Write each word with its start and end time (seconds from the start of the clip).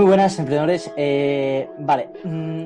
Muy 0.00 0.06
buenas, 0.06 0.38
emprendedores. 0.38 0.90
Eh, 0.96 1.68
vale, 1.78 2.08
mm, 2.24 2.64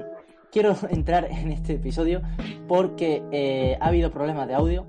quiero 0.53 0.77
entrar 0.91 1.25
en 1.25 1.51
este 1.51 1.73
episodio 1.73 2.23
porque 2.69 3.25
eh, 3.33 3.77
ha 3.81 3.89
habido 3.89 4.13
problemas 4.13 4.47
de 4.47 4.55
audio 4.55 4.87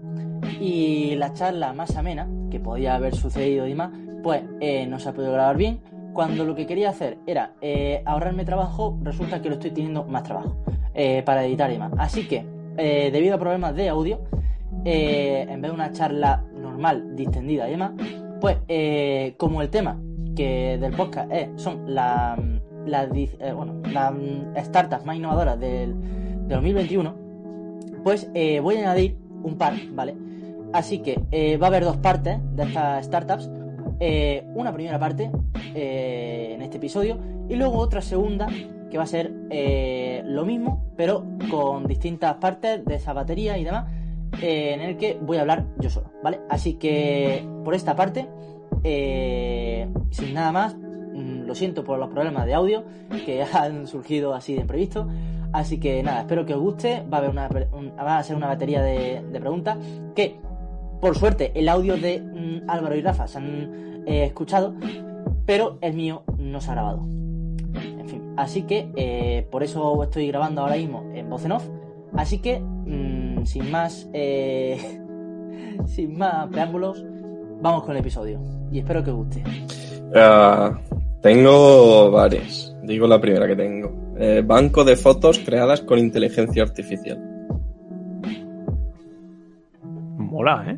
y 0.62 1.16
la 1.16 1.34
charla 1.34 1.74
más 1.74 1.98
amena, 1.98 2.30
que 2.52 2.60
podía 2.60 2.94
haber 2.94 3.16
sucedido 3.16 3.68
y 3.68 3.74
más, 3.74 3.90
pues 4.22 4.44
eh, 4.60 4.86
no 4.86 5.00
se 5.00 5.10
ha 5.10 5.14
podido 5.14 5.34
grabar 5.34 5.58
bien. 5.58 5.80
Cuando 6.14 6.46
lo 6.46 6.54
que 6.54 6.68
quería 6.68 6.92
hacer 6.92 7.18
era 7.26 7.54
ahorrarme 8.06 8.46
trabajo, 8.46 8.96
resulta 9.02 9.42
que 9.42 9.50
lo 9.50 9.56
estoy 9.56 9.72
teniendo 9.72 10.04
más 10.04 10.22
trabajo 10.22 10.56
para 11.26 11.46
editar 11.46 11.74
y 11.74 11.80
más. 11.80 11.94
Así 11.98 12.28
que, 12.28 12.46
debido 12.78 13.36
a 13.36 13.40
problemas 13.40 13.76
de 13.76 13.90
audio, 13.90 14.22
en 14.86 15.62
vez 15.62 15.72
de 15.72 15.76
una 15.76 15.92
charla 15.92 16.44
normal, 16.54 17.16
distendida 17.16 17.68
y 17.68 17.72
demás, 17.72 17.94
pues 18.40 18.60
como 19.36 19.64
el 19.64 19.70
tema 19.70 20.00
que 20.36 20.78
del 20.78 20.94
podcast 20.94 21.32
son 21.56 21.96
las 21.96 22.38
la, 22.86 23.04
eh, 23.04 23.54
bueno, 23.56 23.82
las 23.92 24.14
startups 24.66 25.06
más 25.06 25.16
innovadoras 25.16 25.60
del, 25.60 25.96
2021, 26.48 27.16
pues 28.04 28.30
eh, 28.36 28.60
voy 28.60 28.76
a 28.76 28.80
añadir 28.82 29.18
un 29.42 29.58
par, 29.58 29.74
¿vale? 29.94 30.16
Así 30.74 31.00
que 31.00 31.20
eh, 31.32 31.58
va 31.58 31.68
a 31.68 31.70
haber 31.70 31.84
dos 31.84 31.98
partes 31.98 32.38
de 32.56 32.64
estas 32.64 33.06
startups. 33.06 33.50
una 34.54 34.72
primera 34.74 35.00
parte 35.00 35.32
en 35.74 36.62
este 36.62 36.78
episodio 36.78 37.18
y 37.50 37.56
luego 37.56 37.80
otra 37.80 38.02
segunda 38.02 38.48
que 38.92 38.98
va 38.98 39.06
a 39.06 39.08
ser 39.08 39.32
lo 40.26 40.46
mismo, 40.46 40.86
pero 40.96 41.24
con 41.50 41.88
distintas 41.88 42.36
partes 42.36 42.86
de 42.86 42.96
esa 42.96 43.14
batería 43.14 43.58
y 43.58 43.64
demás, 43.64 43.86
en 44.42 44.82
el 44.82 44.98
que 44.98 45.18
voy 45.20 45.38
a 45.38 45.42
hablar 45.42 45.66
yo 45.80 45.90
solo, 45.90 46.12
¿vale? 46.24 46.42
Así 46.50 46.74
que 46.74 47.44
por 47.64 47.74
esta 47.74 47.96
parte 47.96 48.28
eh, 48.88 49.88
sin 50.12 50.36
nada 50.36 50.52
más, 50.52 50.76
mm, 50.76 51.48
lo 51.48 51.56
siento 51.56 51.84
por 51.84 51.98
los 51.98 52.10
problemas 52.10 52.46
de 52.46 52.54
audio 52.54 52.84
que 53.26 53.42
han 53.54 53.88
surgido 53.88 54.36
así 54.36 54.54
de 54.54 54.62
imprevisto. 54.62 55.08
Así 55.52 55.80
que 55.80 56.04
nada, 56.04 56.22
espero 56.22 56.46
que 56.46 56.54
os 56.54 56.62
guste. 56.62 57.04
Va 57.12 57.18
a, 57.18 57.20
haber 57.22 57.32
una, 57.32 57.48
va 58.04 58.20
a 58.20 58.24
ser 58.24 58.36
una 58.36 58.48
batería 58.48 58.84
de, 58.84 59.24
preguntas 59.40 59.80
que, 60.16 60.40
por 61.02 61.18
suerte, 61.18 61.52
el 61.56 61.68
audio 61.68 61.98
de 61.98 62.22
mm, 62.22 62.70
Álvaro 62.70 62.96
y 62.96 63.02
Rafa 63.02 63.28
se 63.28 63.40
han 63.40 64.04
eh, 64.06 64.26
escuchado, 64.26 64.76
pero 65.48 65.80
el 65.82 65.96
mío 65.96 66.24
no 66.38 66.62
se 66.62 66.70
ha 66.70 66.74
grabado. 66.76 67.00
En 67.00 68.08
fin, 68.08 68.34
así 68.38 68.64
que 68.64 68.92
eh, 68.96 69.48
por 69.50 69.64
eso 69.64 70.04
estoy 70.04 70.28
grabando 70.28 70.62
ahora 70.62 70.76
mismo 70.76 71.10
en 71.16 71.28
voz 71.28 71.44
en 71.44 71.54
off. 71.54 71.68
Así 72.14 72.38
que, 72.38 72.60
mm, 72.60 73.46
sin 73.46 73.72
más, 73.72 74.08
sin 75.88 76.18
más 76.18 76.48
preámbulos, 76.50 77.04
vamos 77.62 77.84
con 77.84 77.92
el 77.92 77.98
episodio 77.98 78.40
y 78.72 78.80
espero 78.80 79.04
que 79.04 79.12
guste. 79.12 79.44
Ah, 80.16 80.80
tengo 81.22 82.12
varias. 82.12 82.76
Digo 82.84 83.08
la 83.08 83.20
primera 83.20 83.48
que 83.48 83.56
tengo. 83.56 84.14
Eh, 84.18 84.44
banco 84.46 84.84
de 84.84 84.96
fotos 84.96 85.40
creadas 85.40 85.82
con 85.82 86.00
inteligencia 86.00 86.64
artificial. 86.64 87.20
Mola, 90.18 90.66
¿eh? 90.68 90.78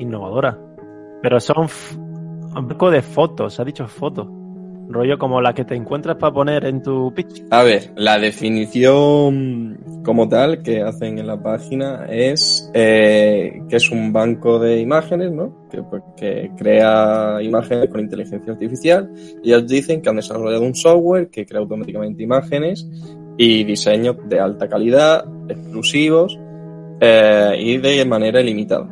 Innovadora. 0.00 0.58
Pero 1.22 1.40
son 1.40 1.66
banco 2.52 2.90
de 2.90 3.02
fotos, 3.02 3.58
ha 3.58 3.64
dicho 3.64 3.86
fotos. 3.86 4.28
Rollo 4.88 5.18
como 5.18 5.40
la 5.40 5.52
que 5.54 5.64
te 5.64 5.74
encuentras 5.74 6.16
para 6.16 6.32
poner 6.32 6.64
en 6.64 6.82
tu 6.82 7.12
pitch. 7.14 7.44
A 7.50 7.62
ver, 7.62 7.92
la 7.96 8.18
definición 8.18 9.78
como 10.04 10.28
tal 10.28 10.62
que 10.62 10.82
hacen 10.82 11.18
en 11.18 11.26
la 11.26 11.42
página 11.42 12.06
es 12.08 12.70
eh, 12.74 13.60
que 13.68 13.76
es 13.76 13.90
un 13.90 14.12
banco 14.12 14.58
de 14.58 14.80
imágenes, 14.80 15.32
¿no? 15.32 15.66
Que, 15.68 15.82
pues, 15.82 16.02
que, 16.16 16.50
crea 16.56 17.38
imágenes 17.42 17.88
con 17.88 18.00
inteligencia 18.00 18.52
artificial. 18.52 19.10
Y 19.42 19.48
ellos 19.48 19.66
dicen 19.66 20.00
que 20.00 20.08
han 20.08 20.16
desarrollado 20.16 20.62
un 20.62 20.74
software 20.74 21.28
que 21.28 21.44
crea 21.44 21.60
automáticamente 21.60 22.22
imágenes 22.22 22.88
y 23.36 23.64
diseños 23.64 24.16
de 24.28 24.40
alta 24.40 24.68
calidad, 24.68 25.24
exclusivos 25.48 26.38
eh, 27.00 27.56
y 27.58 27.78
de 27.78 28.04
manera 28.04 28.40
ilimitada. 28.40 28.88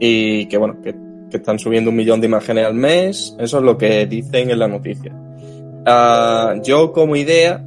Y 0.00 0.46
que 0.46 0.58
bueno, 0.58 0.80
que 0.82 1.03
que 1.34 1.38
están 1.38 1.58
subiendo 1.58 1.90
un 1.90 1.96
millón 1.96 2.20
de 2.20 2.28
imágenes 2.28 2.64
al 2.64 2.74
mes, 2.74 3.34
eso 3.40 3.58
es 3.58 3.64
lo 3.64 3.76
que 3.76 4.06
dicen 4.06 4.50
en 4.50 4.58
la 4.60 4.68
noticia. 4.68 5.12
Ah, 5.84 6.54
yo 6.62 6.92
como 6.92 7.16
idea 7.16 7.60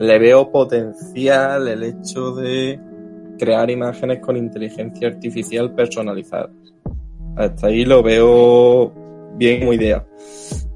le 0.00 0.18
veo 0.18 0.50
potencial 0.50 1.68
el 1.68 1.84
hecho 1.84 2.32
de 2.32 2.80
crear 3.38 3.70
imágenes 3.70 4.18
con 4.18 4.36
inteligencia 4.36 5.06
artificial 5.06 5.72
personalizadas. 5.76 6.50
Hasta 7.36 7.68
ahí 7.68 7.84
lo 7.84 8.02
veo 8.02 8.92
bien 9.36 9.60
como 9.60 9.74
idea. 9.74 10.04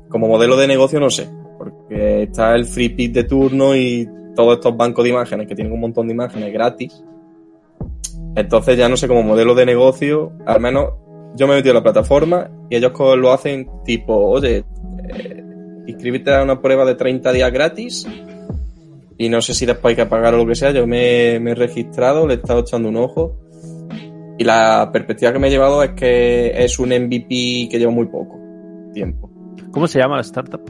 Como 0.08 0.28
modelo 0.28 0.56
de 0.56 0.68
negocio 0.68 1.00
no 1.00 1.10
sé, 1.10 1.28
porque 1.58 2.22
está 2.22 2.54
el 2.54 2.66
free 2.66 2.90
pick 2.90 3.14
de 3.14 3.24
turno 3.24 3.74
y 3.74 4.08
todos 4.36 4.58
estos 4.58 4.76
bancos 4.76 5.02
de 5.02 5.10
imágenes 5.10 5.48
que 5.48 5.56
tienen 5.56 5.72
un 5.72 5.80
montón 5.80 6.06
de 6.06 6.14
imágenes 6.14 6.52
gratis. 6.52 7.02
Entonces 8.36 8.78
ya 8.78 8.88
no 8.88 8.96
sé 8.96 9.08
como 9.08 9.24
modelo 9.24 9.56
de 9.56 9.66
negocio, 9.66 10.30
al 10.46 10.60
menos 10.60 10.90
yo 11.34 11.46
me 11.46 11.54
he 11.54 11.56
metido 11.56 11.72
a 11.72 11.76
la 11.76 11.82
plataforma 11.82 12.50
y 12.68 12.76
ellos 12.76 12.92
lo 13.16 13.32
hacen 13.32 13.68
tipo, 13.84 14.14
oye, 14.14 14.64
eh, 15.08 15.44
inscríbete 15.86 16.34
a 16.34 16.42
una 16.42 16.60
prueba 16.60 16.84
de 16.84 16.94
30 16.94 17.32
días 17.32 17.52
gratis 17.52 18.06
y 19.18 19.28
no 19.28 19.40
sé 19.40 19.54
si 19.54 19.66
después 19.66 19.92
hay 19.92 20.04
que 20.04 20.10
pagar 20.10 20.34
o 20.34 20.38
lo 20.38 20.46
que 20.46 20.54
sea. 20.54 20.72
Yo 20.72 20.86
me, 20.86 21.36
he 21.36 21.54
registrado, 21.54 22.26
le 22.26 22.34
he 22.34 22.36
estado 22.36 22.60
echando 22.60 22.88
un 22.88 22.96
ojo 22.96 23.38
y 24.38 24.44
la 24.44 24.90
perspectiva 24.92 25.32
que 25.32 25.38
me 25.38 25.48
he 25.48 25.50
llevado 25.50 25.82
es 25.82 25.90
que 25.90 26.64
es 26.64 26.78
un 26.78 26.90
MVP 26.90 27.68
que 27.70 27.78
lleva 27.78 27.92
muy 27.92 28.06
poco 28.06 28.38
tiempo. 28.92 29.30
¿Cómo 29.70 29.86
se 29.86 30.00
llama 30.00 30.16
la 30.16 30.22
startup? 30.22 30.60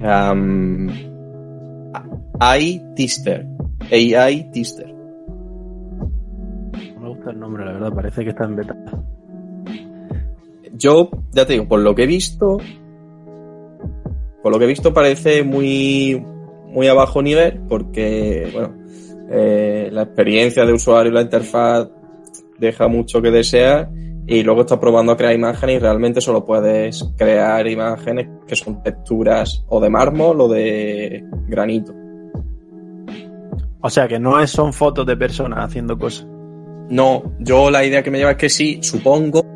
Um, 0.00 0.88
AI 2.40 2.82
Tister. 2.96 3.46
AI 3.90 4.50
Tister. 4.50 4.92
No 6.94 7.00
me 7.00 7.08
gusta 7.08 7.30
el 7.30 7.38
nombre, 7.38 7.64
la 7.66 7.72
verdad, 7.72 7.92
parece 7.92 8.24
que 8.24 8.30
está 8.30 8.44
en 8.44 8.56
beta 8.56 8.74
yo, 10.72 11.10
ya 11.32 11.46
te 11.46 11.54
digo, 11.54 11.68
por 11.68 11.80
lo 11.80 11.94
que 11.94 12.04
he 12.04 12.06
visto, 12.06 12.58
por 14.42 14.52
lo 14.52 14.58
que 14.58 14.64
he 14.64 14.68
visto 14.68 14.92
parece 14.92 15.44
muy, 15.44 16.22
muy 16.68 16.88
a 16.88 16.94
bajo 16.94 17.22
nivel, 17.22 17.60
porque, 17.68 18.50
bueno, 18.52 18.74
eh, 19.30 19.88
la 19.92 20.02
experiencia 20.02 20.64
de 20.64 20.72
usuario 20.72 21.12
y 21.12 21.14
la 21.14 21.22
interfaz 21.22 21.88
deja 22.58 22.88
mucho 22.88 23.22
que 23.22 23.30
desear 23.30 23.90
y 24.26 24.42
luego 24.42 24.62
estás 24.62 24.78
probando 24.78 25.12
a 25.12 25.16
crear 25.16 25.34
imágenes 25.34 25.76
y 25.76 25.78
realmente 25.78 26.20
solo 26.20 26.44
puedes 26.44 27.04
crear 27.16 27.66
imágenes 27.66 28.28
que 28.46 28.54
son 28.54 28.82
texturas 28.82 29.64
o 29.68 29.80
de 29.80 29.90
mármol 29.90 30.40
o 30.40 30.48
de 30.48 31.24
granito. 31.48 31.92
O 33.80 33.90
sea 33.90 34.06
que 34.06 34.20
no 34.20 34.46
son 34.46 34.72
fotos 34.72 35.04
de 35.06 35.16
personas 35.16 35.64
haciendo 35.64 35.98
cosas. 35.98 36.26
No, 36.88 37.34
yo 37.40 37.70
la 37.70 37.84
idea 37.84 38.02
que 38.02 38.10
me 38.10 38.18
lleva 38.18 38.32
es 38.32 38.36
que 38.36 38.48
sí, 38.48 38.78
supongo 38.80 39.51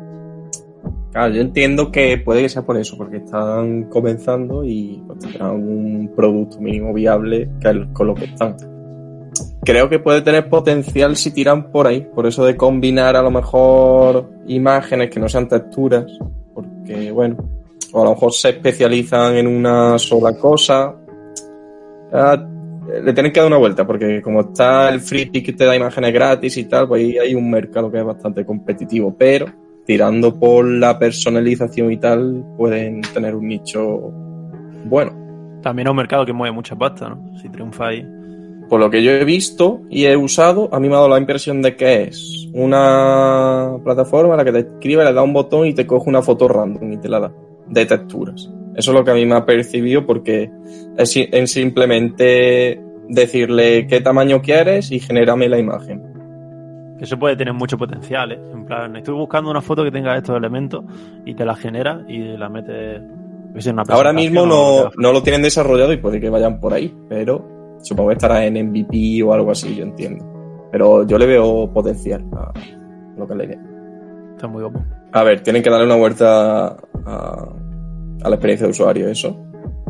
Claro, 1.17 1.33
yo 1.33 1.41
entiendo 1.41 1.91
que 1.91 2.19
puede 2.19 2.43
que 2.43 2.49
sea 2.49 2.61
por 2.61 2.77
eso, 2.77 2.95
porque 2.95 3.17
están 3.17 3.85
comenzando 3.85 4.63
y 4.63 5.01
tendrán 5.19 5.55
un 5.55 6.11
producto 6.15 6.59
mínimo 6.59 6.93
viable 6.93 7.49
con 7.93 8.05
lo 8.05 8.13
que 8.13 8.25
están. 8.25 8.55
Creo 9.63 9.89
que 9.89 9.97
puede 9.97 10.21
tener 10.21 10.47
potencial 10.47 11.15
si 11.15 11.31
tiran 11.31 11.71
por 11.71 11.87
ahí, 11.87 12.01
por 12.01 12.27
eso 12.27 12.45
de 12.45 12.55
combinar 12.55 13.15
a 13.15 13.23
lo 13.23 13.31
mejor 13.31 14.29
imágenes 14.45 15.09
que 15.09 15.19
no 15.19 15.27
sean 15.27 15.47
texturas, 15.47 16.05
porque 16.53 17.11
bueno, 17.11 17.37
o 17.93 18.01
a 18.01 18.03
lo 18.03 18.11
mejor 18.11 18.31
se 18.33 18.49
especializan 18.49 19.37
en 19.37 19.47
una 19.47 19.97
sola 19.97 20.37
cosa. 20.37 20.93
le 23.03 23.13
tienen 23.13 23.33
que 23.33 23.39
dar 23.39 23.47
una 23.47 23.57
vuelta, 23.57 23.87
porque 23.87 24.21
como 24.21 24.41
está 24.41 24.89
el 24.89 24.99
free 24.99 25.31
que 25.31 25.53
te 25.53 25.65
da 25.65 25.75
imágenes 25.75 26.13
gratis 26.13 26.57
y 26.57 26.65
tal, 26.65 26.87
pues 26.87 27.01
ahí 27.01 27.17
hay 27.17 27.33
un 27.33 27.49
mercado 27.49 27.89
que 27.91 27.97
es 27.97 28.05
bastante 28.05 28.45
competitivo, 28.45 29.15
pero 29.17 29.47
tirando 29.87 30.37
por 30.37 30.65
la 30.65 30.99
personalización 30.99 31.91
y 31.93 31.97
tal, 31.97 32.45
pueden 32.57 33.01
tener 33.13 33.33
un 33.33 33.47
nicho 33.47 34.11
bueno. 34.83 35.13
También 35.63 35.87
es 35.87 35.91
un 35.91 35.97
mercado 35.97 36.25
que 36.25 36.33
mueve 36.33 36.53
mucha 36.53 36.75
pasta, 36.75 37.09
¿no? 37.09 37.37
Si 37.41 37.49
triunfa 37.49 37.87
ahí. 37.87 38.05
Por 38.69 38.81
lo 38.81 38.89
que 38.89 39.01
yo 39.01 39.11
he 39.11 39.23
visto 39.23 39.81
y 39.89 40.03
he 40.03 40.17
usado, 40.17 40.69
a 40.73 40.79
mí 40.81 40.89
me 40.89 40.95
ha 40.95 40.97
dado 40.97 41.09
la 41.09 41.17
impresión 41.17 41.61
de 41.61 41.77
que 41.77 42.03
es 42.03 42.49
una 42.53 43.77
plataforma 43.81 44.33
a 44.33 44.37
la 44.37 44.43
que 44.43 44.51
te 44.51 44.59
escribe, 44.59 45.05
le 45.05 45.13
da 45.13 45.23
un 45.23 45.31
botón 45.31 45.65
y 45.65 45.73
te 45.73 45.87
coge 45.87 46.09
una 46.09 46.21
foto 46.21 46.49
random 46.49 46.91
y 46.91 46.97
te 46.97 47.07
la 47.07 47.21
da, 47.21 47.31
de 47.67 47.85
texturas. 47.85 48.51
Eso 48.75 48.91
es 48.91 48.93
lo 48.95 49.05
que 49.05 49.11
a 49.11 49.13
mí 49.15 49.25
me 49.25 49.35
ha 49.35 49.45
percibido 49.45 50.05
porque 50.05 50.51
es 50.97 51.51
simplemente 51.51 52.81
decirle 53.07 53.87
qué 53.87 54.01
tamaño 54.01 54.41
quieres 54.41 54.91
y 54.91 54.99
genérame 54.99 55.47
la 55.47 55.59
imagen. 55.59 56.06
Eso 56.99 57.17
puede 57.17 57.35
tener 57.35 57.53
mucho 57.53 57.77
potencial, 57.77 58.31
¿eh? 58.31 58.39
En 58.51 58.65
plan, 58.65 58.95
estoy 58.95 59.13
buscando 59.13 59.51
una 59.51 59.61
foto 59.61 59.83
que 59.83 59.91
tenga 59.91 60.15
estos 60.17 60.35
elementos 60.35 60.83
y 61.25 61.35
te 61.35 61.45
la 61.45 61.55
genera 61.55 62.03
y 62.07 62.37
la 62.37 62.49
mete. 62.49 63.01
Ahora 63.89 64.13
mismo 64.13 64.45
no, 64.45 64.91
no, 64.97 65.11
lo 65.11 65.23
tienen 65.23 65.41
desarrollado 65.41 65.91
y 65.91 65.97
puede 65.97 66.19
que 66.19 66.29
vayan 66.29 66.59
por 66.59 66.73
ahí, 66.73 66.95
pero 67.09 67.77
supongo 67.81 68.09
que 68.09 68.15
estará 68.15 68.45
en 68.45 68.53
MVP 68.69 69.23
o 69.23 69.33
algo 69.33 69.51
así, 69.51 69.75
yo 69.75 69.83
entiendo. 69.83 70.25
Pero 70.71 71.07
yo 71.07 71.17
le 71.17 71.25
veo 71.25 71.71
potencial 71.73 72.23
a 72.33 72.53
lo 73.17 73.27
que 73.27 73.35
le 73.35 73.45
idea. 73.45 73.59
Está 74.35 74.47
muy 74.47 74.61
guapo. 74.61 74.79
A 75.11 75.23
ver, 75.23 75.41
tienen 75.41 75.63
que 75.63 75.69
darle 75.71 75.85
una 75.85 75.95
vuelta 75.95 76.67
a, 76.67 77.49
a 78.21 78.29
la 78.29 78.35
experiencia 78.35 78.67
de 78.67 78.71
usuario, 78.71 79.07
eso. 79.07 79.35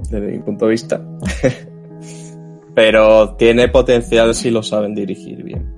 desde 0.10 0.32
mi 0.32 0.40
punto 0.40 0.66
de 0.66 0.72
vista. 0.72 1.02
Pero 2.76 3.36
tiene 3.36 3.68
potencial 3.70 4.36
si 4.36 4.52
lo 4.52 4.62
saben 4.62 4.94
dirigir 4.94 5.44
bien. 5.44 5.77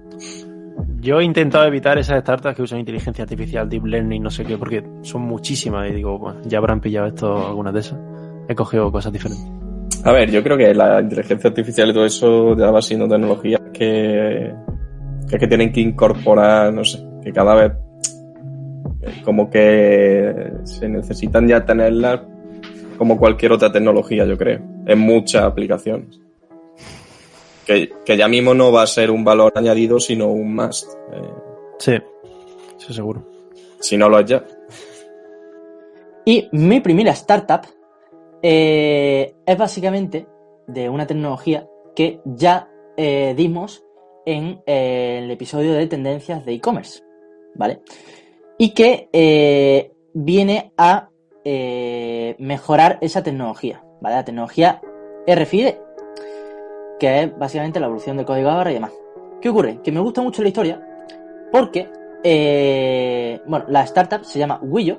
Yo 1.01 1.19
he 1.21 1.23
intentado 1.23 1.65
evitar 1.65 1.97
esas 1.97 2.21
startups 2.21 2.55
que 2.55 2.61
usan 2.61 2.79
inteligencia 2.79 3.23
artificial, 3.23 3.69
deep 3.69 3.85
learning, 3.85 4.21
no 4.21 4.29
sé 4.29 4.43
qué, 4.43 4.57
porque 4.57 4.83
son 5.01 5.21
muchísimas 5.21 5.89
y 5.89 5.93
digo, 5.93 6.19
bueno, 6.19 6.41
ya 6.45 6.57
habrán 6.57 6.81
pillado 6.81 7.07
esto 7.07 7.47
algunas 7.47 7.73
de 7.73 7.79
esas. 7.79 7.99
He 8.49 8.55
cogido 8.55 8.91
cosas 8.91 9.13
diferentes. 9.13 9.45
A 10.03 10.11
ver, 10.11 10.29
yo 10.29 10.43
creo 10.43 10.57
que 10.57 10.73
la 10.73 11.01
inteligencia 11.01 11.49
artificial 11.49 11.89
y 11.89 11.93
todo 11.93 12.05
eso 12.05 12.57
ya 12.57 12.71
va 12.71 12.81
siendo 12.81 13.07
tecnología 13.07 13.59
que, 13.73 14.53
que, 15.29 15.37
que 15.37 15.47
tienen 15.47 15.71
que 15.71 15.81
incorporar, 15.81 16.73
no 16.73 16.83
sé, 16.83 17.05
que 17.23 17.31
cada 17.31 17.55
vez 17.55 17.73
como 19.23 19.49
que 19.49 20.51
se 20.63 20.89
necesitan 20.89 21.47
ya 21.47 21.65
tenerlas 21.65 22.21
como 22.97 23.17
cualquier 23.17 23.53
otra 23.53 23.71
tecnología, 23.71 24.25
yo 24.25 24.37
creo, 24.37 24.59
en 24.85 24.99
muchas 24.99 25.43
aplicaciones. 25.43 26.19
Que, 27.69 27.87
que 28.03 28.17
ya 28.17 28.27
mismo 28.27 28.55
no 28.55 28.71
va 28.71 28.81
a 28.81 28.87
ser 28.87 29.11
un 29.11 29.23
valor 29.23 29.51
añadido, 29.55 29.99
sino 29.99 30.27
un 30.27 30.55
must. 30.55 30.91
eh, 31.13 31.21
Sí, 31.77 31.93
eso 32.79 32.93
seguro. 32.93 33.23
si 33.79 33.95
no 33.95 34.09
lo 34.09 34.17
es 34.19 34.25
ya. 34.25 34.43
Y 36.25 36.49
mi 36.51 36.79
primera 36.79 37.11
startup 37.11 37.61
eh, 38.41 39.35
es 39.45 39.57
básicamente 39.57 40.25
de 40.65 40.89
una 40.89 41.05
tecnología 41.05 41.67
que 41.95 42.21
ya 42.25 42.69
eh, 42.97 43.35
dimos 43.37 43.83
en 44.25 44.61
eh, 44.65 45.21
el 45.23 45.29
episodio 45.29 45.73
de 45.73 45.85
tendencias 45.85 46.43
de 46.45 46.53
e-commerce, 46.53 47.03
¿vale? 47.53 47.81
Y 48.57 48.73
que 48.73 49.09
eh, 49.13 49.91
viene 50.15 50.73
a 50.75 51.09
eh, 51.45 52.35
mejorar 52.39 52.97
esa 53.01 53.21
tecnología, 53.21 53.83
¿vale? 54.01 54.15
La 54.15 54.25
tecnología 54.25 54.81
RFID, 55.27 55.67
que 56.99 57.23
es 57.23 57.37
básicamente 57.37 57.79
la 57.79 57.87
evolución 57.87 58.17
del 58.17 58.25
código 58.25 58.49
barra 58.49 58.71
y 58.71 58.75
demás. 58.75 58.91
¿Qué 59.41 59.49
ocurre? 59.49 59.79
Que 59.81 59.91
me 59.91 59.99
gusta 59.99 60.21
mucho 60.21 60.41
la 60.41 60.49
historia 60.49 60.85
porque, 61.51 61.89
eh, 62.23 63.41
bueno, 63.47 63.65
la 63.69 63.83
startup 63.83 64.23
se 64.23 64.37
llama 64.37 64.59
Willo, 64.61 64.97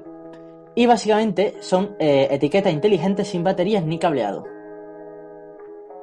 y 0.74 0.86
básicamente 0.86 1.56
son 1.60 1.96
eh, 1.98 2.28
etiquetas 2.30 2.72
inteligentes 2.72 3.28
sin 3.28 3.42
baterías 3.44 3.84
ni 3.84 3.98
cableado. 3.98 4.46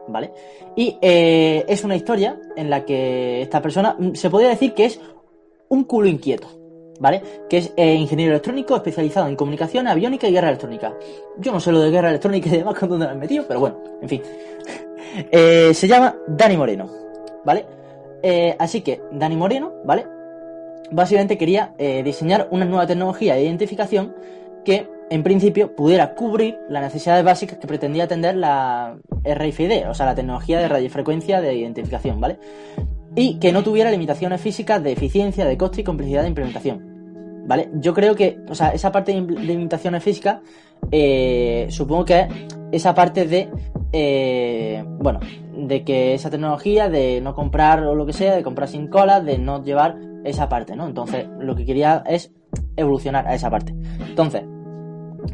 ¿Vale? 0.08 0.32
Y 0.76 0.98
eh, 1.02 1.66
es 1.68 1.84
una 1.84 1.96
historia 1.96 2.40
en 2.56 2.70
la 2.70 2.86
que 2.86 3.42
esta 3.42 3.62
persona 3.62 3.96
mm, 3.98 4.14
se 4.14 4.30
podría 4.30 4.50
decir 4.50 4.74
que 4.74 4.86
es 4.86 5.02
un 5.70 5.84
culo 5.84 6.08
inquieto. 6.08 6.48
¿Vale? 7.00 7.22
Que 7.48 7.58
es 7.58 7.74
eh, 7.76 7.94
ingeniero 7.94 8.32
electrónico 8.32 8.76
especializado 8.76 9.28
en 9.28 9.36
comunicación, 9.36 9.88
aviónica 9.88 10.28
y 10.28 10.32
guerra 10.32 10.48
electrónica. 10.50 10.96
Yo 11.38 11.52
no 11.52 11.60
sé 11.60 11.72
lo 11.72 11.80
de 11.80 11.92
guerra 11.92 12.10
electrónica 12.10 12.50
y 12.50 12.58
demás 12.58 12.78
con 12.78 12.90
dónde 12.90 13.06
lo 13.06 13.12
han 13.12 13.20
metido, 13.20 13.46
pero 13.48 13.60
bueno, 13.60 13.78
en 14.02 14.10
fin. 14.10 14.22
Eh, 15.32 15.74
se 15.74 15.88
llama 15.88 16.16
Dani 16.28 16.58
Moreno. 16.58 16.90
¿Vale? 17.46 17.66
Eh, 18.24 18.56
así 18.60 18.82
que 18.82 19.02
Dani 19.12 19.36
Moreno, 19.36 19.74
¿vale? 19.86 20.06
Básicamente 20.92 21.38
quería 21.38 21.74
eh, 21.78 22.04
diseñar 22.04 22.48
una 22.52 22.66
nueva 22.66 22.88
tecnología 22.88 23.36
de 23.36 23.44
identificación 23.44 24.16
que 24.66 24.90
en 25.10 25.24
principio 25.24 25.76
pudiera 25.76 26.14
cubrir 26.16 26.58
las 26.70 26.84
necesidades 26.84 27.24
básicas 27.24 27.58
que 27.58 27.68
pretendía 27.68 28.06
atender 28.06 28.36
la 28.36 28.98
RFID, 29.24 29.90
o 29.90 29.94
sea, 29.94 30.06
la 30.06 30.16
tecnología 30.16 30.60
de 30.60 30.68
radiofrecuencia 30.68 31.40
de 31.40 31.56
identificación, 31.56 32.20
¿vale? 32.20 32.38
Y 33.16 33.40
que 33.40 33.52
no 33.52 33.64
tuviera 33.64 33.90
limitaciones 33.90 34.42
físicas 34.42 34.84
de 34.84 34.92
eficiencia, 34.92 35.46
de 35.46 35.58
coste 35.58 35.82
y 35.82 35.84
complejidad 35.84 36.24
de 36.24 36.28
implementación, 36.28 37.46
¿vale? 37.48 37.70
Yo 37.76 37.94
creo 37.94 38.16
que, 38.16 38.40
o 38.50 38.56
sea, 38.56 38.70
esa 38.70 38.92
parte 38.92 39.14
de 39.14 39.22
limitaciones 39.22 40.04
físicas, 40.04 40.40
eh, 40.92 41.68
supongo 41.70 42.06
que 42.06 42.20
es 42.22 42.28
esa 42.72 42.94
parte 42.94 43.26
de, 43.26 43.50
eh, 43.92 44.84
bueno, 45.00 45.20
de 45.56 45.84
que 45.84 46.14
esa 46.14 46.30
tecnología, 46.30 46.90
de 46.90 47.22
no 47.22 47.34
comprar 47.34 47.84
o 47.84 47.96
lo 47.96 48.06
que 48.06 48.14
sea, 48.14 48.36
de 48.36 48.44
comprar 48.44 48.68
sin 48.68 48.88
cola, 48.88 49.22
de 49.22 49.38
no 49.38 49.64
llevar 49.64 49.98
esa 50.24 50.50
parte, 50.50 50.76
¿no? 50.76 50.88
Entonces, 50.88 51.28
lo 51.40 51.56
que 51.56 51.66
quería 51.66 52.04
es 52.06 52.32
evolucionar 52.76 53.28
a 53.28 53.36
esa 53.36 53.50
parte. 53.50 53.74
Entonces, 54.08 54.44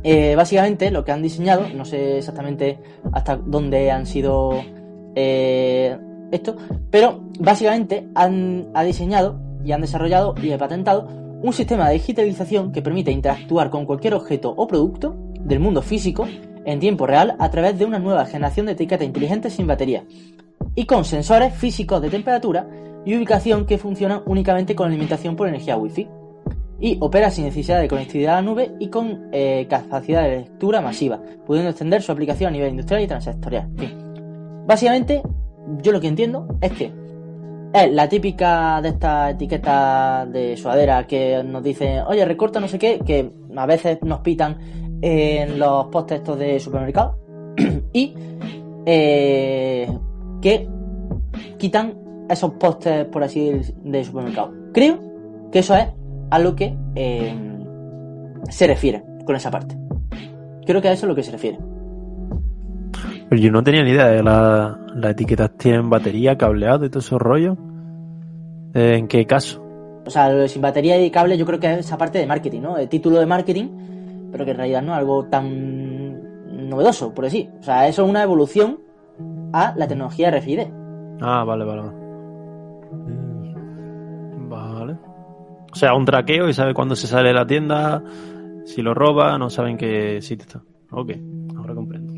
eh, 0.03 0.35
básicamente 0.35 0.91
lo 0.91 1.03
que 1.03 1.11
han 1.11 1.21
diseñado, 1.21 1.67
no 1.75 1.85
sé 1.85 2.17
exactamente 2.17 2.79
hasta 3.11 3.35
dónde 3.35 3.91
han 3.91 4.05
sido 4.05 4.61
eh, 5.15 5.97
esto, 6.31 6.55
pero 6.89 7.23
básicamente 7.39 8.07
han 8.15 8.69
ha 8.73 8.83
diseñado 8.83 9.39
y 9.63 9.71
han 9.71 9.81
desarrollado 9.81 10.35
y 10.41 10.55
patentado 10.57 11.07
un 11.41 11.53
sistema 11.53 11.87
de 11.87 11.95
digitalización 11.95 12.71
que 12.71 12.81
permite 12.81 13.11
interactuar 13.11 13.69
con 13.69 13.85
cualquier 13.85 14.13
objeto 14.13 14.53
o 14.55 14.67
producto 14.67 15.15
del 15.43 15.59
mundo 15.59 15.81
físico 15.81 16.27
en 16.65 16.79
tiempo 16.79 17.05
real 17.07 17.35
a 17.39 17.49
través 17.49 17.77
de 17.77 17.85
una 17.85 17.99
nueva 17.99 18.25
generación 18.25 18.65
de 18.65 18.73
etiquetas 18.73 19.05
inteligentes 19.05 19.53
sin 19.53 19.67
batería 19.67 20.03
y 20.75 20.85
con 20.85 21.05
sensores 21.05 21.53
físicos 21.53 22.01
de 22.01 22.09
temperatura 22.09 22.67
y 23.05 23.15
ubicación 23.15 23.65
que 23.65 23.77
funcionan 23.77 24.21
únicamente 24.25 24.75
con 24.75 24.87
alimentación 24.87 25.35
por 25.35 25.47
energía 25.47 25.77
Wi-Fi 25.77 26.07
y 26.79 26.97
opera 26.99 27.29
sin 27.29 27.45
necesidad 27.45 27.79
de 27.79 27.87
conectividad 27.87 28.37
a 28.37 28.41
la 28.41 28.47
nube 28.47 28.71
y 28.79 28.87
con 28.87 29.29
eh, 29.31 29.67
capacidad 29.69 30.23
de 30.23 30.37
lectura 30.37 30.81
masiva, 30.81 31.19
pudiendo 31.45 31.69
extender 31.69 32.01
su 32.01 32.11
aplicación 32.11 32.49
a 32.49 32.51
nivel 32.51 32.71
industrial 32.71 33.03
y 33.03 33.07
transectorial. 33.07 33.69
En 33.69 33.77
fin. 33.77 34.13
Básicamente, 34.65 35.21
yo 35.81 35.91
lo 35.91 36.01
que 36.01 36.07
entiendo 36.07 36.47
es 36.61 36.71
que 36.73 36.91
es 37.73 37.91
la 37.91 38.07
típica 38.09 38.81
de 38.81 38.89
estas 38.89 39.33
etiquetas 39.33 40.31
de 40.31 40.57
sudadera 40.57 41.07
que 41.07 41.41
nos 41.43 41.63
dicen, 41.63 42.03
oye, 42.07 42.25
recorta 42.25 42.59
no 42.59 42.67
sé 42.67 42.77
qué, 42.77 42.99
que 42.99 43.31
a 43.55 43.65
veces 43.65 43.99
nos 44.01 44.19
pitan 44.19 44.57
en 45.05 45.59
los 45.59 45.87
postes 45.87 46.19
estos 46.19 46.39
de 46.39 46.59
supermercado 46.61 47.17
y 47.93 48.13
eh, 48.85 49.87
que 50.41 50.67
quitan 51.57 51.93
esos 52.29 52.51
postes, 52.51 53.05
por 53.07 53.21
así 53.21 53.51
decir, 53.51 53.75
de 53.83 54.03
supermercado. 54.03 54.53
Creo 54.73 54.97
que 55.51 55.59
eso 55.59 55.75
es 55.75 55.87
a 56.29 56.39
lo 56.39 56.55
que 56.55 56.73
eh, 56.95 57.33
se 58.49 58.65
refiere 58.65 59.03
con 59.25 59.35
esa 59.35 59.51
parte. 59.51 59.77
Creo 60.65 60.81
que 60.81 60.87
a 60.87 60.93
eso 60.93 61.05
es 61.05 61.09
lo 61.09 61.15
que 61.15 61.23
se 61.23 61.31
refiere. 61.31 61.59
Pero 63.29 63.41
yo 63.41 63.51
no 63.51 63.61
tenía 63.61 63.83
ni 63.83 63.89
idea 63.91 64.07
de 64.07 64.23
la- 64.23 64.79
las 64.95 65.11
etiquetas 65.11 65.51
tienen 65.57 65.89
batería, 65.89 66.37
cableado 66.37 66.85
y 66.85 66.89
todo 66.89 66.99
esos 66.99 67.21
rollos. 67.21 67.57
¿En 68.73 69.07
qué 69.07 69.25
caso? 69.25 69.61
O 70.05 70.09
sea, 70.09 70.29
lo 70.29 70.39
de 70.39 70.47
sin 70.47 70.61
batería 70.61 71.01
y 71.03 71.11
cable 71.11 71.37
yo 71.37 71.45
creo 71.45 71.59
que 71.59 71.71
es 71.73 71.79
esa 71.79 71.97
parte 71.97 72.19
de 72.19 72.25
marketing, 72.25 72.61
¿no? 72.61 72.77
El 72.77 72.87
título 72.89 73.19
de 73.19 73.25
marketing, 73.25 73.67
pero 74.33 74.43
que 74.43 74.51
en 74.51 74.57
realidad 74.57 74.81
no 74.81 74.91
es 74.91 74.97
algo 74.97 75.25
tan 75.27 76.67
novedoso, 76.69 77.13
por 77.13 77.25
así. 77.25 77.49
O 77.59 77.63
sea, 77.63 77.87
eso 77.87 78.03
es 78.03 78.09
una 78.09 78.23
evolución 78.23 78.79
a 79.53 79.73
la 79.77 79.87
tecnología 79.87 80.29
RFID. 80.31 80.59
Ah, 81.21 81.45
vale, 81.45 81.63
vale, 81.63 81.81
vale. 81.83 81.93
Vale. 84.49 84.97
O 85.71 85.75
sea, 85.75 85.93
un 85.95 86.05
traqueo 86.05 86.49
y 86.49 86.53
sabe 86.53 86.73
cuándo 86.73 86.95
se 86.95 87.07
sale 87.07 87.29
de 87.29 87.33
la 87.33 87.47
tienda, 87.47 88.03
si 88.65 88.81
lo 88.81 88.93
roba, 88.93 89.37
no 89.37 89.49
saben 89.49 89.77
qué 89.77 90.21
sitio 90.21 90.45
está. 90.45 90.61
Ok, 90.91 91.11
ahora 91.57 91.73
comprendo. 91.73 92.13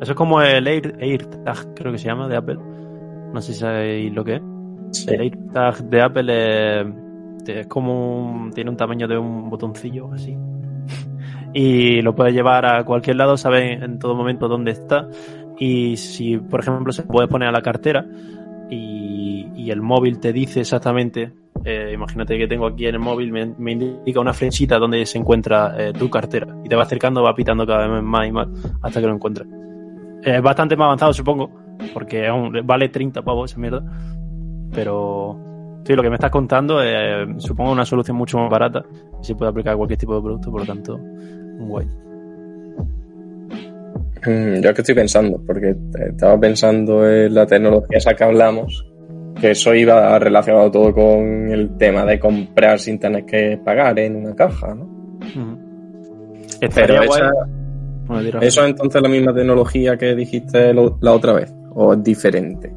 Eso 0.00 0.12
es 0.12 0.16
como 0.16 0.40
el 0.42 0.66
Air, 0.66 0.96
AirTag, 1.00 1.74
creo 1.74 1.92
que 1.92 1.98
se 1.98 2.06
llama, 2.08 2.28
de 2.28 2.36
Apple. 2.36 2.58
No 3.32 3.40
sé 3.40 3.52
si 3.54 3.60
sabéis 3.60 4.12
lo 4.12 4.24
que 4.24 4.34
es. 4.36 4.42
Sí. 4.92 5.06
El 5.14 5.20
AirTag 5.22 5.84
de 5.84 6.02
Apple 6.02 6.80
es, 6.80 6.86
es 7.48 7.66
como 7.66 8.30
un- 8.32 8.50
tiene 8.52 8.70
un 8.70 8.76
tamaño 8.76 9.08
de 9.08 9.16
un 9.18 9.48
botoncillo 9.48 10.12
así. 10.12 10.36
Y 11.54 12.00
lo 12.02 12.14
puedes 12.14 12.34
llevar 12.34 12.64
a 12.66 12.84
cualquier 12.84 13.16
lado, 13.16 13.36
sabes 13.36 13.82
en 13.82 13.98
todo 13.98 14.14
momento 14.14 14.48
dónde 14.48 14.70
está. 14.72 15.08
Y 15.58 15.96
si, 15.96 16.38
por 16.38 16.60
ejemplo, 16.60 16.92
se 16.92 17.02
puede 17.02 17.28
poner 17.28 17.48
a 17.48 17.52
la 17.52 17.62
cartera 17.62 18.06
y, 18.70 19.48
y 19.54 19.70
el 19.70 19.82
móvil 19.82 20.18
te 20.18 20.32
dice 20.32 20.60
exactamente, 20.60 21.32
eh, 21.64 21.92
imagínate 21.94 22.38
que 22.38 22.48
tengo 22.48 22.66
aquí 22.66 22.86
en 22.86 22.94
el 22.94 23.00
móvil, 23.00 23.30
me, 23.30 23.72
indica 23.72 24.18
una 24.20 24.32
flechita 24.32 24.78
donde 24.78 25.04
se 25.06 25.18
encuentra 25.18 25.74
eh, 25.78 25.92
tu 25.92 26.08
cartera 26.10 26.56
y 26.64 26.68
te 26.68 26.74
va 26.74 26.82
acercando, 26.82 27.22
va 27.22 27.34
pitando 27.34 27.66
cada 27.66 27.86
vez 27.86 28.02
más 28.02 28.26
y 28.26 28.32
más 28.32 28.48
hasta 28.80 29.00
que 29.00 29.06
lo 29.06 29.14
encuentres. 29.14 29.46
Es 30.22 30.40
bastante 30.42 30.76
más 30.76 30.86
avanzado, 30.86 31.12
supongo, 31.12 31.50
porque 31.92 32.30
un- 32.30 32.60
vale 32.64 32.88
30 32.88 33.22
pavos 33.22 33.50
esa 33.50 33.60
mierda. 33.60 33.82
Pero 34.72 35.38
sí, 35.84 35.94
lo 35.94 36.02
que 36.02 36.08
me 36.08 36.14
estás 36.16 36.30
contando 36.30 36.80
es, 36.82 37.28
supongo, 37.42 37.72
una 37.72 37.84
solución 37.84 38.16
mucho 38.16 38.38
más 38.38 38.50
barata 38.50 38.84
y 39.20 39.24
se 39.24 39.34
puede 39.34 39.50
aplicar 39.50 39.76
cualquier 39.76 39.98
tipo 39.98 40.14
de 40.14 40.22
producto, 40.22 40.50
por 40.50 40.60
lo 40.60 40.66
tanto, 40.66 40.98
guay. 41.68 41.86
Mm, 44.26 44.60
Yo 44.62 44.72
que 44.74 44.80
estoy 44.82 44.94
pensando, 44.94 45.40
porque 45.46 45.74
estaba 46.10 46.38
pensando 46.38 47.08
en 47.10 47.34
la 47.34 47.46
tecnología 47.46 47.98
esa 47.98 48.14
que 48.14 48.22
hablamos, 48.24 48.86
que 49.40 49.50
eso 49.50 49.74
iba 49.74 50.16
relacionado 50.18 50.70
todo 50.70 50.94
con 50.94 51.50
el 51.50 51.76
tema 51.76 52.04
de 52.04 52.20
comprar 52.20 52.78
sin 52.78 52.98
tener 53.00 53.24
que 53.24 53.58
pagar 53.64 53.98
en 53.98 54.16
una 54.16 54.34
caja, 54.36 54.74
¿no? 54.74 54.88
Pero 56.74 56.94
guay. 57.04 57.08
esa, 57.08 57.32
Bueno, 58.06 58.22
dirás. 58.22 58.42
¿eso 58.44 58.62
es 58.62 58.70
entonces 58.70 59.02
la 59.02 59.08
misma 59.08 59.34
tecnología 59.34 59.96
que 59.96 60.14
dijiste 60.14 60.72
lo- 60.72 60.98
la 61.00 61.12
otra 61.12 61.32
vez? 61.32 61.52
¿O 61.74 61.92
es 61.94 62.02
diferente? 62.04 62.72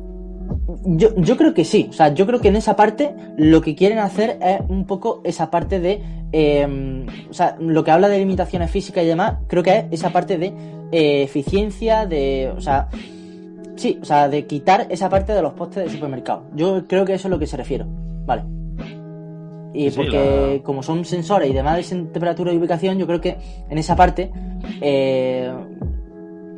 Yo, 0.86 1.10
yo 1.18 1.36
creo 1.38 1.54
que 1.54 1.66
sí. 1.66 1.88
O 1.90 1.94
sea, 1.94 2.14
yo 2.14 2.26
creo 2.28 2.40
que 2.40 2.48
en 2.50 2.56
esa 2.56 2.76
parte 2.76 3.14
lo 3.38 3.62
que 3.62 3.76
quieren 3.76 3.98
hacer 4.00 4.38
es 4.42 4.60
un 4.70 4.86
poco 4.86 5.22
esa 5.24 5.50
parte 5.50 5.80
de. 5.80 6.02
eh, 6.32 7.06
o 7.30 7.34
sea, 7.34 7.56
lo 7.60 7.84
que 7.84 7.92
habla 7.92 8.08
de 8.08 8.20
limitaciones 8.20 8.70
físicas 8.72 9.04
y 9.04 9.08
demás, 9.08 9.38
creo 9.48 9.64
que 9.64 9.76
es 9.78 9.86
esa 9.92 10.12
parte 10.12 10.38
de 10.38 10.48
eh, 10.92 11.24
eficiencia, 11.24 12.06
de. 12.06 12.54
O 12.56 12.62
sea. 12.62 12.88
Sí, 13.76 14.00
o 14.02 14.06
sea, 14.06 14.30
de 14.30 14.46
quitar 14.46 14.88
esa 14.90 15.10
parte 15.10 15.34
de 15.34 15.42
los 15.42 15.54
postes 15.54 15.84
del 15.84 15.90
supermercado. 15.92 16.44
Yo 16.56 16.88
creo 16.88 17.04
que 17.04 17.14
eso 17.16 17.28
es 17.28 17.32
lo 17.32 17.40
que 17.40 17.48
se 17.48 17.58
refiere. 17.58 17.84
Vale. 18.26 18.44
Y 19.74 19.90
Sí, 19.90 19.98
porque 19.98 20.56
la- 20.58 20.64
como 20.64 20.82
son 20.82 21.04
sensores 21.04 21.50
y 21.50 21.54
demás 21.54 21.78
de 21.90 21.96
temperatura 21.98 22.54
y 22.54 22.58
ubicación, 22.58 22.98
yo 22.98 23.06
creo 23.06 23.20
que 23.20 23.36
en 23.70 23.78
esa 23.78 23.96
parte 23.98 24.32
eh, 24.80 25.52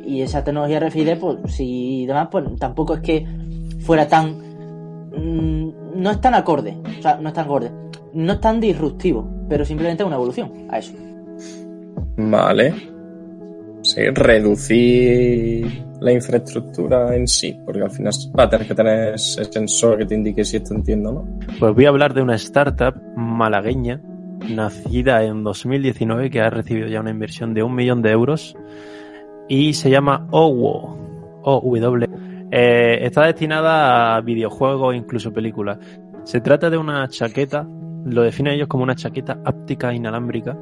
y 0.06 0.22
esa 0.22 0.44
tecnología 0.44 0.78
RFID, 0.78 1.16
pues 1.18 1.38
si 1.48 2.06
demás, 2.06 2.28
pues 2.30 2.44
tampoco 2.60 2.94
es 2.94 3.00
que 3.00 3.26
fuera 3.78 4.08
tan 4.08 4.36
mm, 5.12 5.72
no 5.96 6.10
es 6.10 6.20
tan 6.20 6.34
acorde, 6.34 6.76
o 6.98 7.02
sea, 7.02 7.16
no 7.16 7.28
es 7.28 7.34
tan 7.34 7.44
acorde, 7.44 7.70
no 8.14 8.32
es 8.32 8.40
tan 8.40 8.60
disruptivo, 8.60 9.28
pero 9.48 9.64
simplemente 9.64 10.02
es 10.02 10.06
una 10.06 10.16
evolución 10.16 10.52
a 10.70 10.78
eso. 10.78 10.92
Vale. 12.16 12.74
Sí, 13.82 14.02
reducir 14.10 15.84
la 16.00 16.12
infraestructura 16.12 17.14
en 17.16 17.26
sí, 17.26 17.56
porque 17.64 17.82
al 17.82 17.90
final 17.90 18.12
va 18.38 18.44
a 18.44 18.50
tener 18.50 18.66
que 18.66 18.74
tener 18.74 19.14
ese 19.14 19.44
sensor 19.44 19.98
que 19.98 20.06
te 20.06 20.14
indique 20.14 20.44
si 20.44 20.56
esto 20.56 20.74
entiendo, 20.74 21.12
¿no? 21.12 21.28
Pues 21.58 21.74
voy 21.74 21.86
a 21.86 21.88
hablar 21.88 22.14
de 22.14 22.22
una 22.22 22.34
startup 22.36 23.00
malagueña 23.16 24.00
nacida 24.48 25.24
en 25.24 25.42
2019 25.42 26.30
que 26.30 26.40
ha 26.40 26.50
recibido 26.50 26.88
ya 26.88 27.00
una 27.00 27.10
inversión 27.10 27.54
de 27.54 27.62
un 27.62 27.74
millón 27.74 28.02
de 28.02 28.10
euros 28.10 28.56
y 29.48 29.74
se 29.74 29.90
llama 29.90 30.26
OWO. 30.30 30.96
OW. 31.42 32.27
Eh, 32.50 32.98
está 33.02 33.24
destinada 33.24 34.16
a 34.16 34.20
videojuegos 34.20 34.94
e 34.94 34.98
incluso 34.98 35.32
películas. 35.32 35.78
Se 36.24 36.40
trata 36.40 36.70
de 36.70 36.78
una 36.78 37.08
chaqueta, 37.08 37.66
lo 38.04 38.22
definen 38.22 38.54
ellos 38.54 38.68
como 38.68 38.84
una 38.84 38.94
chaqueta 38.94 39.40
áptica 39.44 39.92
inalámbrica 39.92 40.56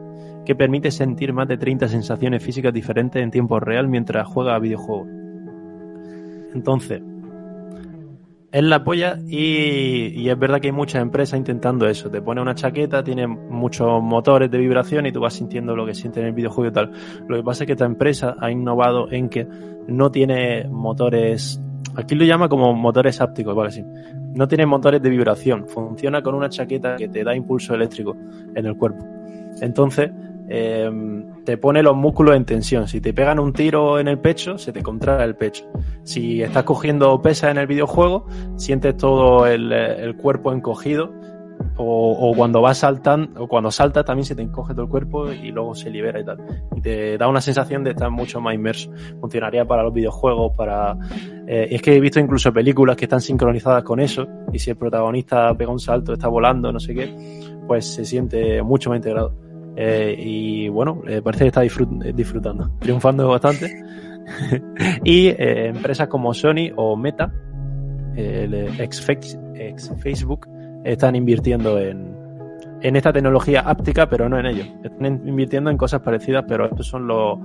que 0.44 0.54
permite 0.54 0.90
sentir 0.90 1.32
más 1.32 1.48
de 1.48 1.58
30 1.58 1.88
sensaciones 1.88 2.42
físicas 2.42 2.72
diferentes 2.72 3.22
en 3.22 3.30
tiempo 3.30 3.60
real 3.60 3.88
mientras 3.88 4.26
juega 4.26 4.54
a 4.54 4.58
videojuegos. 4.58 5.08
Entonces, 6.54 7.02
es 8.52 8.62
la 8.62 8.82
polla 8.84 9.18
y, 9.28 10.18
y 10.18 10.30
es 10.30 10.38
verdad 10.38 10.60
que 10.60 10.68
hay 10.68 10.72
muchas 10.72 11.02
empresas 11.02 11.36
intentando 11.36 11.86
eso. 11.86 12.10
Te 12.10 12.22
pone 12.22 12.40
una 12.40 12.54
chaqueta, 12.54 13.04
tiene 13.04 13.26
muchos 13.26 14.02
motores 14.02 14.50
de 14.50 14.58
vibración 14.58 15.04
y 15.04 15.12
tú 15.12 15.20
vas 15.20 15.34
sintiendo 15.34 15.76
lo 15.76 15.84
que 15.84 15.94
siente 15.94 16.20
en 16.20 16.26
el 16.26 16.32
videojuego 16.32 16.70
y 16.70 16.72
tal. 16.72 16.90
Lo 17.28 17.36
que 17.36 17.42
pasa 17.42 17.64
es 17.64 17.66
que 17.66 17.72
esta 17.72 17.84
empresa 17.84 18.36
ha 18.40 18.50
innovado 18.50 19.10
en 19.10 19.28
que 19.28 19.46
no 19.88 20.10
tiene 20.10 20.68
motores, 20.70 21.60
aquí 21.96 22.14
lo 22.14 22.24
llama 22.24 22.48
como 22.48 22.72
motores 22.74 23.20
ápticos, 23.20 23.54
vale, 23.54 23.70
sí. 23.70 23.84
No 24.34 24.46
tiene 24.46 24.66
motores 24.66 25.02
de 25.02 25.10
vibración, 25.10 25.66
funciona 25.66 26.22
con 26.22 26.34
una 26.34 26.48
chaqueta 26.48 26.96
que 26.96 27.08
te 27.08 27.24
da 27.24 27.34
impulso 27.34 27.74
eléctrico 27.74 28.16
en 28.54 28.66
el 28.66 28.76
cuerpo. 28.76 29.04
Entonces, 29.60 30.10
eh, 30.48 30.90
te 31.44 31.56
pone 31.56 31.82
los 31.82 31.96
músculos 31.96 32.36
en 32.36 32.44
tensión. 32.44 32.86
Si 32.86 33.00
te 33.00 33.12
pegan 33.12 33.38
un 33.38 33.52
tiro 33.52 33.98
en 33.98 34.08
el 34.08 34.18
pecho, 34.18 34.58
se 34.58 34.72
te 34.72 34.82
contrae 34.82 35.24
el 35.24 35.34
pecho. 35.34 35.64
Si 36.02 36.42
estás 36.42 36.64
cogiendo 36.64 37.20
pesas 37.22 37.50
en 37.50 37.58
el 37.58 37.66
videojuego, 37.66 38.26
sientes 38.56 38.96
todo 38.96 39.46
el, 39.46 39.72
el 39.72 40.16
cuerpo 40.16 40.52
encogido. 40.52 41.12
O, 41.78 42.32
cuando 42.34 42.62
vas 42.62 42.78
saltando, 42.78 43.42
o 43.44 43.48
cuando 43.48 43.70
saltas 43.70 44.04
también 44.04 44.24
se 44.24 44.34
te 44.34 44.40
encoge 44.40 44.72
todo 44.72 44.84
el 44.84 44.88
cuerpo 44.90 45.30
y 45.30 45.50
luego 45.50 45.74
se 45.74 45.90
libera 45.90 46.18
y 46.20 46.24
tal. 46.24 46.38
Y 46.74 46.80
te 46.80 47.18
da 47.18 47.28
una 47.28 47.40
sensación 47.42 47.84
de 47.84 47.90
estar 47.90 48.10
mucho 48.10 48.40
más 48.40 48.54
inmerso. 48.54 48.90
Funcionaría 49.20 49.64
para 49.66 49.82
los 49.82 49.92
videojuegos, 49.92 50.52
para... 50.56 50.96
eh, 51.46 51.68
es 51.70 51.82
que 51.82 51.94
he 51.94 52.00
visto 52.00 52.18
incluso 52.18 52.50
películas 52.52 52.96
que 52.96 53.04
están 53.04 53.20
sincronizadas 53.20 53.82
con 53.84 54.00
eso. 54.00 54.26
Y 54.52 54.58
si 54.58 54.70
el 54.70 54.76
protagonista 54.76 55.54
pega 55.54 55.70
un 55.70 55.78
salto, 55.78 56.14
está 56.14 56.28
volando, 56.28 56.72
no 56.72 56.80
sé 56.80 56.94
qué, 56.94 57.14
pues 57.66 57.84
se 57.86 58.04
siente 58.06 58.62
mucho 58.62 58.88
más 58.88 58.96
integrado. 58.96 59.34
Eh, 59.76 60.14
y 60.18 60.68
bueno, 60.70 61.02
eh, 61.06 61.20
parece 61.22 61.44
que 61.44 61.48
está 61.48 61.62
disfrut- 61.62 62.14
disfrutando, 62.14 62.70
triunfando 62.80 63.28
bastante. 63.28 63.70
y 65.04 65.28
empresas 65.38 66.08
como 66.08 66.32
Sony 66.32 66.72
o 66.74 66.96
Meta, 66.96 67.32
el 68.16 68.54
ex, 68.80 69.06
ex 69.54 69.92
Facebook, 69.98 70.48
están 70.92 71.16
invirtiendo 71.16 71.78
en, 71.78 72.16
en 72.80 72.96
esta 72.96 73.12
tecnología 73.12 73.60
áptica, 73.60 74.08
pero 74.08 74.28
no 74.28 74.38
en 74.38 74.46
ello. 74.46 74.64
Están 74.84 75.04
en- 75.06 75.28
invirtiendo 75.28 75.70
en 75.70 75.76
cosas 75.76 76.00
parecidas, 76.00 76.44
pero 76.48 76.66
estos 76.66 76.86
son 76.86 77.06
los, 77.06 77.38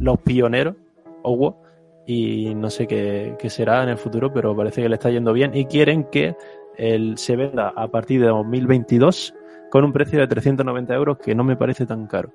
los 0.00 0.18
pioneros, 0.20 0.74
OWO, 1.22 1.62
y 2.06 2.54
no 2.54 2.70
sé 2.70 2.86
qué, 2.86 3.36
qué 3.38 3.50
será 3.50 3.82
en 3.82 3.90
el 3.90 3.98
futuro, 3.98 4.32
pero 4.32 4.56
parece 4.56 4.82
que 4.82 4.88
le 4.88 4.94
está 4.94 5.10
yendo 5.10 5.32
bien 5.32 5.54
y 5.54 5.66
quieren 5.66 6.04
que 6.04 6.34
el, 6.76 7.18
se 7.18 7.36
venda 7.36 7.72
a 7.76 7.88
partir 7.88 8.20
de 8.20 8.28
2022 8.28 9.34
con 9.70 9.84
un 9.84 9.92
precio 9.92 10.18
de 10.18 10.26
390 10.26 10.94
euros 10.94 11.18
que 11.18 11.34
no 11.34 11.44
me 11.44 11.56
parece 11.56 11.84
tan 11.84 12.06
caro, 12.06 12.30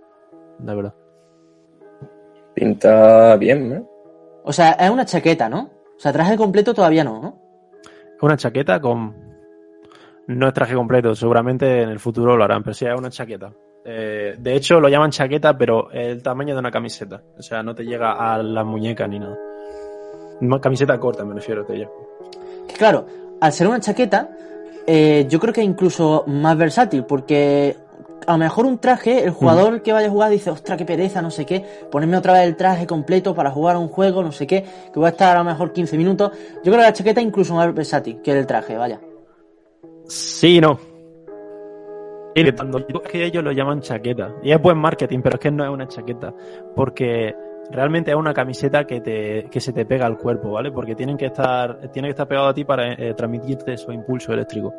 la 0.64 0.76
verdad. 0.76 0.94
Pinta 2.54 3.36
bien, 3.38 3.72
¿eh? 3.74 3.84
O 4.44 4.54
sea, 4.54 4.72
es 4.74 4.90
una 4.90 5.06
chaqueta, 5.06 5.50
¿no? 5.50 5.72
O 5.96 6.00
sea, 6.00 6.12
traje 6.14 6.38
completo 6.38 6.74
todavía 6.74 7.04
no, 7.04 7.20
¿no? 7.22 7.40
Una 8.22 8.38
chaqueta 8.38 8.80
con... 8.80 9.16
No 10.28 10.48
es 10.48 10.54
traje 10.54 10.74
completo, 10.74 11.16
seguramente 11.16 11.82
en 11.82 11.90
el 11.90 12.00
futuro 12.00 12.38
lo 12.38 12.44
harán, 12.44 12.64
pero 12.64 12.74
sí 12.74 12.86
es 12.86 12.98
una 12.98 13.10
chaqueta. 13.10 13.54
Eh, 13.86 14.36
de 14.38 14.56
hecho, 14.56 14.80
lo 14.80 14.88
llaman 14.88 15.12
chaqueta, 15.12 15.58
pero 15.58 15.92
el 15.92 16.24
tamaño 16.24 16.54
de 16.54 16.60
una 16.60 16.72
camiseta. 16.72 17.22
O 17.38 17.42
sea, 17.42 17.62
no 17.62 17.76
te 17.76 17.84
llega 17.84 18.14
a 18.14 18.42
las 18.42 18.66
muñecas 18.66 19.10
ni 19.10 19.20
nada. 19.20 19.38
Una 20.40 20.60
camiseta 20.62 20.98
corta, 21.00 21.26
me 21.26 21.36
refiero 21.36 21.66
a 21.68 21.74
ella. 21.74 21.90
Claro, 22.78 23.06
al 23.42 23.52
ser 23.52 23.68
una 23.68 23.82
chaqueta, 23.82 24.30
eh, 24.88 25.26
yo 25.28 25.40
creo 25.40 25.54
que 25.54 25.62
es 25.62 25.68
incluso 25.68 26.24
más 26.28 26.58
versátil, 26.58 27.04
porque 27.04 27.76
a 28.26 28.32
lo 28.34 28.38
mejor 28.38 28.66
un 28.66 28.80
traje, 28.80 29.26
el 29.26 29.32
jugador 29.32 29.82
que 29.82 29.92
vaya 29.92 30.08
a 30.08 30.12
jugar 30.12 30.32
dice, 30.32 30.50
ostra, 30.50 30.78
qué 30.78 30.86
pereza, 30.86 31.22
no 31.22 31.30
sé 31.30 31.46
qué, 31.46 31.66
ponerme 31.92 32.16
otra 32.16 32.34
vez 32.34 32.44
el 32.44 32.56
traje 32.56 32.88
completo 32.88 33.36
para 33.36 33.52
jugar 33.52 33.76
a 33.76 33.80
un 33.80 33.90
juego, 33.90 34.24
no 34.24 34.32
sé 34.32 34.48
qué, 34.48 34.64
que 34.64 35.00
voy 35.00 35.08
a 35.08 35.10
estar 35.10 35.36
a 35.36 35.40
lo 35.40 35.46
mejor 35.46 35.74
15 35.74 35.98
minutos. 35.98 36.32
Yo 36.32 36.72
creo 36.72 36.78
que 36.78 36.84
la 36.84 36.94
chaqueta 36.94 37.20
es 37.20 37.28
incluso 37.28 37.54
más 37.54 37.74
versátil 37.74 38.22
que 38.22 38.32
el 38.32 38.48
traje, 38.48 38.78
vaya. 38.78 39.00
Sí, 40.08 40.60
no. 40.60 40.80
Y 42.36 42.52
cuando 42.52 42.80
es 42.80 43.12
que 43.12 43.26
ellos 43.26 43.44
lo 43.44 43.52
llaman 43.52 43.82
chaqueta. 43.82 44.36
Y 44.42 44.52
es 44.52 44.62
buen 44.62 44.78
marketing, 44.78 45.20
pero 45.22 45.36
es 45.36 45.40
que 45.40 45.52
no 45.52 45.64
es 45.64 45.70
una 45.70 45.88
chaqueta. 45.88 46.34
Porque 46.76 47.36
realmente 47.70 48.12
es 48.12 48.18
una 48.18 48.34
camiseta 48.34 48.86
que 48.86 49.02
te, 49.02 49.48
que 49.52 49.60
se 49.60 49.72
te 49.72 49.86
pega 49.86 50.06
al 50.06 50.18
cuerpo, 50.18 50.52
¿vale? 50.52 50.72
Porque 50.72 50.96
tienen 50.96 51.18
que 51.18 51.28
estar, 51.28 51.92
tiene 51.92 52.08
que 52.08 52.12
estar 52.12 52.28
pegado 52.28 52.48
a 52.48 52.54
ti 52.54 52.64
para 52.66 52.94
eh, 52.94 53.14
transmitirte 53.14 53.74
esos 53.74 53.94
impulsos 53.94 54.34
eléctricos. 54.34 54.74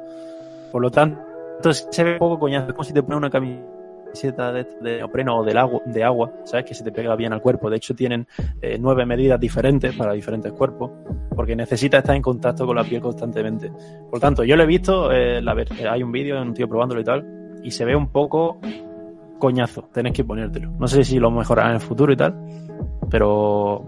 Por 0.73 0.83
lo 0.83 0.91
tanto, 0.91 1.23
se 1.73 2.05
ve 2.05 2.13
un 2.13 2.19
poco 2.19 2.41
coñazo. 2.41 2.69
Es 2.69 2.73
como 2.73 2.85
si 2.85 2.93
te 2.93 3.03
pones 3.03 3.19
una 3.19 3.31
camiseta 3.31 3.74
de, 4.23 4.67
de 4.81 4.97
neopreno 4.99 5.39
o 5.39 5.45
del 5.45 5.57
agua, 5.59 5.81
de 5.87 6.05
agua, 6.05 6.33
¿sabes? 6.45 6.65
Que 6.67 6.75
se 6.75 6.85
te 6.85 6.93
pega 6.93 7.15
bien 7.17 7.33
al 7.33 7.41
cuerpo. 7.41 7.69
De 7.71 7.77
hecho, 7.77 7.95
tienen 7.95 8.27
eh, 8.63 8.79
nueve 8.81 9.05
medidas 9.07 9.39
diferentes 9.39 9.95
para 9.95 10.13
diferentes 10.13 10.53
cuerpos. 10.53 10.91
Porque 11.35 11.57
necesita 11.57 11.99
estar 11.99 12.15
en 12.15 12.23
contacto 12.23 12.67
con 12.67 12.77
la 12.77 12.85
piel 12.85 13.01
constantemente. 13.01 13.71
Por 14.11 14.21
tanto, 14.21 14.45
yo 14.45 14.57
lo 14.57 14.63
he 14.63 14.67
visto, 14.67 15.11
eh, 15.13 15.43
la 15.43 15.57
hay 15.91 16.03
un 16.03 16.13
vídeo 16.13 16.37
de 16.37 16.43
un 16.43 16.55
tío 16.55 16.69
probándolo 16.69 17.01
y 17.01 17.05
tal, 17.05 17.25
y 17.63 17.71
se 17.71 17.85
ve 17.85 17.97
un 17.97 18.09
poco 18.09 18.59
coñazo, 19.39 19.89
tenés 19.93 20.13
que 20.13 20.25
ponértelo. 20.25 20.71
No 20.79 20.87
sé 20.87 21.05
si 21.05 21.19
lo 21.19 21.31
mejorará 21.31 21.69
en 21.71 21.75
el 21.75 21.81
futuro 21.81 22.13
y 22.13 22.17
tal, 22.17 22.35
pero 23.11 23.85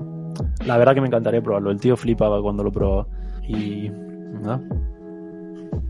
la 0.66 0.76
verdad 0.76 0.94
que 0.94 1.00
me 1.00 1.06
encantaría 1.06 1.40
probarlo. 1.40 1.70
El 1.70 1.80
tío 1.80 1.96
flipaba 1.96 2.42
cuando 2.42 2.62
lo 2.64 2.72
probaba. 2.72 3.06
Y 3.48 3.90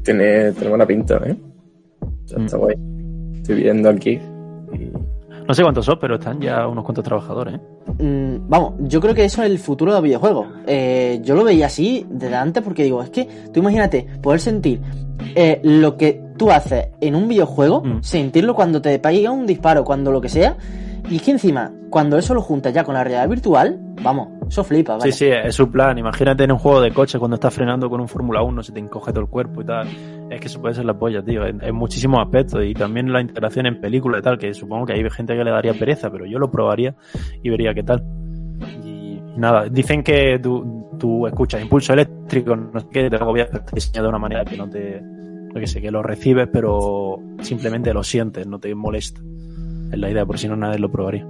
Tiene, 0.02 0.52
tiene 0.52 0.68
buena 0.68 0.86
pinta, 0.86 1.16
¿eh? 1.26 1.36
Está 2.26 2.56
Mm. 2.56 2.60
guay. 2.60 2.76
Estoy 3.46 3.62
viendo 3.62 3.88
aquí. 3.88 4.18
y- 4.72 4.90
no 5.46 5.54
sé 5.54 5.62
cuántos 5.62 5.84
son, 5.86 5.96
pero 6.00 6.16
están 6.16 6.40
ya 6.40 6.66
unos 6.66 6.82
cuantos 6.84 7.04
trabajadores. 7.04 7.54
¿eh? 7.54 8.02
Mm, 8.02 8.48
vamos, 8.48 8.74
yo 8.80 9.00
creo 9.00 9.14
que 9.14 9.24
eso 9.24 9.44
es 9.44 9.48
el 9.50 9.60
futuro 9.60 9.92
de 9.92 9.98
los 9.98 10.02
videojuegos. 10.02 10.48
Eh, 10.66 11.20
yo 11.22 11.36
lo 11.36 11.44
veía 11.44 11.66
así 11.66 12.04
desde 12.10 12.34
antes 12.34 12.64
porque 12.64 12.82
digo, 12.82 13.00
es 13.00 13.10
que 13.10 13.28
tú 13.52 13.60
imagínate 13.60 14.04
poder 14.20 14.40
sentir 14.40 14.80
eh, 15.36 15.60
lo 15.62 15.96
que 15.96 16.20
tú 16.36 16.50
haces 16.50 16.88
en 17.00 17.14
un 17.14 17.28
videojuego, 17.28 17.80
Mm. 17.84 18.02
sentirlo 18.02 18.56
cuando 18.56 18.82
te 18.82 18.98
pega 18.98 19.30
un 19.30 19.46
disparo, 19.46 19.84
cuando 19.84 20.10
lo 20.10 20.20
que 20.20 20.28
sea, 20.28 20.56
y 21.08 21.16
es 21.16 21.22
que 21.22 21.30
encima, 21.32 21.72
cuando 21.90 22.18
eso 22.18 22.34
lo 22.34 22.40
juntas 22.42 22.72
ya 22.72 22.84
con 22.84 22.94
la 22.94 23.04
realidad 23.04 23.28
virtual, 23.28 23.78
vamos, 24.02 24.28
eso 24.48 24.62
flipa, 24.64 24.94
Sí, 24.94 24.98
vaya. 25.00 25.12
sí, 25.12 25.26
es 25.26 25.54
su 25.54 25.70
plan. 25.70 25.98
Imagínate 25.98 26.44
en 26.44 26.52
un 26.52 26.58
juego 26.58 26.80
de 26.80 26.92
coche 26.92 27.18
cuando 27.18 27.34
estás 27.36 27.54
frenando 27.54 27.88
con 27.88 28.00
un 28.00 28.08
Fórmula 28.08 28.42
1, 28.42 28.62
se 28.62 28.72
te 28.72 28.80
encoge 28.80 29.12
todo 29.12 29.22
el 29.22 29.30
cuerpo 29.30 29.62
y 29.62 29.64
tal. 29.64 29.88
Es 30.30 30.40
que 30.40 30.46
eso 30.46 30.60
puede 30.60 30.74
ser 30.74 30.84
la 30.84 30.94
polla, 30.98 31.22
tío, 31.22 31.46
en, 31.46 31.62
en 31.62 31.74
muchísimos 31.74 32.20
aspectos. 32.20 32.64
Y 32.64 32.74
también 32.74 33.12
la 33.12 33.20
integración 33.20 33.66
en 33.66 33.80
películas 33.80 34.20
y 34.20 34.22
tal, 34.24 34.38
que 34.38 34.52
supongo 34.54 34.86
que 34.86 34.92
hay 34.94 35.10
gente 35.10 35.36
que 35.36 35.44
le 35.44 35.50
daría 35.50 35.74
pereza, 35.74 36.10
pero 36.10 36.26
yo 36.26 36.38
lo 36.38 36.50
probaría 36.50 36.94
y 37.42 37.48
vería 37.50 37.72
qué 37.74 37.82
tal. 37.82 38.02
Y, 38.84 39.20
nada, 39.36 39.68
dicen 39.68 40.02
que 40.02 40.38
tú, 40.38 40.88
tú 40.98 41.26
escuchas 41.26 41.62
impulso 41.62 41.92
eléctrico, 41.92 42.56
no 42.56 42.80
sé 42.80 42.86
qué, 42.90 43.10
te 43.10 43.16
agobias, 43.16 43.48
pero 43.50 43.60
está 43.60 43.74
diseñado 43.74 44.04
de 44.04 44.08
una 44.10 44.18
manera 44.18 44.44
que 44.44 44.56
no 44.56 44.68
te. 44.68 45.00
Yo 45.54 45.60
que 45.60 45.66
sé, 45.66 45.80
que 45.80 45.90
lo 45.90 46.02
recibes, 46.02 46.48
pero 46.52 47.18
simplemente 47.40 47.94
lo 47.94 48.02
sientes, 48.02 48.46
no 48.46 48.58
te 48.58 48.74
molesta. 48.74 49.20
Es 49.92 49.98
la 49.98 50.10
idea, 50.10 50.26
por 50.26 50.38
si 50.38 50.48
no 50.48 50.56
nadie 50.56 50.78
lo 50.78 50.90
probaría. 50.90 51.26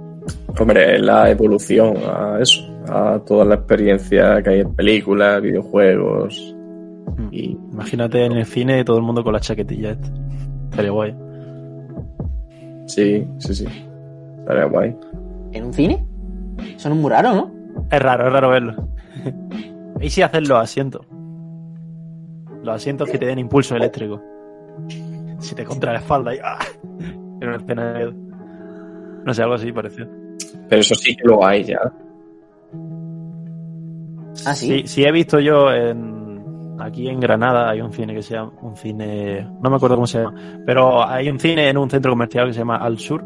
Hombre, 0.59 0.99
la 0.99 1.29
evolución 1.29 1.95
a 2.05 2.39
eso, 2.41 2.61
a 2.89 3.19
toda 3.25 3.45
la 3.45 3.55
experiencia 3.55 4.41
que 4.41 4.49
hay 4.49 4.59
en 4.61 4.73
películas, 4.73 5.41
videojuegos 5.41 6.55
y 7.31 7.57
Imagínate 7.71 8.25
en 8.25 8.33
el 8.33 8.45
cine 8.45 8.83
todo 8.83 8.97
el 8.97 9.03
mundo 9.03 9.23
con 9.23 9.33
la 9.33 9.39
chaquetilla 9.39 9.91
esta. 9.91 10.09
Estaría 10.69 10.91
guay. 10.91 11.15
sí, 12.87 13.27
sí, 13.39 13.55
sí. 13.55 13.67
Estaría 14.39 14.65
guay. 14.65 14.95
¿En 15.53 15.65
un 15.65 15.73
cine? 15.73 16.05
Son 16.77 16.91
un 16.91 17.01
muy 17.01 17.11
raro, 17.11 17.33
¿no? 17.33 17.51
Es 17.91 18.01
raro, 18.01 18.27
es 18.27 18.33
raro 18.33 18.49
verlo. 18.49 18.87
y 20.01 20.09
si 20.09 20.21
hacer 20.21 20.47
los 20.47 20.59
asientos. 20.59 21.05
Los 22.63 22.75
asientos 22.75 23.09
que 23.09 23.17
te 23.17 23.25
den 23.25 23.39
impulso 23.39 23.75
eléctrico. 23.75 24.21
Si 25.39 25.55
te 25.55 25.63
contra 25.63 25.93
la 25.93 25.99
espalda 25.99 26.35
y 26.35 26.39
¡ah! 26.43 26.57
En 27.39 27.47
una 27.47 27.57
escena 27.57 27.93
de... 27.93 28.26
No 29.27 29.33
sé, 29.33 29.43
algo 29.43 29.55
así 29.55 29.73
pareció. 29.73 30.07
Pero 30.69 30.79
eso 30.79 30.95
sí 30.95 31.13
que 31.13 31.27
lo 31.27 31.45
hay 31.45 31.65
ya. 31.65 31.79
Ah, 34.45 34.55
sí. 34.55 34.67
Sí, 34.67 34.83
sí 34.87 35.03
he 35.03 35.11
visto 35.11 35.41
yo 35.41 35.69
en, 35.69 36.77
aquí 36.79 37.09
en 37.09 37.19
Granada 37.19 37.69
hay 37.69 37.81
un 37.81 37.91
cine 37.91 38.13
que 38.13 38.21
se 38.21 38.35
llama 38.35 38.53
un 38.61 38.77
cine 38.77 39.45
no 39.61 39.69
me 39.69 39.75
acuerdo 39.75 39.95
cómo 39.95 40.07
se 40.07 40.19
llama 40.19 40.61
pero 40.65 41.05
hay 41.05 41.27
un 41.27 41.39
cine 41.39 41.67
en 41.69 41.77
un 41.77 41.89
centro 41.89 42.11
comercial 42.11 42.47
que 42.47 42.53
se 42.53 42.59
llama 42.59 42.77
Al 42.77 42.99
Sur 42.99 43.25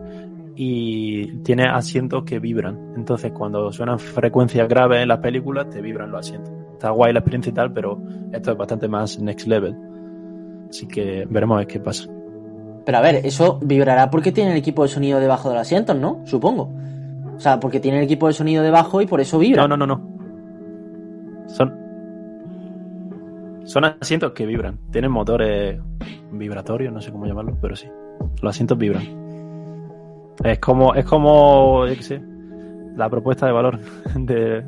y 0.56 1.40
tiene 1.40 1.66
asientos 1.66 2.24
que 2.24 2.40
vibran 2.40 2.94
entonces 2.96 3.34
cuando 3.34 3.72
suenan 3.74 4.00
frecuencias 4.00 4.70
graves 4.70 5.02
en 5.02 5.10
las 5.10 5.20
películas 5.20 5.70
te 5.70 5.82
vibran 5.82 6.12
los 6.12 6.22
asientos 6.26 6.54
está 6.72 6.92
guay 6.92 7.12
la 7.12 7.20
experiencia 7.20 7.52
y 7.52 7.54
tal 7.54 7.74
pero 7.74 8.02
esto 8.32 8.54
es 8.54 8.58
bastante 8.58 8.88
más 8.88 9.20
next 9.20 9.48
level 9.48 9.76
así 10.70 10.88
que 10.88 11.28
veremos 11.30 11.56
a 11.56 11.60
ver 11.60 11.68
qué 11.68 11.80
pasa 11.82 12.10
Pero 12.86 12.98
a 12.98 13.02
ver, 13.02 13.26
eso 13.26 13.60
vibrará 13.62 14.10
porque 14.10 14.32
tiene 14.32 14.52
el 14.52 14.58
equipo 14.58 14.84
de 14.84 14.90
sonido 14.90 15.20
debajo 15.20 15.50
de 15.50 15.56
los 15.56 15.62
asientos, 15.62 15.96
¿no? 15.96 16.22
Supongo. 16.26 16.74
O 17.36 17.40
sea, 17.40 17.60
porque 17.60 17.80
tiene 17.80 18.00
el 18.00 18.04
equipo 18.04 18.28
de 18.28 18.34
sonido 18.34 18.64
debajo 18.64 19.02
y 19.02 19.08
por 19.08 19.20
eso 19.22 19.40
vibra. 19.40 19.68
no 19.68 19.76
no 19.76 19.86
no 19.86 19.88
no 19.88 20.12
son 21.48 21.74
son 23.64 23.86
asientos 23.86 24.32
que 24.32 24.46
vibran 24.46 24.78
tienen 24.92 25.12
motores 25.12 25.80
vibratorios 26.32 26.94
no 26.94 27.02
sé 27.02 27.12
cómo 27.12 27.26
llamarlos 27.26 27.58
pero 27.62 27.76
sí 27.76 27.88
los 28.42 28.50
asientos 28.50 28.78
vibran 28.78 29.04
es 30.44 30.60
como 30.60 30.96
es 30.96 31.06
como 31.06 31.86
yo 31.88 31.96
qué 31.96 32.04
sé 32.04 32.22
la 32.96 33.10
propuesta 33.10 33.46
de 33.46 33.52
valor 33.52 33.80
de 34.16 34.64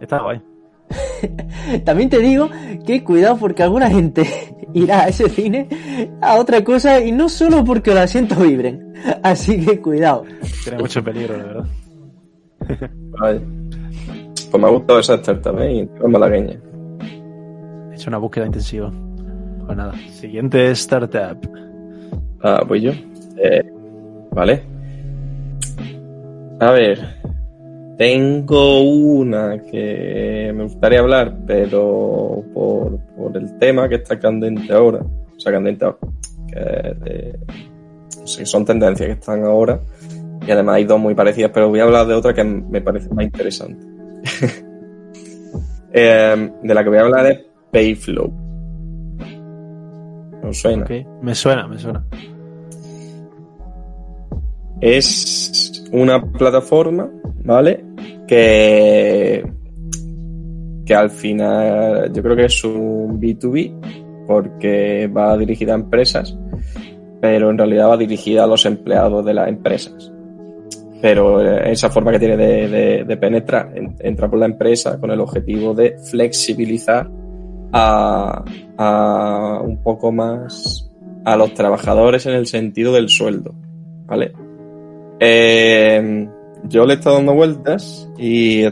está 0.00 0.22
guay 0.22 0.40
También 1.84 2.08
te 2.08 2.18
digo 2.18 2.48
que 2.86 3.02
cuidado 3.02 3.36
porque 3.36 3.62
alguna 3.62 3.90
gente 3.90 4.54
irá 4.80 5.04
a 5.04 5.08
ese 5.08 5.28
cine 5.28 5.68
a 6.20 6.36
otra 6.36 6.62
cosa 6.62 7.00
y 7.00 7.12
no 7.12 7.28
solo 7.28 7.64
porque 7.64 7.90
los 7.92 8.00
asientos 8.00 8.38
vibren. 8.38 8.92
Así 9.22 9.64
que 9.64 9.80
cuidado. 9.80 10.24
tiene 10.64 10.78
mucho 10.78 11.02
peligro 11.02 11.36
la 11.36 11.44
verdad 11.44 11.64
Vale. 13.20 13.40
Pues 14.50 14.62
me 14.62 14.66
ha 14.68 14.70
gustado 14.70 15.00
esa 15.00 15.14
startup, 15.16 15.58
¿eh? 15.60 15.72
Y 15.72 15.80
es 15.80 16.08
malagueña. 16.08 16.58
he 17.90 17.94
hecho 17.94 18.10
una 18.10 18.18
búsqueda 18.18 18.46
intensiva 18.46 18.92
pues 19.66 19.76
nada 19.76 19.94
siguiente 20.10 20.70
startup 20.70 21.38
Ah, 22.42 22.62
pues 22.66 22.82
yo. 22.82 22.92
Eh, 23.42 23.64
vale. 24.30 24.62
A 26.60 26.70
ver. 26.70 26.98
Tengo 27.96 28.82
una 28.82 29.62
que 29.62 30.52
me 30.54 30.64
gustaría 30.64 31.00
hablar, 31.00 31.34
pero 31.46 32.44
por, 32.52 32.98
por 33.16 33.36
el 33.36 33.58
tema 33.58 33.88
que 33.88 33.96
está 33.96 34.18
candente 34.18 34.72
ahora. 34.72 35.00
O 35.00 35.40
sea, 35.40 35.52
candente 35.52 35.84
ahora. 35.84 35.98
Que 36.48 37.38
no 38.20 38.26
sé, 38.26 38.44
son 38.44 38.64
tendencias 38.64 39.06
que 39.06 39.12
están 39.14 39.44
ahora. 39.44 39.80
Y 40.46 40.50
además 40.50 40.76
hay 40.76 40.84
dos 40.84 41.00
muy 41.00 41.14
parecidas, 41.14 41.50
pero 41.52 41.68
voy 41.68 41.80
a 41.80 41.84
hablar 41.84 42.06
de 42.06 42.14
otra 42.14 42.34
que 42.34 42.44
me 42.44 42.80
parece 42.80 43.08
más 43.10 43.24
interesante. 43.24 43.84
Eh, 45.98 46.50
de 46.62 46.74
la 46.74 46.82
que 46.82 46.90
voy 46.90 46.98
a 46.98 47.02
hablar 47.02 47.26
es 47.26 47.40
Payflow. 47.72 48.30
¿Os 50.42 50.58
suena? 50.60 50.84
Me 51.22 51.34
suena 51.34 51.66
me 51.66 51.78
suena 51.78 52.04
es 54.80 55.84
una 55.92 56.22
plataforma, 56.22 57.10
¿vale? 57.44 57.84
Que, 58.26 59.44
que 60.84 60.94
al 60.94 61.10
final 61.10 62.12
yo 62.12 62.22
creo 62.22 62.36
que 62.36 62.44
es 62.46 62.64
un 62.64 63.20
B2B 63.20 64.24
porque 64.26 65.06
va 65.08 65.36
dirigida 65.36 65.72
a 65.72 65.76
empresas, 65.76 66.36
pero 67.20 67.50
en 67.50 67.58
realidad 67.58 67.90
va 67.90 67.96
dirigida 67.96 68.44
a 68.44 68.46
los 68.46 68.66
empleados 68.66 69.24
de 69.24 69.34
las 69.34 69.48
empresas. 69.48 70.12
Pero 71.00 71.40
eh, 71.40 71.70
esa 71.72 71.90
forma 71.90 72.10
que 72.10 72.18
tiene 72.18 72.36
de, 72.36 72.68
de- 72.68 73.04
de 73.04 73.16
penetrar, 73.16 73.70
en- 73.76 73.94
entra 74.00 74.28
por 74.28 74.38
la 74.38 74.46
empresa 74.46 74.98
con 74.98 75.10
el 75.10 75.20
objetivo 75.20 75.74
de 75.74 75.96
flexibilizar 76.10 77.08
a, 77.72 78.44
a 78.78 79.60
un 79.62 79.82
poco 79.82 80.10
más 80.10 80.90
a 81.24 81.36
los 81.36 81.52
trabajadores 81.54 82.24
en 82.26 82.34
el 82.34 82.46
sentido 82.46 82.92
del 82.92 83.08
sueldo, 83.08 83.54
¿vale? 84.06 84.32
Eh, 85.20 86.28
yo 86.68 86.84
le 86.84 86.94
he 86.94 86.96
estado 86.96 87.16
dando 87.16 87.34
vueltas 87.34 88.08
y 88.18 88.64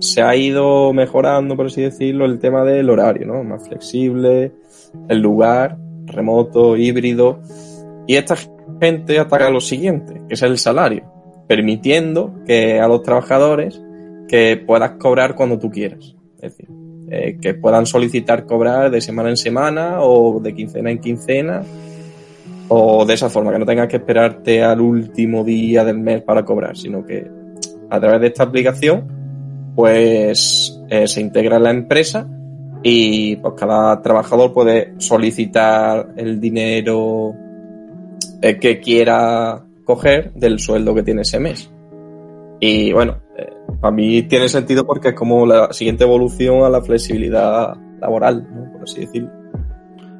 se 0.00 0.22
ha 0.22 0.34
ido 0.34 0.92
mejorando, 0.92 1.56
por 1.56 1.66
así 1.66 1.82
decirlo, 1.82 2.24
el 2.24 2.38
tema 2.38 2.64
del 2.64 2.88
horario, 2.90 3.26
¿no? 3.26 3.44
Más 3.44 3.66
flexible, 3.66 4.52
el 5.08 5.18
lugar, 5.18 5.78
remoto, 6.06 6.76
híbrido. 6.76 7.40
Y 8.06 8.16
esta 8.16 8.36
gente 8.80 9.18
ataca 9.18 9.50
lo 9.50 9.60
siguiente, 9.60 10.22
que 10.26 10.34
es 10.34 10.42
el 10.42 10.58
salario, 10.58 11.04
permitiendo 11.46 12.34
que 12.46 12.80
a 12.80 12.88
los 12.88 13.02
trabajadores 13.02 13.80
que 14.26 14.56
puedas 14.56 14.92
cobrar 14.92 15.34
cuando 15.34 15.58
tú 15.58 15.70
quieras. 15.70 16.16
Es 16.40 16.56
decir, 16.56 16.68
eh, 17.10 17.38
que 17.40 17.54
puedan 17.54 17.86
solicitar 17.86 18.46
cobrar 18.46 18.90
de 18.90 19.00
semana 19.00 19.28
en 19.28 19.36
semana 19.36 20.00
o 20.00 20.40
de 20.40 20.54
quincena 20.54 20.90
en 20.90 21.00
quincena 21.00 21.62
o 22.72 23.04
de 23.04 23.14
esa 23.14 23.28
forma, 23.28 23.52
que 23.52 23.58
no 23.58 23.66
tengas 23.66 23.88
que 23.88 23.96
esperarte 23.96 24.62
al 24.62 24.80
último 24.80 25.42
día 25.42 25.84
del 25.84 25.98
mes 25.98 26.22
para 26.22 26.44
cobrar, 26.44 26.76
sino 26.76 27.04
que 27.04 27.28
a 27.90 27.98
través 27.98 28.20
de 28.20 28.28
esta 28.28 28.44
aplicación, 28.44 29.72
pues 29.74 30.80
eh, 30.88 31.08
se 31.08 31.20
integra 31.20 31.56
en 31.56 31.64
la 31.64 31.70
empresa 31.70 32.28
y 32.84 33.34
pues 33.36 33.54
cada 33.56 34.00
trabajador 34.00 34.52
puede 34.52 34.94
solicitar 34.98 36.12
el 36.16 36.40
dinero 36.40 37.34
eh, 38.40 38.56
que 38.60 38.78
quiera 38.78 39.64
coger 39.84 40.32
del 40.34 40.60
sueldo 40.60 40.94
que 40.94 41.02
tiene 41.02 41.22
ese 41.22 41.40
mes. 41.40 41.72
Y 42.60 42.92
bueno, 42.92 43.16
eh, 43.36 43.50
para 43.80 43.92
mí 43.92 44.22
tiene 44.22 44.48
sentido 44.48 44.86
porque 44.86 45.08
es 45.08 45.14
como 45.14 45.44
la 45.44 45.72
siguiente 45.72 46.04
evolución 46.04 46.62
a 46.62 46.70
la 46.70 46.82
flexibilidad 46.82 47.74
laboral, 48.00 48.46
¿no? 48.54 48.72
por 48.72 48.82
así 48.84 49.00
decirlo. 49.00 49.30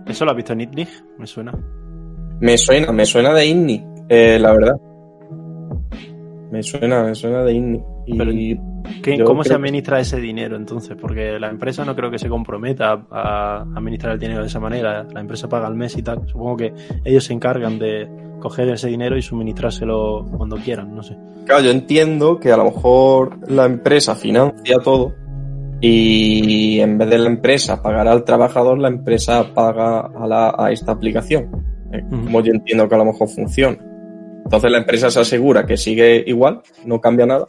eso 0.09 0.25
lo 0.25 0.33
has 0.33 0.37
visto 0.37 0.53
en 0.53 0.63
Itnig 0.63 0.89
me 1.17 1.29
suena 1.29 1.53
Me 2.41 2.57
suena, 2.59 2.93
me 2.93 3.05
suena 3.07 3.33
de 3.35 3.47
INNI, 3.47 3.85
eh, 4.09 4.39
la 4.41 4.53
verdad. 4.53 4.77
Me 6.51 6.63
suena, 6.63 7.05
me 7.05 7.15
suena 7.15 7.43
de 7.45 7.53
INNI. 7.53 7.81
Y 8.07 8.19
Pero- 8.19 8.33
¿Qué- 9.03 9.17
Yo 9.19 9.25
¿Cómo 9.25 9.45
se 9.45 9.51
que- 9.51 9.55
administra 9.57 10.01
ese 10.01 10.19
dinero 10.19 10.57
entonces? 10.57 10.97
Porque 11.01 11.39
la 11.39 11.49
empresa 11.49 11.85
no 11.85 11.95
creo 11.95 12.11
que 12.11 12.19
se 12.19 12.29
comprometa 12.29 12.93
a, 13.11 13.59
a 13.59 13.61
administrar 13.77 14.15
el 14.15 14.19
dinero 14.19 14.41
de 14.41 14.49
esa 14.49 14.59
manera. 14.59 15.07
La 15.13 15.21
empresa 15.21 15.49
paga 15.49 15.67
al 15.69 15.77
mes 15.77 15.97
y 15.97 16.03
tal. 16.03 16.27
Supongo 16.27 16.57
que 16.57 16.73
ellos 17.05 17.23
se 17.25 17.33
encargan 17.33 17.79
de 17.79 18.09
coger 18.41 18.69
ese 18.71 18.89
dinero 18.89 19.17
y 19.17 19.23
suministrárselo 19.23 20.27
cuando 20.37 20.57
quieran, 20.57 20.95
no 20.97 21.03
sé. 21.03 21.15
claro, 21.45 21.63
yo 21.63 21.71
entiendo 21.71 22.39
que 22.41 22.51
a 22.51 22.57
lo 22.57 22.65
mejor 22.65 23.39
la 23.51 23.67
empresa 23.67 24.15
financia 24.15 24.79
todo 24.83 25.13
y 25.83 26.81
en 26.81 26.97
vez 26.99 27.11
de 27.11 27.19
la 27.19 27.29
empresa 27.29 27.83
pagar 27.83 28.09
al 28.09 28.25
trabajador, 28.25 28.79
la 28.79 28.89
empresa 28.89 29.53
paga 29.55 30.01
a, 30.01 30.27
la, 30.27 30.55
a 30.57 30.71
esta 30.73 30.93
aplicación. 30.93 31.51
Eh. 31.93 32.05
Como 32.09 32.41
yo 32.43 32.53
entiendo 32.53 32.89
que 32.89 32.95
a 32.95 32.99
lo 32.99 33.05
mejor 33.07 33.29
funciona. 33.29 33.79
Entonces 34.45 34.71
la 34.71 34.79
empresa 34.79 35.11
se 35.11 35.21
asegura 35.21 35.67
que 35.67 35.77
sigue 35.77 36.23
igual, 36.27 36.61
no 36.85 37.01
cambia 37.01 37.27
nada. 37.27 37.47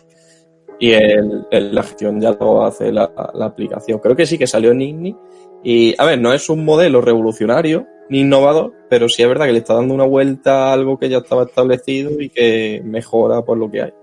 Y 0.80 0.92
el, 0.92 1.46
el- 1.52 1.76
la 1.76 1.84
gestión 1.84 2.20
ya 2.20 2.32
lo 2.40 2.64
hace 2.66 2.92
la, 2.92 3.12
la 3.34 3.46
aplicación. 3.46 4.00
Creo 4.00 4.16
que 4.16 4.26
sí 4.26 4.38
que 4.38 4.48
salió 4.48 4.72
en 4.72 4.82
INNI. 4.82 5.16
Y, 5.64 5.96
a 6.02 6.06
ver, 6.06 6.20
no 6.20 6.34
es 6.34 6.50
un 6.50 6.66
modelo 6.66 7.02
revolucionario 7.02 7.86
ni 8.10 8.22
innovador, 8.22 8.74
pero 8.90 9.08
sí 9.08 9.22
es 9.22 9.28
verdad 9.30 9.46
que 9.46 9.52
le 9.54 9.60
está 9.60 9.76
dando 9.76 9.94
una 9.94 10.06
vuelta 10.06 10.70
a 10.70 10.74
algo 10.74 10.98
que 10.98 11.08
ya 11.08 11.20
estaba 11.20 11.44
establecido 11.44 12.20
y 12.20 12.30
que 12.30 12.82
mejora 12.84 13.44
por 13.46 13.58
lo 13.60 13.70
que 13.70 13.84
hay. 13.84 13.94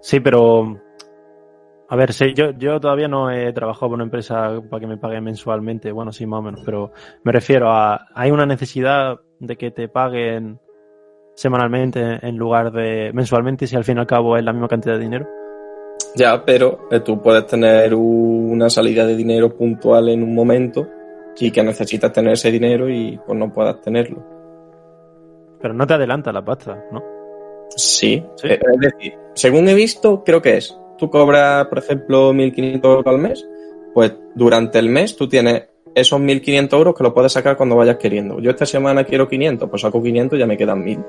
Sí, 0.00 0.18
pero. 0.20 0.80
A 1.88 1.94
ver, 1.96 2.12
sí, 2.12 2.34
yo, 2.34 2.50
yo 2.58 2.80
todavía 2.80 3.06
no 3.06 3.30
he 3.30 3.52
trabajado 3.52 3.90
por 3.90 3.94
una 3.94 4.04
empresa 4.04 4.60
para 4.68 4.80
que 4.80 4.86
me 4.86 4.96
pague 4.96 5.20
mensualmente. 5.20 5.92
Bueno, 5.92 6.12
sí, 6.12 6.26
más 6.26 6.40
o 6.40 6.42
menos, 6.42 6.62
pero 6.64 6.90
me 7.22 7.32
refiero 7.32 7.70
a. 7.70 8.08
¿Hay 8.14 8.30
una 8.32 8.44
necesidad 8.46 9.20
de 9.38 9.56
que 9.56 9.70
te 9.70 9.88
paguen 9.88 10.58
semanalmente 11.34 12.18
en 12.26 12.36
lugar 12.36 12.72
de 12.72 13.10
mensualmente 13.12 13.66
si 13.66 13.76
al 13.76 13.84
fin 13.84 13.98
y 13.98 14.00
al 14.00 14.06
cabo 14.06 14.36
es 14.36 14.44
la 14.44 14.52
misma 14.52 14.68
cantidad 14.68 14.94
de 14.94 15.00
dinero? 15.00 15.28
Ya, 16.16 16.44
pero 16.44 16.88
eh, 16.90 17.00
tú 17.00 17.20
puedes 17.22 17.46
tener 17.46 17.94
una 17.94 18.70
salida 18.70 19.06
de 19.06 19.14
dinero 19.14 19.54
puntual 19.54 20.08
en 20.08 20.22
un 20.22 20.34
momento 20.34 20.88
y 21.38 21.50
que 21.50 21.62
necesitas 21.62 22.10
tener 22.12 22.32
ese 22.32 22.50
dinero 22.50 22.88
y 22.88 23.20
pues 23.24 23.38
no 23.38 23.52
puedas 23.52 23.80
tenerlo. 23.82 24.24
Pero 25.60 25.74
no 25.74 25.86
te 25.86 25.94
adelanta 25.94 26.32
la 26.32 26.44
pasta, 26.44 26.82
¿no? 26.90 27.02
Sí, 27.76 28.24
Sí. 28.36 28.48
eh, 28.48 28.58
es 28.60 28.80
decir, 28.80 29.14
según 29.34 29.68
he 29.68 29.74
visto, 29.74 30.24
creo 30.24 30.40
que 30.40 30.56
es. 30.56 30.78
Tú 30.98 31.10
cobras, 31.10 31.66
por 31.66 31.78
ejemplo, 31.78 32.32
1.500 32.32 32.84
euros 32.84 33.06
al 33.06 33.18
mes, 33.18 33.46
pues 33.94 34.14
durante 34.34 34.78
el 34.78 34.88
mes 34.88 35.16
tú 35.16 35.28
tienes 35.28 35.64
esos 35.94 36.20
1.500 36.20 36.72
euros 36.76 36.94
que 36.94 37.02
lo 37.04 37.14
puedes 37.14 37.32
sacar 37.32 37.56
cuando 37.56 37.76
vayas 37.76 37.96
queriendo. 37.96 38.38
Yo 38.40 38.50
esta 38.50 38.66
semana 38.66 39.04
quiero 39.04 39.28
500, 39.28 39.68
pues 39.68 39.82
saco 39.82 40.02
500 40.02 40.36
y 40.36 40.40
ya 40.40 40.46
me 40.46 40.56
quedan 40.56 40.82
1.000. 40.84 41.04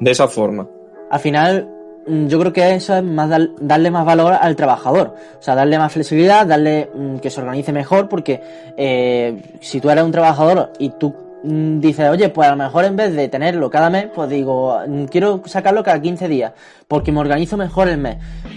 De 0.00 0.10
esa 0.10 0.28
forma. 0.28 0.68
Al 1.10 1.20
final, 1.20 1.68
mm, 2.06 2.26
yo 2.26 2.38
creo 2.40 2.52
que 2.52 2.74
eso 2.74 2.96
es 2.96 3.02
más 3.04 3.28
dar- 3.28 3.50
darle 3.60 3.90
más 3.90 4.04
valor 4.04 4.32
al 4.40 4.56
trabajador. 4.56 5.14
O 5.38 5.42
sea, 5.42 5.54
darle 5.54 5.78
más 5.78 5.92
flexibilidad, 5.92 6.46
darle 6.46 6.88
mm, 6.94 7.16
que 7.18 7.30
se 7.30 7.40
organice 7.40 7.72
mejor, 7.72 8.08
porque 8.08 8.40
eh, 8.76 9.40
si 9.60 9.80
tú 9.80 9.90
eres 9.90 10.04
un 10.04 10.12
trabajador 10.12 10.70
y 10.78 10.90
tú 10.90 11.14
dices, 11.44 12.08
oye, 12.08 12.30
pues 12.30 12.48
a 12.48 12.52
lo 12.52 12.56
mejor 12.64 12.84
en 12.84 12.96
vez 12.96 13.14
de 13.14 13.28
tenerlo 13.28 13.68
cada 13.70 13.90
mes, 13.90 14.06
pues 14.14 14.30
digo, 14.30 14.78
mm, 14.86 15.04
quiero 15.04 15.42
sacarlo 15.44 15.82
cada 15.82 16.00
15 16.00 16.26
días, 16.28 16.52
porque 16.88 17.12
me 17.12 17.20
organizo 17.20 17.56
mejor 17.56 17.88
el 17.88 17.98
mes. 17.98 18.16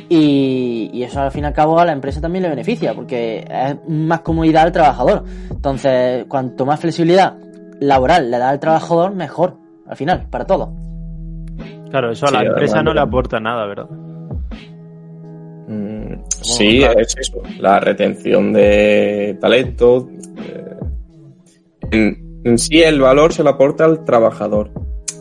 Y, 0.09 0.89
y 0.93 1.03
eso 1.03 1.19
al 1.21 1.31
fin 1.31 1.43
y 1.43 1.47
al 1.47 1.53
cabo 1.53 1.79
a 1.79 1.85
la 1.85 1.91
empresa 1.91 2.21
también 2.21 2.43
le 2.43 2.49
beneficia, 2.49 2.93
porque 2.93 3.45
es 3.49 3.75
más 3.89 4.21
comodidad 4.21 4.63
al 4.63 4.71
trabajador. 4.71 5.23
Entonces, 5.51 6.25
cuanto 6.29 6.65
más 6.65 6.79
flexibilidad 6.79 7.35
laboral 7.79 8.31
le 8.31 8.37
da 8.37 8.49
al 8.49 8.59
trabajador, 8.59 9.13
mejor, 9.13 9.57
al 9.87 9.97
final, 9.97 10.27
para 10.29 10.45
todo. 10.45 10.73
Claro, 11.89 12.11
eso 12.11 12.25
a 12.25 12.29
Sí, 12.29 12.35
la 12.35 12.43
empresa 12.43 12.83
no 12.83 12.93
le 12.93 13.01
aporta 13.01 13.39
nada, 13.39 13.65
¿verdad? 13.65 13.87
Mm, 15.67 16.13
sí, 16.29 16.79
claro. 16.79 16.99
es 16.99 17.15
eso. 17.17 17.41
La 17.59 17.79
retención 17.79 18.53
de 18.53 19.37
talento. 19.41 20.07
eh, 20.37 20.75
en, 21.91 22.26
en 22.43 22.57
sí, 22.57 22.81
el 22.81 22.99
valor 23.01 23.33
se 23.33 23.43
lo 23.43 23.49
aporta 23.51 23.85
al 23.85 24.03
trabajador, 24.05 24.71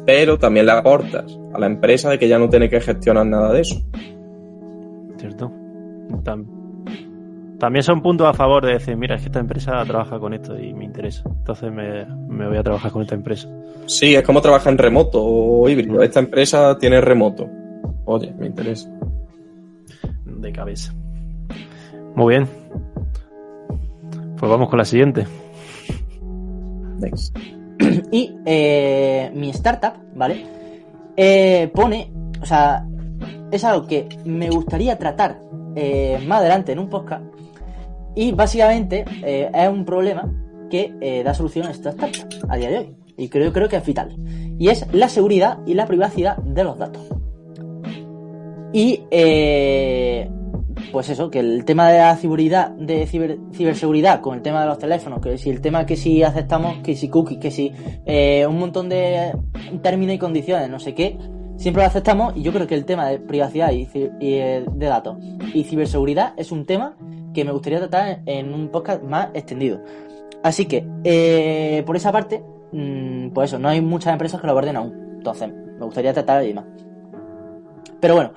pero 0.04 0.38
también 0.38 0.66
le 0.66 0.72
aportas 0.72 1.38
a 1.54 1.58
la 1.58 1.66
empresa 1.66 2.10
de 2.10 2.18
que 2.18 2.28
ya 2.28 2.38
no 2.38 2.48
tiene 2.48 2.68
que 2.68 2.80
gestionar 2.80 3.26
nada 3.26 3.52
de 3.52 3.60
eso. 3.62 3.76
¿Cierto? 5.18 5.50
Tam- 6.22 6.46
También 7.58 7.82
son 7.82 8.02
puntos 8.02 8.26
a 8.28 8.34
favor 8.34 8.64
de 8.66 8.74
decir, 8.74 8.96
mira, 8.96 9.14
es 9.16 9.22
que 9.22 9.28
esta 9.28 9.40
empresa 9.40 9.82
trabaja 9.86 10.18
con 10.20 10.34
esto 10.34 10.58
y 10.58 10.74
me 10.74 10.84
interesa. 10.84 11.22
Entonces 11.26 11.72
me, 11.72 12.04
me 12.28 12.46
voy 12.48 12.58
a 12.58 12.62
trabajar 12.62 12.92
con 12.92 13.02
esta 13.02 13.14
empresa. 13.14 13.48
Sí, 13.86 14.14
es 14.14 14.22
como 14.22 14.40
trabajar 14.42 14.72
en 14.72 14.78
remoto 14.78 15.24
o 15.24 15.68
híbrido. 15.68 16.02
Esta 16.02 16.20
empresa 16.20 16.76
tiene 16.78 17.00
remoto. 17.00 17.48
Oye, 18.04 18.32
me 18.38 18.46
interesa. 18.46 18.88
De 20.26 20.52
cabeza. 20.52 20.92
Muy 22.14 22.34
bien. 22.34 22.46
Pues 24.38 24.50
vamos 24.50 24.68
con 24.68 24.78
la 24.78 24.84
siguiente. 24.84 25.26
Y 28.10 28.34
eh, 28.46 29.30
mi 29.34 29.50
startup, 29.50 29.94
¿vale? 30.14 30.46
Eh, 31.16 31.70
pone, 31.74 32.10
o 32.40 32.46
sea, 32.46 32.86
es 33.50 33.64
algo 33.64 33.86
que 33.86 34.08
me 34.24 34.50
gustaría 34.50 34.98
tratar 34.98 35.40
eh, 35.74 36.18
más 36.26 36.40
adelante 36.40 36.72
en 36.72 36.78
un 36.78 36.88
podcast. 36.88 37.24
Y 38.14 38.32
básicamente 38.32 39.04
eh, 39.22 39.50
es 39.52 39.68
un 39.68 39.84
problema 39.84 40.32
que 40.70 41.22
da 41.24 41.34
solución 41.34 41.66
a 41.66 41.70
esta 41.70 41.90
startup 41.90 42.26
a 42.48 42.56
día 42.56 42.70
de 42.70 42.78
hoy. 42.78 42.96
Y 43.18 43.28
creo, 43.28 43.52
creo 43.52 43.68
que 43.68 43.76
es 43.76 43.86
vital. 43.86 44.16
Y 44.58 44.68
es 44.68 44.86
la 44.92 45.08
seguridad 45.08 45.58
y 45.66 45.74
la 45.74 45.86
privacidad 45.86 46.38
de 46.38 46.64
los 46.64 46.78
datos. 46.78 47.06
Y 48.72 49.04
eh, 49.10 50.28
pues 50.92 51.10
eso, 51.10 51.30
que 51.30 51.40
el 51.40 51.64
tema 51.64 51.90
de 51.90 51.98
la 51.98 52.16
ciberseguridad 52.16 54.20
con 54.20 54.36
el 54.36 54.42
tema 54.42 54.62
de 54.62 54.66
los 54.66 54.78
teléfonos, 54.78 55.20
que 55.20 55.38
si 55.38 55.50
el 55.50 55.60
tema 55.60 55.86
que 55.86 55.96
si 55.96 56.22
aceptamos, 56.22 56.78
que 56.82 56.96
si 56.96 57.08
cookies, 57.08 57.38
que 57.38 57.50
si 57.50 57.72
eh, 58.04 58.46
un 58.46 58.58
montón 58.58 58.88
de 58.88 59.32
términos 59.82 60.14
y 60.14 60.18
condiciones, 60.18 60.70
no 60.70 60.78
sé 60.78 60.94
qué, 60.94 61.18
siempre 61.56 61.82
lo 61.82 61.88
aceptamos 61.88 62.36
y 62.36 62.42
yo 62.42 62.52
creo 62.52 62.66
que 62.66 62.74
el 62.74 62.84
tema 62.84 63.08
de 63.08 63.18
privacidad 63.18 63.72
y, 63.72 63.88
y, 64.20 64.34
eh, 64.34 64.64
de 64.70 64.86
datos 64.86 65.16
y 65.54 65.64
ciberseguridad 65.64 66.34
es 66.36 66.52
un 66.52 66.66
tema 66.66 66.96
que 67.34 67.44
me 67.44 67.52
gustaría 67.52 67.78
tratar 67.78 68.20
en, 68.24 68.54
un 68.54 68.68
podcast 68.68 69.02
más 69.02 69.28
extendido. 69.34 69.82
Así 70.42 70.66
que, 70.66 70.86
eh, 71.04 71.82
por 71.84 71.96
esa 71.96 72.10
parte, 72.10 72.42
mm, 72.72 73.30
pues 73.30 73.50
eso, 73.50 73.58
no 73.58 73.68
hay 73.68 73.80
muchas 73.80 74.12
empresas 74.12 74.40
que 74.40 74.46
lo 74.46 74.52
aborden 74.52 74.76
aún. 74.76 75.16
Entonces, 75.18 75.48
me 75.48 75.84
gustaría 75.84 76.14
tratar 76.14 76.38
ahí 76.38 76.54
más. 76.54 76.64
Pero 78.00 78.14
bueno, 78.14 78.32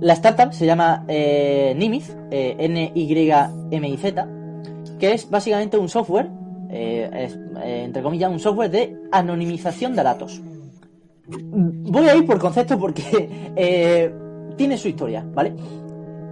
la 0.00 0.12
startup 0.14 0.52
se 0.52 0.66
llama 0.66 1.04
eh, 1.08 1.74
Nimiz, 1.76 2.16
eh, 2.30 2.56
N-Y-M-I-Z, 2.58 4.28
que 4.98 5.12
es 5.12 5.28
básicamente 5.28 5.76
un 5.78 5.88
software, 5.88 6.28
eh, 6.70 7.28
eh, 7.64 7.82
entre 7.84 8.02
comillas, 8.02 8.30
un 8.30 8.38
software 8.38 8.70
de 8.70 8.96
anonimización 9.12 9.96
de 9.96 10.02
datos. 10.02 10.40
Voy 11.26 12.08
a 12.08 12.14
ir 12.16 12.24
por 12.26 12.38
concepto 12.38 12.78
porque 12.78 13.02
tiene 14.56 14.78
su 14.78 14.88
historia, 14.88 15.24
¿vale? 15.34 15.54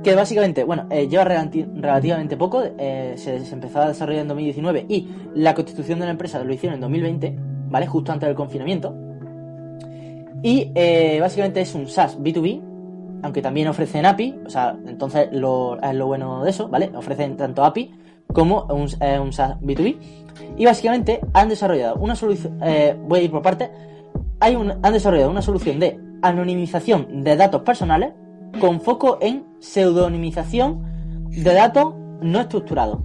Que 0.03 0.15
básicamente, 0.15 0.63
bueno, 0.65 0.89
lleva 0.89 1.25
relati- 1.25 1.69
relativamente 1.81 2.37
poco, 2.37 2.63
se, 2.63 3.17
se 3.17 3.55
empezó 3.55 3.81
a 3.81 3.89
desarrollar 3.89 4.23
en 4.23 4.29
2019 4.29 4.87
y 4.89 5.09
la 5.35 5.55
constitución 5.55 5.99
de 5.99 6.05
la 6.07 6.13
empresa 6.13 6.43
lo 6.43 6.53
hicieron 6.55 6.77
en 6.77 6.81
2020, 6.83 7.37
¿vale? 7.69 7.87
Justo 7.87 8.13
antes 8.13 8.29
del 8.29 8.37
confinamiento. 8.37 8.95
Y 10.43 10.71
básicamente 11.21 11.61
es 11.63 11.75
un 11.75 11.89
SaaS 11.89 12.19
B2B, 12.19 12.76
aunque 13.27 13.43
también 13.43 13.67
ofrecen 13.67 14.07
API, 14.07 14.37
o 14.47 14.51
sea, 14.51 14.77
entonces 14.87 15.29
lo, 15.33 15.81
es 15.83 15.95
lo 15.95 16.07
bueno 16.07 16.45
de 16.45 16.51
eso, 16.51 16.69
¿vale? 16.69 16.93
Ofrecen 16.95 17.37
tanto 17.37 17.65
API 17.65 17.93
como 18.33 18.67
un, 18.71 18.89
eh, 19.01 19.19
un 19.19 19.33
SaaS 19.33 19.59
B2B. 19.61 19.97
Y 20.57 20.65
básicamente 20.65 21.21
han 21.33 21.49
desarrollado 21.49 21.97
una 21.97 22.15
solución, 22.15 22.57
eh, 22.63 22.97
voy 22.97 23.19
a 23.19 23.23
ir 23.25 23.31
por 23.33 23.43
partes, 23.43 23.71
hay 24.39 24.55
han 24.55 24.93
desarrollado 24.93 25.31
una 25.31 25.43
solución 25.43 25.81
de 25.81 25.99
anonimización 26.23 27.25
de 27.25 27.35
datos 27.35 27.63
personales 27.63 28.13
con 28.61 28.81
foco 28.81 29.19
en 29.21 29.45
pseudonimización 29.59 31.29
de 31.31 31.53
datos 31.53 31.95
no 32.23 32.41
estructurados. 32.41 33.01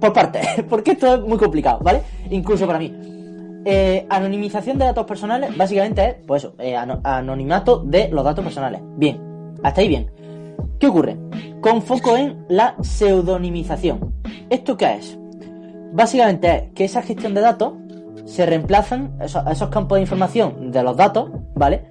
Por 0.00 0.12
partes, 0.14 0.46
porque 0.70 0.92
esto 0.92 1.16
es 1.16 1.20
muy 1.20 1.36
complicado, 1.36 1.80
¿vale? 1.82 2.00
Incluso 2.30 2.66
para 2.66 2.78
mí. 2.78 3.17
Eh, 3.64 4.06
anonimización 4.08 4.78
de 4.78 4.86
datos 4.86 5.04
personales 5.04 5.56
básicamente 5.56 6.06
es, 6.06 6.14
pues 6.26 6.48
eh, 6.58 6.76
ano- 6.76 7.00
anonimato 7.04 7.78
de 7.80 8.08
los 8.08 8.24
datos 8.24 8.44
personales. 8.44 8.80
Bien, 8.96 9.20
hasta 9.62 9.80
ahí 9.80 9.88
bien. 9.88 10.10
¿Qué 10.78 10.86
ocurre? 10.86 11.16
Con 11.60 11.82
foco 11.82 12.16
en 12.16 12.44
la 12.48 12.76
pseudonimización. 12.80 14.14
¿Esto 14.48 14.76
qué 14.76 14.94
es? 14.94 15.18
Básicamente 15.92 16.54
es 16.54 16.62
que 16.74 16.84
esa 16.84 17.02
gestión 17.02 17.34
de 17.34 17.40
datos 17.40 17.72
se 18.24 18.46
reemplazan, 18.46 19.16
esos, 19.20 19.68
campos 19.70 19.96
de 19.96 20.02
información 20.02 20.70
de 20.70 20.82
los 20.82 20.96
datos, 20.96 21.30
¿vale? 21.54 21.82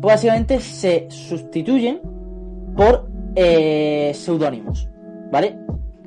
Pues 0.00 0.14
básicamente 0.14 0.60
se 0.60 1.06
sustituyen 1.10 2.00
por 2.76 3.08
eh, 3.34 4.12
seudónimos, 4.14 4.88
¿vale? 5.30 5.58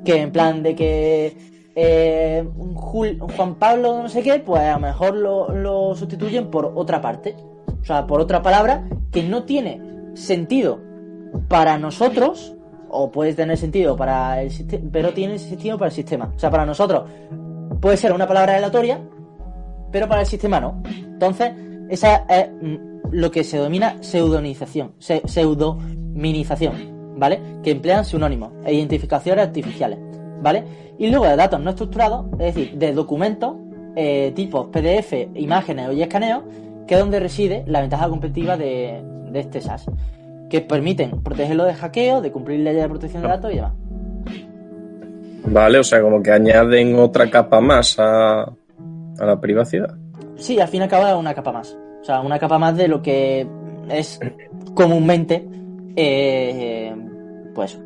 Que 0.04 0.22
en 0.22 0.32
plan 0.32 0.62
de 0.62 0.74
que 0.74 1.36
eh, 1.76 2.44
Juan 2.74 3.54
Pablo 3.56 4.02
no 4.02 4.08
sé 4.08 4.22
qué, 4.22 4.38
pues 4.40 4.62
a 4.62 4.72
lo 4.74 4.80
mejor 4.80 5.14
lo, 5.14 5.50
lo 5.50 5.94
sustituyen 5.94 6.50
por 6.50 6.72
otra 6.74 7.00
parte, 7.00 7.36
o 7.80 7.84
sea, 7.84 8.06
por 8.06 8.20
otra 8.20 8.42
palabra 8.42 8.88
que 9.12 9.22
no 9.22 9.44
tiene 9.44 9.80
sentido 10.14 10.80
para 11.48 11.78
nosotros, 11.78 12.54
o 12.88 13.10
puede 13.10 13.34
tener 13.34 13.58
sentido 13.58 13.94
para 13.96 14.40
el 14.42 14.50
sistema, 14.50 14.88
pero 14.90 15.12
tiene 15.12 15.38
sentido 15.38 15.76
para 15.76 15.88
el 15.88 15.94
sistema. 15.94 16.32
O 16.34 16.38
sea, 16.38 16.50
para 16.50 16.64
nosotros 16.64 17.02
puede 17.80 17.96
ser 17.98 18.12
una 18.12 18.26
palabra 18.26 18.56
aleatoria, 18.56 18.98
pero 19.92 20.08
para 20.08 20.22
el 20.22 20.26
sistema 20.26 20.60
no. 20.60 20.82
Entonces, 20.86 21.52
esa 21.90 22.24
es 22.28 22.48
mm, 22.62 22.76
lo 23.10 23.30
que 23.30 23.44
se 23.44 23.58
denomina 23.58 23.96
pseudonización, 24.02 24.92
se- 24.98 25.22
pseudominización, 25.26 27.14
¿vale? 27.18 27.40
Que 27.62 27.72
emplean 27.72 28.04
sinónimos 28.04 28.52
e 28.64 28.72
identificaciones 28.74 29.46
artificiales, 29.46 29.98
¿vale? 30.42 30.64
Y 30.98 31.08
luego 31.08 31.26
de 31.26 31.36
datos 31.36 31.60
no 31.60 31.70
estructurados, 31.70 32.26
es 32.32 32.54
decir, 32.54 32.78
de 32.78 32.92
documentos, 32.92 33.54
eh, 33.94 34.32
tipos 34.34 34.68
PDF, 34.68 35.12
imágenes 35.34 35.92
y 35.94 36.02
escaneos, 36.02 36.42
que 36.86 36.94
es 36.94 37.00
donde 37.00 37.20
reside 37.20 37.64
la 37.66 37.80
ventaja 37.80 38.08
competitiva 38.08 38.56
de, 38.56 39.02
de 39.30 39.40
este 39.40 39.60
SaaS, 39.60 39.86
que 40.48 40.60
permiten 40.60 41.22
protegerlo 41.22 41.64
de 41.64 41.74
hackeo, 41.74 42.20
de 42.20 42.30
cumplir 42.30 42.60
leyes 42.60 42.82
de 42.82 42.88
protección 42.88 43.22
de 43.22 43.28
datos 43.28 43.52
y 43.52 43.56
demás. 43.56 43.72
Vale, 45.48 45.78
o 45.78 45.84
sea, 45.84 46.02
como 46.02 46.22
que 46.22 46.32
añaden 46.32 46.98
otra 46.98 47.30
capa 47.30 47.60
más 47.60 47.98
a, 47.98 48.42
a 48.42 49.24
la 49.24 49.40
privacidad. 49.40 49.94
Sí, 50.36 50.60
al 50.60 50.68
fin 50.68 50.80
y 50.80 50.84
al 50.84 50.90
cabo 50.90 51.06
es 51.06 51.14
una 51.14 51.34
capa 51.34 51.52
más. 51.52 51.76
O 52.00 52.04
sea, 52.04 52.20
una 52.20 52.38
capa 52.38 52.58
más 52.58 52.76
de 52.76 52.88
lo 52.88 53.02
que 53.02 53.46
es 53.88 54.20
comúnmente, 54.74 55.46
eh, 55.94 56.94
pues, 57.54 57.80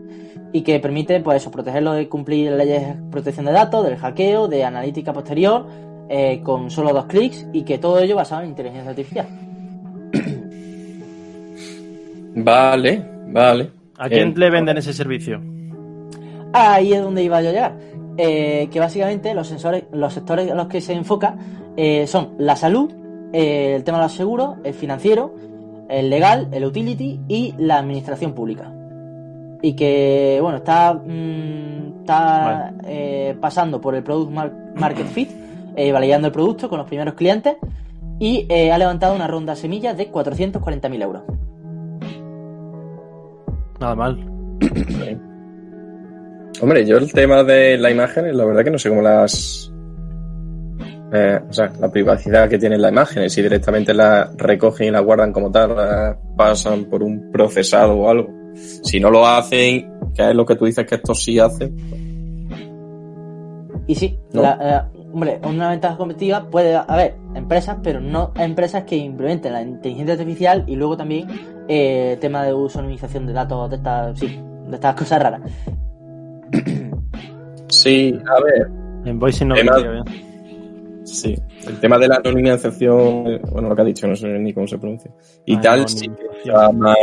y 0.53 0.63
que 0.63 0.81
permite, 0.81 1.21
pues 1.21 1.43
eso, 1.43 1.51
protegerlo 1.51 1.93
de 1.93 2.09
cumplir 2.09 2.53
leyes 2.53 2.87
de 2.89 2.95
protección 3.11 3.47
de 3.47 3.53
datos, 3.53 3.85
del 3.85 3.97
hackeo, 3.97 4.49
de 4.49 4.65
analítica 4.65 5.13
posterior, 5.13 5.67
eh, 6.09 6.41
con 6.43 6.71
solo 6.71 6.93
dos 6.93 7.07
clics 7.07 7.47
y 7.53 7.63
que 7.63 7.79
todo 7.79 7.99
ello 8.01 8.17
basado 8.17 8.43
en 8.43 8.49
inteligencia 8.49 8.91
artificial. 8.91 9.27
Vale, 12.35 13.05
vale. 13.29 13.71
¿A 13.99 14.09
quién 14.09 14.29
Eh, 14.31 14.35
le 14.37 14.51
venden 14.51 14.79
ese 14.79 14.93
servicio? 14.93 15.41
Ahí 16.53 16.93
es 16.93 17.03
donde 17.03 17.23
iba 17.23 17.43
yo 17.43 17.49
a 17.49 17.53
llegar. 17.53 17.77
Eh, 18.17 18.69
que 18.71 18.81
básicamente 18.81 19.35
los 19.35 19.47
sensores, 19.49 19.85
los 19.93 20.13
sectores 20.13 20.51
a 20.51 20.55
los 20.55 20.67
que 20.67 20.81
se 20.81 20.93
enfoca 20.93 21.37
eh, 21.77 22.07
son 22.07 22.35
la 22.39 22.55
salud, 22.57 22.93
eh, 23.33 23.75
el 23.77 23.85
tema 23.85 23.99
de 23.99 24.05
los 24.05 24.13
seguros, 24.13 24.57
el 24.65 24.75
financiero, 24.75 25.35
el 25.89 26.11
legal, 26.11 26.49
el 26.53 26.65
utility 26.65 27.21
y 27.29 27.55
la 27.59 27.79
administración 27.79 28.35
pública. 28.35 28.73
Y 29.63 29.75
que, 29.75 30.39
bueno, 30.41 30.59
está, 30.59 30.95
mm, 30.95 32.01
está 32.01 32.73
eh, 32.87 33.37
pasando 33.41 33.81
por 33.81 33.95
el 33.95 34.03
Product 34.03 34.33
Mar- 34.33 34.73
Market 34.75 35.07
Fit, 35.07 35.31
eh, 35.77 35.93
validando 35.93 36.29
el 36.29 36.33
producto 36.33 36.69
con 36.69 36.79
los 36.79 36.87
primeros 36.87 37.15
clientes 37.15 37.57
y 38.19 38.47
eh, 38.49 38.73
ha 38.73 38.79
levantado 38.79 39.15
una 39.15 39.27
ronda 39.27 39.55
semilla 39.57 39.95
de 39.95 40.11
440.000 40.11 41.03
euros. 41.03 41.23
Nada 43.81 43.95
mal. 43.95 44.19
Hombre, 46.61 46.85
yo 46.85 46.99
el 46.99 47.11
tema 47.13 47.43
de 47.45 47.79
la 47.79 47.91
imagen, 47.91 48.37
la 48.37 48.45
verdad 48.45 48.65
que 48.65 48.71
no 48.71 48.79
sé 48.79 48.91
cómo 48.91 49.01
las... 49.01 49.73
eh, 51.13 51.41
o 51.49 51.53
sea, 51.53 51.73
la 51.81 51.91
privacidad 51.91 52.49
que 52.49 52.59
tienen 52.59 52.83
las 52.83 52.93
imágenes, 52.93 53.33
si 53.33 53.41
directamente 53.41 53.95
la 53.95 54.31
recogen 54.37 54.89
y 54.89 54.91
la 54.91 55.01
guardan 55.01 55.33
como 55.33 55.51
tal, 55.51 55.75
la 55.77 56.19
pasan 56.37 56.85
por 56.85 57.03
un 57.03 57.31
procesado 57.33 57.95
o 57.95 58.11
algo. 58.11 58.40
Si 58.55 59.01
no 59.01 59.11
lo 59.11 59.27
hacen, 59.27 59.93
que 60.15 60.29
es 60.31 60.35
lo 60.35 60.45
que 60.45 60.57
tú 60.57 60.65
dices 60.65 60.87
que 60.87 60.97
esto 60.97 61.15
sí 61.15 61.39
hace, 61.39 61.73
Y 63.87 63.95
sí, 63.97 64.19
¿No? 64.33 64.43
la- 64.43 64.87
eh, 64.95 64.99
hombre, 65.13 65.41
una 65.43 65.71
ventaja 65.71 65.97
competitiva 65.97 66.49
puede 66.49 66.77
haber 66.77 67.17
empresas, 67.35 67.79
pero 67.83 68.01
no 68.01 68.33
empresas 68.37 68.85
que 68.85 68.97
implementen 68.97 69.53
la 69.53 69.63
inteligencia 69.63 70.13
artificial 70.15 70.65
y 70.69 70.77
luego 70.77 70.97
también 70.97 71.27
eh, 71.69 72.17
tema 72.21 72.45
de 72.45 72.55
uso, 72.55 72.79
anonimización 72.79 73.27
de 73.27 73.33
datos, 73.33 73.69
de 73.71 73.77
estas, 73.77 74.19
sí, 74.19 74.41
de 74.69 74.75
estas 74.75 74.95
cosas 74.95 75.23
raras. 75.23 75.41
sí, 77.69 78.17
a 78.29 78.43
ver, 78.45 78.71
En 79.05 79.19
Voice 79.19 79.45
no 79.45 79.55
Tema-. 79.55 80.05
Sí, 81.05 81.37
el 81.67 81.81
tema 81.81 81.99
de 81.99 82.07
la 82.09 82.17
anonimización, 82.17 83.27
eh, 83.27 83.41
bueno, 83.51 83.69
lo 83.71 83.75
que 83.77 83.83
ha 83.83 83.85
dicho, 83.85 84.07
no 84.07 84.15
sé 84.15 84.29
ni 84.29 84.53
cómo 84.53 84.67
se 84.69 84.79
pronuncia. 84.79 85.11
Y 85.47 85.57
tal, 85.57 85.89
sí 85.89 86.09
que 86.09 86.49
está 86.49 86.71
más. 86.71 86.97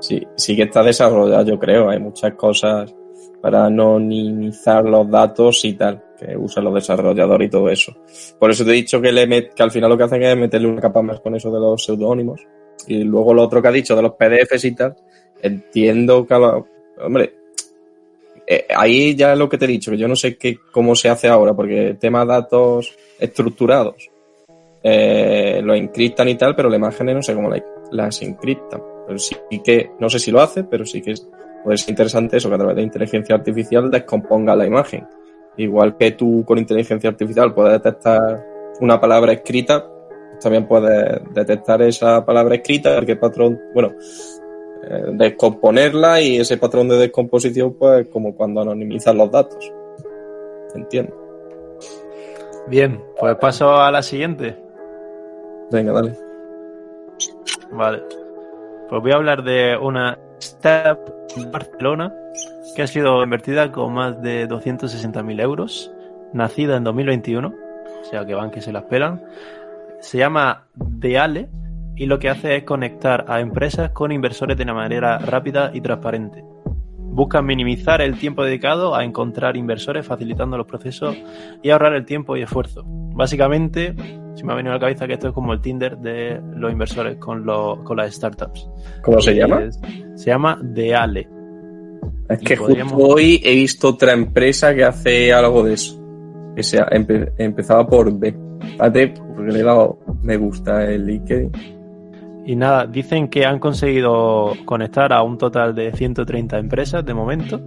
Sí, 0.00 0.22
sí 0.36 0.54
que 0.56 0.62
está 0.64 0.82
desarrollado, 0.82 1.44
yo 1.44 1.58
creo. 1.58 1.88
Hay 1.88 1.98
muchas 1.98 2.34
cosas 2.34 2.94
para 3.40 3.66
anonimizar 3.66 4.84
los 4.84 5.08
datos 5.10 5.64
y 5.64 5.74
tal, 5.74 6.02
que 6.18 6.36
usan 6.36 6.64
los 6.64 6.74
desarrolladores 6.74 7.48
y 7.48 7.50
todo 7.50 7.68
eso. 7.68 7.94
Por 8.38 8.50
eso 8.50 8.64
te 8.64 8.70
he 8.70 8.74
dicho 8.74 9.00
que, 9.00 9.12
le 9.12 9.26
met- 9.28 9.52
que 9.54 9.62
al 9.62 9.70
final 9.70 9.90
lo 9.90 9.96
que 9.96 10.04
hacen 10.04 10.22
es 10.22 10.36
meterle 10.36 10.68
una 10.68 10.80
capa 10.80 11.02
más 11.02 11.20
con 11.20 11.34
eso 11.34 11.50
de 11.50 11.60
los 11.60 11.84
seudónimos. 11.84 12.40
Y 12.86 13.04
luego 13.04 13.32
lo 13.34 13.42
otro 13.42 13.60
que 13.62 13.68
ha 13.68 13.72
dicho 13.72 13.96
de 13.96 14.02
los 14.02 14.12
PDFs 14.12 14.64
y 14.64 14.74
tal, 14.74 14.94
entiendo 15.42 16.26
que 16.26 16.34
Hombre, 16.98 17.34
eh, 18.46 18.66
ahí 18.76 19.14
ya 19.14 19.32
es 19.32 19.38
lo 19.38 19.48
que 19.48 19.58
te 19.58 19.64
he 19.64 19.68
dicho, 19.68 19.90
que 19.90 19.98
yo 19.98 20.08
no 20.08 20.16
sé 20.16 20.36
qué, 20.36 20.58
cómo 20.72 20.94
se 20.94 21.08
hace 21.08 21.28
ahora, 21.28 21.52
porque 21.54 21.88
el 21.88 21.98
tema 21.98 22.24
datos 22.24 22.96
estructurados 23.18 24.10
eh, 24.82 25.60
lo 25.62 25.74
encriptan 25.74 26.28
y 26.28 26.36
tal, 26.36 26.54
pero 26.56 26.68
las 26.70 26.78
imágenes 26.78 27.14
no 27.16 27.22
sé 27.22 27.34
cómo 27.34 27.50
la- 27.50 27.62
las 27.90 28.22
encriptan. 28.22 28.80
Pero 29.06 29.18
sí 29.18 29.36
que, 29.64 29.90
no 29.98 30.08
sé 30.08 30.18
si 30.18 30.30
lo 30.30 30.40
hace, 30.40 30.64
pero 30.64 30.84
sí 30.84 31.00
que 31.00 31.12
es, 31.12 31.28
puede 31.62 31.78
ser 31.78 31.90
interesante 31.90 32.36
eso, 32.36 32.48
que 32.48 32.54
a 32.54 32.58
través 32.58 32.76
de 32.76 32.82
inteligencia 32.82 33.34
artificial 33.34 33.90
descomponga 33.90 34.56
la 34.56 34.66
imagen. 34.66 35.06
Igual 35.56 35.96
que 35.96 36.12
tú 36.12 36.44
con 36.44 36.58
inteligencia 36.58 37.10
artificial 37.10 37.54
puedes 37.54 37.72
detectar 37.72 38.44
una 38.80 39.00
palabra 39.00 39.32
escrita, 39.32 39.86
pues 39.86 40.40
también 40.40 40.66
puedes 40.66 41.22
detectar 41.32 41.80
esa 41.82 42.24
palabra 42.24 42.56
escrita, 42.56 42.90
ver 42.90 43.06
qué 43.06 43.16
patrón, 43.16 43.58
bueno, 43.72 43.92
eh, 44.88 45.04
descomponerla 45.14 46.20
y 46.20 46.36
ese 46.38 46.58
patrón 46.58 46.88
de 46.88 46.98
descomposición, 46.98 47.74
pues 47.74 48.06
como 48.08 48.34
cuando 48.34 48.60
anonimizan 48.60 49.16
los 49.16 49.30
datos. 49.30 49.72
Entiendo. 50.74 51.16
Bien, 52.68 53.02
pues 53.18 53.36
paso 53.36 53.76
a 53.76 53.90
la 53.90 54.02
siguiente. 54.02 54.56
Venga, 55.70 55.92
dale. 55.92 56.12
Vale. 57.72 58.02
Pues 58.88 59.02
voy 59.02 59.10
a 59.10 59.16
hablar 59.16 59.42
de 59.42 59.76
una 59.76 60.18
en 61.36 61.50
Barcelona 61.50 62.14
que 62.74 62.82
ha 62.82 62.86
sido 62.86 63.22
invertida 63.22 63.72
con 63.72 63.92
más 63.92 64.20
de 64.22 64.48
260.000 64.48 65.40
euros, 65.40 65.92
nacida 66.32 66.76
en 66.76 66.84
2021, 66.84 67.48
o 67.48 68.04
sea 68.04 68.24
que 68.26 68.34
van 68.34 68.50
que 68.50 68.60
se 68.60 68.72
las 68.72 68.84
pelan. 68.84 69.22
Se 70.00 70.18
llama 70.18 70.66
Deale 70.74 71.48
y 71.96 72.06
lo 72.06 72.18
que 72.18 72.28
hace 72.28 72.56
es 72.56 72.64
conectar 72.64 73.24
a 73.28 73.40
empresas 73.40 73.90
con 73.90 74.12
inversores 74.12 74.56
de 74.56 74.64
una 74.64 74.74
manera 74.74 75.18
rápida 75.18 75.70
y 75.72 75.80
transparente. 75.80 76.44
Buscan 76.96 77.46
minimizar 77.46 78.02
el 78.02 78.18
tiempo 78.18 78.44
dedicado 78.44 78.94
a 78.94 79.02
encontrar 79.02 79.56
inversores, 79.56 80.06
facilitando 80.06 80.58
los 80.58 80.66
procesos 80.66 81.16
y 81.62 81.70
ahorrar 81.70 81.94
el 81.94 82.04
tiempo 82.04 82.36
y 82.36 82.42
esfuerzo. 82.42 82.82
Básicamente, 82.84 83.94
se 84.36 84.44
me 84.44 84.52
ha 84.52 84.56
venido 84.56 84.72
a 84.72 84.76
la 84.76 84.80
cabeza 84.80 85.06
que 85.08 85.14
esto 85.14 85.28
es 85.28 85.34
como 85.34 85.52
el 85.52 85.60
Tinder 85.60 85.98
de 85.98 86.40
los 86.54 86.70
inversores 86.70 87.16
con, 87.16 87.44
los, 87.44 87.78
con 87.80 87.96
las 87.96 88.14
startups. 88.14 88.68
¿Cómo 89.02 89.20
se 89.20 89.34
llama? 89.34 89.62
es- 89.64 89.80
se 90.14 90.30
llama 90.30 90.58
Deale. 90.62 91.28
Es 92.28 92.38
que 92.40 92.56
podríamos- 92.56 92.92
justo 92.92 93.08
hoy 93.14 93.40
he 93.44 93.54
visto 93.54 93.88
otra 93.88 94.12
empresa 94.12 94.74
que 94.74 94.84
hace 94.84 95.32
algo 95.32 95.62
de 95.64 95.74
eso. 95.74 96.00
Que 96.54 96.62
sea, 96.62 96.86
empe- 96.90 97.32
empezaba 97.38 97.86
por 97.86 98.16
B. 98.18 98.34
Espérate, 98.62 99.14
porque 99.34 99.52
le 99.52 99.60
he 99.60 99.62
dado 99.64 99.98
me 100.22 100.36
gusta 100.36 100.84
el 100.90 101.06
LinkedIn. 101.06 101.50
Y 102.46 102.54
nada, 102.56 102.86
dicen 102.86 103.28
que 103.28 103.44
han 103.44 103.58
conseguido 103.58 104.52
conectar 104.64 105.12
a 105.12 105.22
un 105.22 105.36
total 105.36 105.74
de 105.74 105.92
130 105.92 106.58
empresas 106.58 107.04
de 107.04 107.12
momento 107.12 107.60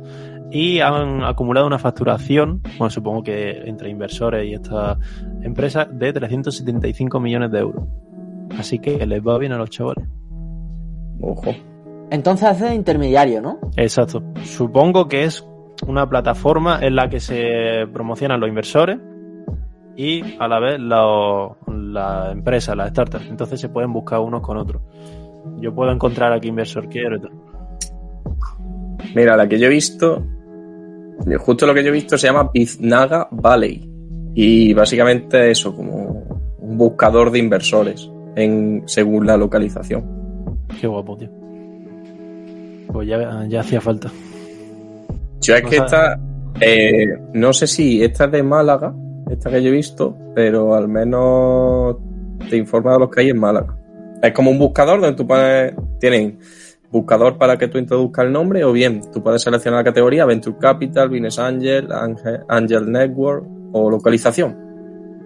y 0.52 0.80
han 0.80 1.24
acumulado 1.24 1.68
una 1.68 1.80
facturación, 1.80 2.62
bueno, 2.78 2.90
supongo 2.90 3.24
que 3.24 3.52
entre 3.66 3.90
inversores 3.90 4.48
y 4.48 4.54
estas 4.54 4.98
empresas, 5.44 5.88
de 5.92 6.12
375 6.12 7.20
millones 7.20 7.52
de 7.52 7.60
euros. 7.60 7.86
Así 8.58 8.80
que 8.80 9.06
les 9.06 9.22
va 9.22 9.38
bien 9.38 9.52
a 9.52 9.58
los 9.58 9.70
chavales. 9.70 10.08
Ojo. 11.22 11.54
Entonces 12.10 12.50
hace 12.50 12.66
de 12.66 12.76
intermediario, 12.76 13.42
¿no? 13.42 13.60
Exacto. 13.78 14.24
Supongo 14.44 15.08
que 15.08 15.26
es 15.26 15.48
una 15.88 16.10
plataforma 16.10 16.80
en 16.82 16.96
la 16.96 17.10
que 17.10 17.20
se 17.20 17.88
promocionan 17.94 18.40
los 18.40 18.50
inversores 18.50 18.98
y 19.96 20.24
a 20.40 20.48
la 20.48 20.60
vez 20.60 20.80
las 20.80 22.32
empresas, 22.32 22.76
las 22.76 22.90
startups. 22.90 23.28
Entonces 23.30 23.62
se 23.62 23.70
pueden 23.70 23.94
buscar 23.94 24.20
unos 24.20 24.42
con 24.42 24.58
otros. 24.58 24.82
Yo 25.58 25.76
puedo 25.76 25.92
encontrar 25.92 26.34
a 26.34 26.40
qué 26.40 26.48
inversor 26.48 26.90
quiero 26.90 27.18
y 27.18 27.22
tal. 27.22 27.32
Mira, 29.16 29.38
la 29.38 29.48
que 29.48 29.60
yo 29.60 29.68
he 29.68 29.70
visto, 29.70 30.24
justo 31.40 31.66
lo 31.66 31.74
que 31.74 31.84
yo 31.84 31.90
he 31.90 31.94
visto 31.94 32.18
se 32.18 32.28
llama 32.28 32.50
Biznaga 32.54 33.28
Valley. 33.32 33.90
Y 34.36 34.74
básicamente 34.74 35.52
eso, 35.52 35.76
como 35.76 36.24
un 36.60 36.78
buscador 36.78 37.32
de 37.32 37.40
inversores 37.40 38.10
en, 38.36 38.84
según 38.86 39.26
la 39.26 39.38
localización. 39.38 40.04
Qué 40.80 40.88
guapo, 40.88 41.18
tío. 41.18 41.30
Pues 42.92 43.08
ya, 43.08 43.46
ya 43.48 43.60
hacía 43.62 43.82
falta. 43.82 44.10
Yo 45.42 45.56
es 45.56 45.64
que 45.64 45.78
esta, 45.78 46.20
eh, 46.60 47.06
no 47.34 47.54
sé 47.54 47.68
si 47.68 48.04
esta 48.04 48.26
es 48.26 48.32
de 48.32 48.44
Málaga, 48.44 48.94
esta 49.30 49.50
que 49.50 49.62
yo 49.62 49.70
he 49.70 49.74
visto, 49.74 50.18
pero 50.36 50.76
al 50.76 50.88
menos 50.88 51.98
te 52.50 52.58
informa 52.58 52.94
de 52.94 53.00
los 53.00 53.10
que 53.10 53.22
hay 53.22 53.30
en 53.30 53.40
Málaga. 53.40 53.76
Es 54.22 54.34
como 54.34 54.52
un 54.52 54.60
buscador 54.60 55.00
donde 55.00 55.16
tú 55.16 55.26
puedes, 55.26 55.74
tienen 56.00 56.40
buscador 56.92 57.38
para 57.38 57.58
que 57.58 57.68
tú 57.68 57.78
introduzcas 57.78 58.26
el 58.26 58.32
nombre 58.32 58.64
o 58.64 58.72
bien 58.72 59.02
tú 59.12 59.22
puedes 59.22 59.42
seleccionar 59.42 59.80
la 59.80 59.84
categoría 59.84 60.26
Venture 60.26 60.58
Capital, 60.60 61.10
Business 61.10 61.40
Angel, 61.40 61.92
Angel, 61.92 62.40
Angel 62.48 62.92
Network 62.92 63.46
o 63.72 63.90
localización. 63.90 64.70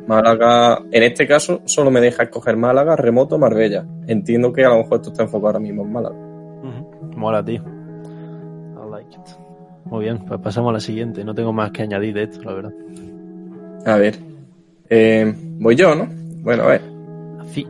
Málaga, 0.07 0.81
en 0.91 1.03
este 1.03 1.25
caso 1.25 1.61
solo 1.65 1.89
me 1.89 2.01
deja 2.01 2.23
escoger 2.23 2.57
Málaga, 2.57 2.95
remoto, 2.95 3.37
Marbella. 3.37 3.85
Entiendo 4.07 4.51
que 4.51 4.65
a 4.65 4.69
lo 4.69 4.79
mejor 4.79 4.97
esto 4.97 5.11
está 5.11 5.23
enfocado 5.23 5.47
ahora 5.47 5.59
mismo 5.59 5.83
en 5.83 5.93
Málaga. 5.93 6.15
Ujú. 6.15 7.17
Mola, 7.17 7.43
tío. 7.43 7.61
I 7.61 8.91
like 8.91 9.15
it. 9.15 9.21
Muy 9.85 10.03
bien, 10.03 10.25
pues 10.25 10.39
pasamos 10.41 10.71
a 10.71 10.73
la 10.73 10.79
siguiente. 10.81 11.23
No 11.23 11.33
tengo 11.33 11.53
más 11.53 11.71
que 11.71 11.83
añadir 11.83 12.13
de 12.13 12.23
esto, 12.23 12.41
la 12.43 12.53
verdad. 12.53 12.73
A 13.85 13.97
ver, 13.97 14.17
eh, 14.89 15.33
voy 15.59 15.75
yo, 15.75 15.95
¿no? 15.95 16.07
Bueno, 16.41 16.63
a 16.63 16.67
ver. 16.67 16.81
Así. 17.39 17.65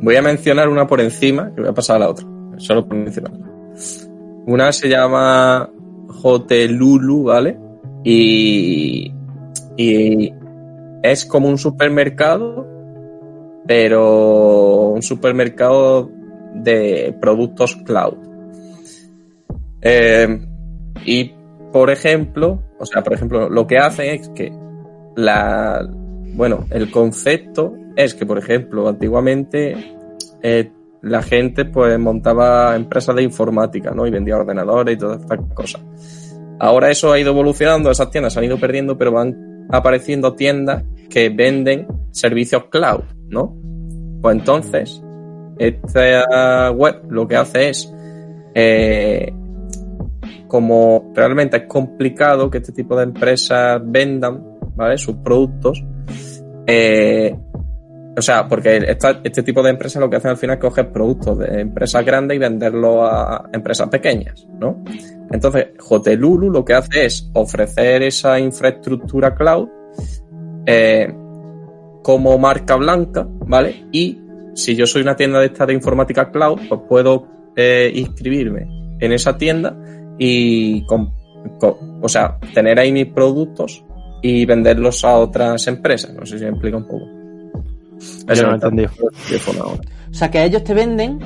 Voy 0.00 0.16
a 0.16 0.22
mencionar 0.22 0.68
una 0.68 0.86
por 0.86 1.00
encima, 1.00 1.54
que 1.54 1.62
voy 1.62 1.70
a 1.70 1.74
pasar 1.74 1.96
a 1.96 2.00
la 2.00 2.10
otra. 2.10 2.35
Solo 2.56 2.86
por 2.86 2.96
mencionarla. 2.96 3.46
Una 4.46 4.72
se 4.72 4.88
llama 4.88 5.68
Hotelulu, 6.22 7.24
¿vale? 7.24 7.58
Y, 8.04 9.12
y 9.76 10.32
es 11.02 11.24
como 11.24 11.48
un 11.48 11.58
supermercado, 11.58 12.66
pero 13.66 14.90
un 14.90 15.02
supermercado 15.02 16.10
de 16.54 17.16
productos 17.20 17.76
cloud. 17.76 18.14
Eh, 19.82 20.40
y, 21.04 21.32
por 21.72 21.90
ejemplo, 21.90 22.62
o 22.78 22.86
sea, 22.86 23.02
por 23.02 23.14
ejemplo, 23.14 23.48
lo 23.48 23.66
que 23.66 23.78
hacen 23.78 24.20
es 24.20 24.28
que 24.30 24.52
la, 25.16 25.86
bueno, 26.34 26.66
el 26.70 26.90
concepto 26.90 27.74
es 27.96 28.14
que, 28.14 28.26
por 28.26 28.38
ejemplo, 28.38 28.88
antiguamente 28.88 29.76
eh, 30.42 30.70
la 31.02 31.22
gente 31.22 31.64
pues 31.64 31.98
montaba 31.98 32.74
empresas 32.76 33.14
de 33.16 33.22
informática, 33.22 33.92
¿no? 33.92 34.06
Y 34.06 34.10
vendía 34.10 34.36
ordenadores 34.36 34.94
y 34.94 34.98
todas 34.98 35.20
estas 35.20 35.38
cosas. 35.54 35.82
Ahora 36.58 36.90
eso 36.90 37.12
ha 37.12 37.18
ido 37.18 37.32
evolucionando, 37.32 37.90
esas 37.90 38.10
tiendas 38.10 38.32
se 38.32 38.38
han 38.38 38.46
ido 38.46 38.58
perdiendo, 38.58 38.96
pero 38.96 39.12
van 39.12 39.66
apareciendo 39.70 40.34
tiendas 40.34 40.84
que 41.10 41.28
venden 41.28 41.86
servicios 42.10 42.64
cloud, 42.70 43.04
¿no? 43.28 43.54
Pues 44.22 44.36
entonces, 44.36 45.02
esta 45.58 46.70
web 46.70 47.02
lo 47.10 47.28
que 47.28 47.36
hace 47.36 47.68
es, 47.68 47.92
eh, 48.54 49.32
como 50.48 51.12
realmente 51.14 51.58
es 51.58 51.64
complicado 51.66 52.50
que 52.50 52.58
este 52.58 52.72
tipo 52.72 52.96
de 52.96 53.04
empresas 53.04 53.80
vendan, 53.84 54.42
¿vale? 54.76 54.96
Sus 54.96 55.16
productos, 55.16 55.84
eh, 56.66 57.36
o 58.16 58.22
sea, 58.22 58.48
porque 58.48 58.76
esta- 58.88 59.20
este 59.22 59.42
tipo 59.42 59.62
de 59.62 59.70
empresas 59.70 60.00
lo 60.00 60.08
que 60.08 60.16
hacen 60.16 60.30
al 60.30 60.36
final 60.36 60.56
es 60.56 60.60
coger 60.62 60.90
productos 60.90 61.38
de 61.38 61.60
empresas 61.60 62.04
grandes 62.04 62.36
y 62.36 62.38
venderlos 62.38 62.96
a 63.02 63.48
empresas 63.52 63.88
pequeñas, 63.88 64.46
¿no? 64.58 64.82
Entonces, 65.30 65.68
Hotelulu 65.88 66.50
lo 66.50 66.64
que 66.64 66.74
hace 66.74 67.04
es 67.06 67.30
ofrecer 67.34 68.02
esa 68.02 68.38
infraestructura 68.40 69.34
cloud 69.34 69.68
eh, 70.66 71.12
como 72.02 72.38
marca 72.38 72.76
blanca, 72.76 73.26
¿vale? 73.28 73.84
Y 73.92 74.18
si 74.54 74.74
yo 74.74 74.86
soy 74.86 75.02
una 75.02 75.16
tienda 75.16 75.40
de 75.40 75.46
esta 75.46 75.66
de 75.66 75.74
informática 75.74 76.30
cloud, 76.30 76.60
pues 76.68 76.80
puedo 76.88 77.26
eh, 77.56 77.90
inscribirme 77.94 78.66
en 79.00 79.12
esa 79.12 79.36
tienda 79.36 79.76
y, 80.18 80.84
com- 80.86 81.10
co- 81.58 81.78
o 82.00 82.08
sea, 82.08 82.38
tener 82.54 82.78
ahí 82.78 82.92
mis 82.92 83.06
productos 83.06 83.84
y 84.22 84.46
venderlos 84.46 85.04
a 85.04 85.16
otras 85.18 85.66
empresas. 85.66 86.14
No 86.14 86.24
sé 86.24 86.38
si 86.38 86.44
me 86.44 86.50
explica 86.50 86.76
un 86.76 86.86
poco. 86.86 87.06
Yo 88.00 88.42
no 88.42 88.48
lo 88.48 88.52
he 88.52 88.54
está 88.54 88.68
entendido. 88.68 88.90
en 88.98 89.06
el 89.06 89.26
teléfono 89.26 89.62
ahora. 89.62 89.82
O 90.10 90.14
sea, 90.14 90.30
que 90.30 90.44
ellos 90.44 90.64
te 90.64 90.74
venden 90.74 91.18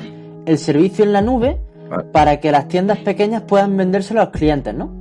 el 0.45 0.57
servicio 0.57 1.05
en 1.05 1.13
la 1.13 1.21
nube 1.21 1.57
Vale. 1.89 2.03
para 2.11 2.39
que 2.39 2.51
las 2.51 2.67
tiendas 2.67 2.99
pequeñas 2.99 3.43
puedan 3.43 3.75
vendérselo 3.77 4.21
a 4.21 4.25
los 4.25 4.33
clientes, 4.33 4.73
¿no? 4.73 4.91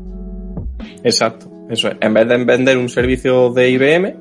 Exacto, 1.03 1.51
eso 1.69 1.89
es. 1.89 1.97
En 2.01 2.15
vez 2.15 2.29
de 2.29 2.45
vender 2.45 2.79
un 2.79 2.89
servicio 2.89 3.51
de 3.51 3.71
IBM, 3.71 4.15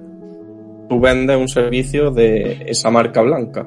tú 0.89 0.99
vendes 0.99 1.37
un 1.37 1.47
servicio 1.47 2.11
de 2.11 2.63
esa 2.67 2.89
marca 2.89 3.21
blanca, 3.21 3.65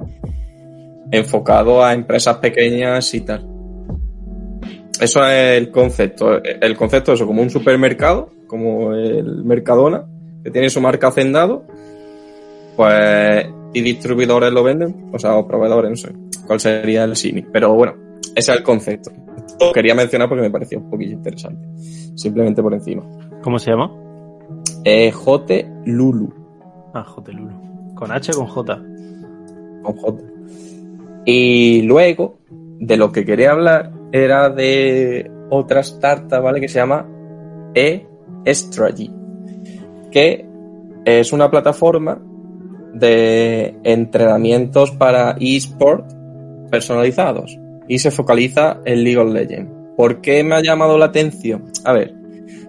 enfocado 1.11 1.85
a 1.85 1.95
empresas 1.95 2.37
pequeñas 2.39 3.13
y 3.15 3.21
tal. 3.21 3.47
Eso 5.01 5.27
es 5.27 5.59
el 5.59 5.71
concepto. 5.71 6.43
El 6.43 6.77
concepto 6.77 7.13
es 7.13 7.19
eso, 7.19 7.27
como 7.27 7.43
un 7.43 7.51
supermercado, 7.51 8.31
como 8.47 8.93
el 8.93 9.45
Mercadona, 9.45 10.05
que 10.45 10.51
tiene 10.51 10.71
su 10.71 10.81
marca 10.81 11.09
hacendado, 11.09 11.65
pues, 12.77 13.47
y 13.73 13.81
distribuidores 13.81 14.53
lo 14.53 14.63
venden, 14.63 15.11
o 15.13 15.19
sea, 15.19 15.37
o 15.37 15.47
proveedores, 15.47 15.91
no 15.91 15.97
sé 15.97 16.13
cuál 16.47 16.61
sería 16.61 17.05
el 17.05 17.17
símil. 17.17 17.47
Pero 17.53 17.73
bueno, 17.75 17.95
ese 18.35 18.53
es 18.53 18.59
el 18.59 18.63
concepto. 18.63 19.11
Lo 19.61 19.73
quería 19.73 19.95
mencionar 19.95 20.29
porque 20.29 20.43
me 20.43 20.51
pareció 20.51 20.79
un 20.79 20.91
poquillo 20.91 21.13
interesante. 21.13 21.67
Simplemente 22.17 22.63
por 22.63 22.75
encima. 22.75 23.03
¿Cómo 23.43 23.59
se 23.59 23.71
llama? 23.71 23.91
Eh, 24.85 25.11
Jote 25.13 25.69
Lulu, 25.87 26.33
Ah, 26.95 27.05
Jotelulu. 27.05 27.95
¿Con 27.95 28.13
H 28.13 28.33
o 28.33 28.39
con 28.39 28.47
J? 28.49 28.83
con 29.83 29.97
J. 29.97 30.23
Y 31.25 31.83
luego, 31.83 32.39
de 32.51 32.97
lo 32.97 33.13
que 33.13 33.25
quería 33.25 33.53
hablar 33.53 33.93
era 34.13 34.51
de 34.51 35.31
otra 35.51 35.81
startup, 35.81 36.43
¿vale? 36.43 36.61
Que 36.61 36.69
se 36.69 36.79
llama 36.81 37.07
E-Strategy, 37.75 39.11
que 40.11 40.45
es 41.05 41.33
una 41.33 41.51
plataforma 41.51 42.21
de 42.93 43.75
entrenamientos 43.85 44.91
para 44.93 45.37
eSport 45.41 46.07
personalizados 46.71 47.59
y 47.89 47.99
se 47.99 48.11
focaliza 48.11 48.81
en 48.85 49.05
League 49.05 49.19
of 49.19 49.33
Legends. 49.33 49.71
¿Por 49.97 50.21
qué 50.21 50.43
me 50.43 50.55
ha 50.55 50.63
llamado 50.63 50.99
la 50.99 51.07
atención? 51.07 51.65
A 51.85 51.93
ver, 51.93 52.15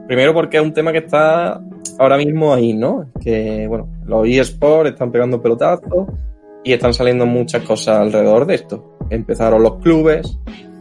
primero 0.07 0.33
porque 0.33 0.57
es 0.57 0.63
un 0.63 0.73
tema 0.73 0.91
que 0.91 0.99
está 0.99 1.61
ahora 1.97 2.17
mismo 2.17 2.53
ahí, 2.53 2.73
¿no? 2.73 3.09
Que, 3.21 3.65
bueno, 3.67 3.87
los 4.05 4.27
eSports 4.27 4.91
están 4.91 5.11
pegando 5.11 5.41
pelotazos 5.41 6.07
y 6.63 6.73
están 6.73 6.93
saliendo 6.93 7.25
muchas 7.25 7.63
cosas 7.63 7.99
alrededor 7.99 8.45
de 8.45 8.55
esto. 8.55 8.97
Empezaron 9.09 9.63
los 9.63 9.77
clubes, 9.77 10.39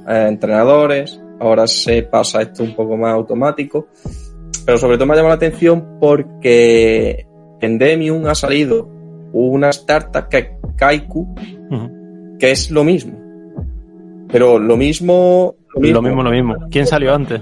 eh, 0.09 0.26
entrenadores, 0.28 1.20
ahora 1.40 1.66
se 1.66 2.02
pasa 2.02 2.42
esto 2.42 2.62
un 2.62 2.74
poco 2.74 2.96
más 2.96 3.14
automático, 3.14 3.87
pero 4.64 4.78
sobre 4.78 4.96
todo 4.96 5.07
me 5.07 5.14
ha 5.14 5.16
llamado 5.16 5.37
la 5.37 5.46
atención 5.46 5.98
porque 6.00 7.26
en 7.61 7.78
Demium 7.78 8.26
ha 8.26 8.35
salido 8.35 8.88
una 9.32 9.70
startup 9.70 10.28
que 10.28 10.38
es 10.38 10.46
Kaiku, 10.76 11.34
que 12.38 12.50
es 12.50 12.70
lo 12.70 12.84
mismo. 12.84 13.18
Pero 14.28 14.58
lo 14.58 14.76
mismo, 14.76 15.56
Lo 15.74 16.02
mismo, 16.02 16.22
lo 16.22 16.30
mismo. 16.30 16.54
¿Quién 16.70 16.86
salió 16.86 17.14
antes? 17.14 17.40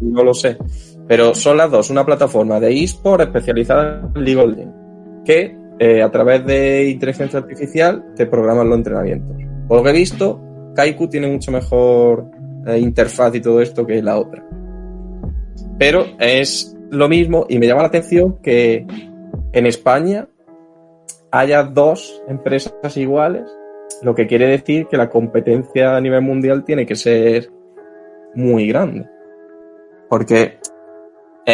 no 0.00 0.24
lo 0.24 0.34
sé. 0.34 0.56
Pero 1.06 1.34
son 1.34 1.56
las 1.56 1.70
dos, 1.70 1.90
una 1.90 2.04
plataforma 2.04 2.60
de 2.60 2.82
eSport 2.82 3.22
especializada 3.22 4.10
en 4.14 4.24
League 4.24 4.40
of 4.40 4.50
Legends, 4.50 4.74
que 5.24 5.56
eh, 5.78 6.02
a 6.02 6.10
través 6.10 6.44
de 6.46 6.90
inteligencia 6.90 7.38
artificial 7.38 8.04
te 8.16 8.26
programan 8.26 8.68
los 8.68 8.78
entrenamientos. 8.78 9.36
Por 9.66 9.78
lo 9.78 9.84
que 9.84 9.90
he 9.90 9.94
visto, 9.94 10.40
Kaiku 10.74 11.08
tiene 11.08 11.28
mucho 11.30 11.50
mejor 11.50 12.30
eh, 12.66 12.78
interfaz 12.78 13.34
y 13.34 13.40
todo 13.40 13.60
esto 13.60 13.86
que 13.86 14.02
la 14.02 14.18
otra. 14.18 14.44
Pero 15.78 16.04
es 16.18 16.76
lo 16.90 17.08
mismo 17.08 17.46
y 17.48 17.58
me 17.58 17.66
llama 17.66 17.82
la 17.82 17.88
atención 17.88 18.38
que 18.42 18.86
en 19.52 19.66
España 19.66 20.28
haya 21.30 21.62
dos 21.62 22.22
empresas 22.28 22.96
iguales, 22.96 23.44
lo 24.02 24.14
que 24.14 24.26
quiere 24.26 24.46
decir 24.46 24.86
que 24.86 24.96
la 24.96 25.10
competencia 25.10 25.96
a 25.96 26.00
nivel 26.00 26.22
mundial 26.22 26.64
tiene 26.64 26.86
que 26.86 26.96
ser 26.96 27.50
muy 28.34 28.68
grande. 28.68 29.06
Porque 30.08 30.58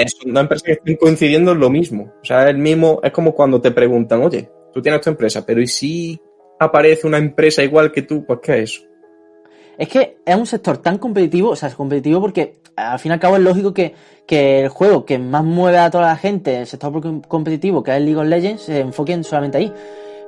son 0.07 0.33
dos 0.33 0.43
empresas 0.43 0.63
que 0.63 0.73
están 0.73 0.97
coincidiendo 0.97 1.53
en 1.53 1.61
lo 1.61 1.71
mismo. 1.71 2.13
O 2.21 2.25
sea, 2.25 2.49
el 2.49 2.59
mismo, 2.59 3.01
es 3.03 3.13
como 3.13 3.35
cuando 3.35 3.61
te 3.61 3.71
preguntan, 3.71 4.23
oye, 4.23 4.51
tú 4.73 4.83
tienes 4.83 5.01
tu 5.01 5.11
empresa, 5.11 5.45
pero 5.45 5.61
¿y 5.61 5.67
si 5.67 6.21
aparece 6.59 7.07
una 7.07 7.19
empresa 7.19 7.63
igual 7.63 7.93
que 7.93 8.03
tú? 8.03 8.25
Pues 8.25 8.41
¿qué 8.43 8.63
es 8.63 8.71
eso? 8.71 8.83
Es 9.79 9.89
que 9.89 10.19
es 10.25 10.37
un 10.37 10.47
sector 10.47 10.79
tan 10.79 10.99
competitivo, 10.99 11.51
o 11.51 11.57
sea, 11.57 11.69
es 11.69 11.75
competitivo 11.75 12.21
porque 12.21 12.57
al 12.77 12.99
fin 12.99 13.11
y 13.11 13.15
al 13.15 13.21
cabo 13.21 13.37
es 13.37 13.43
lógico 13.43 13.73
que, 13.75 13.95
que 14.27 14.61
el 14.61 14.69
juego 14.69 15.05
que 15.05 15.19
más 15.19 15.45
mueve 15.45 15.79
a 15.79 15.91
toda 15.91 16.07
la 16.07 16.17
gente, 16.17 16.61
el 16.61 16.67
sector 16.67 17.01
com- 17.01 17.21
competitivo, 17.23 17.83
que 17.83 17.95
es 17.95 18.01
League 18.03 18.17
of 18.17 18.27
Legends, 18.27 18.63
se 18.63 18.81
enfoquen 18.81 19.23
solamente 19.25 19.59
ahí. 19.59 19.73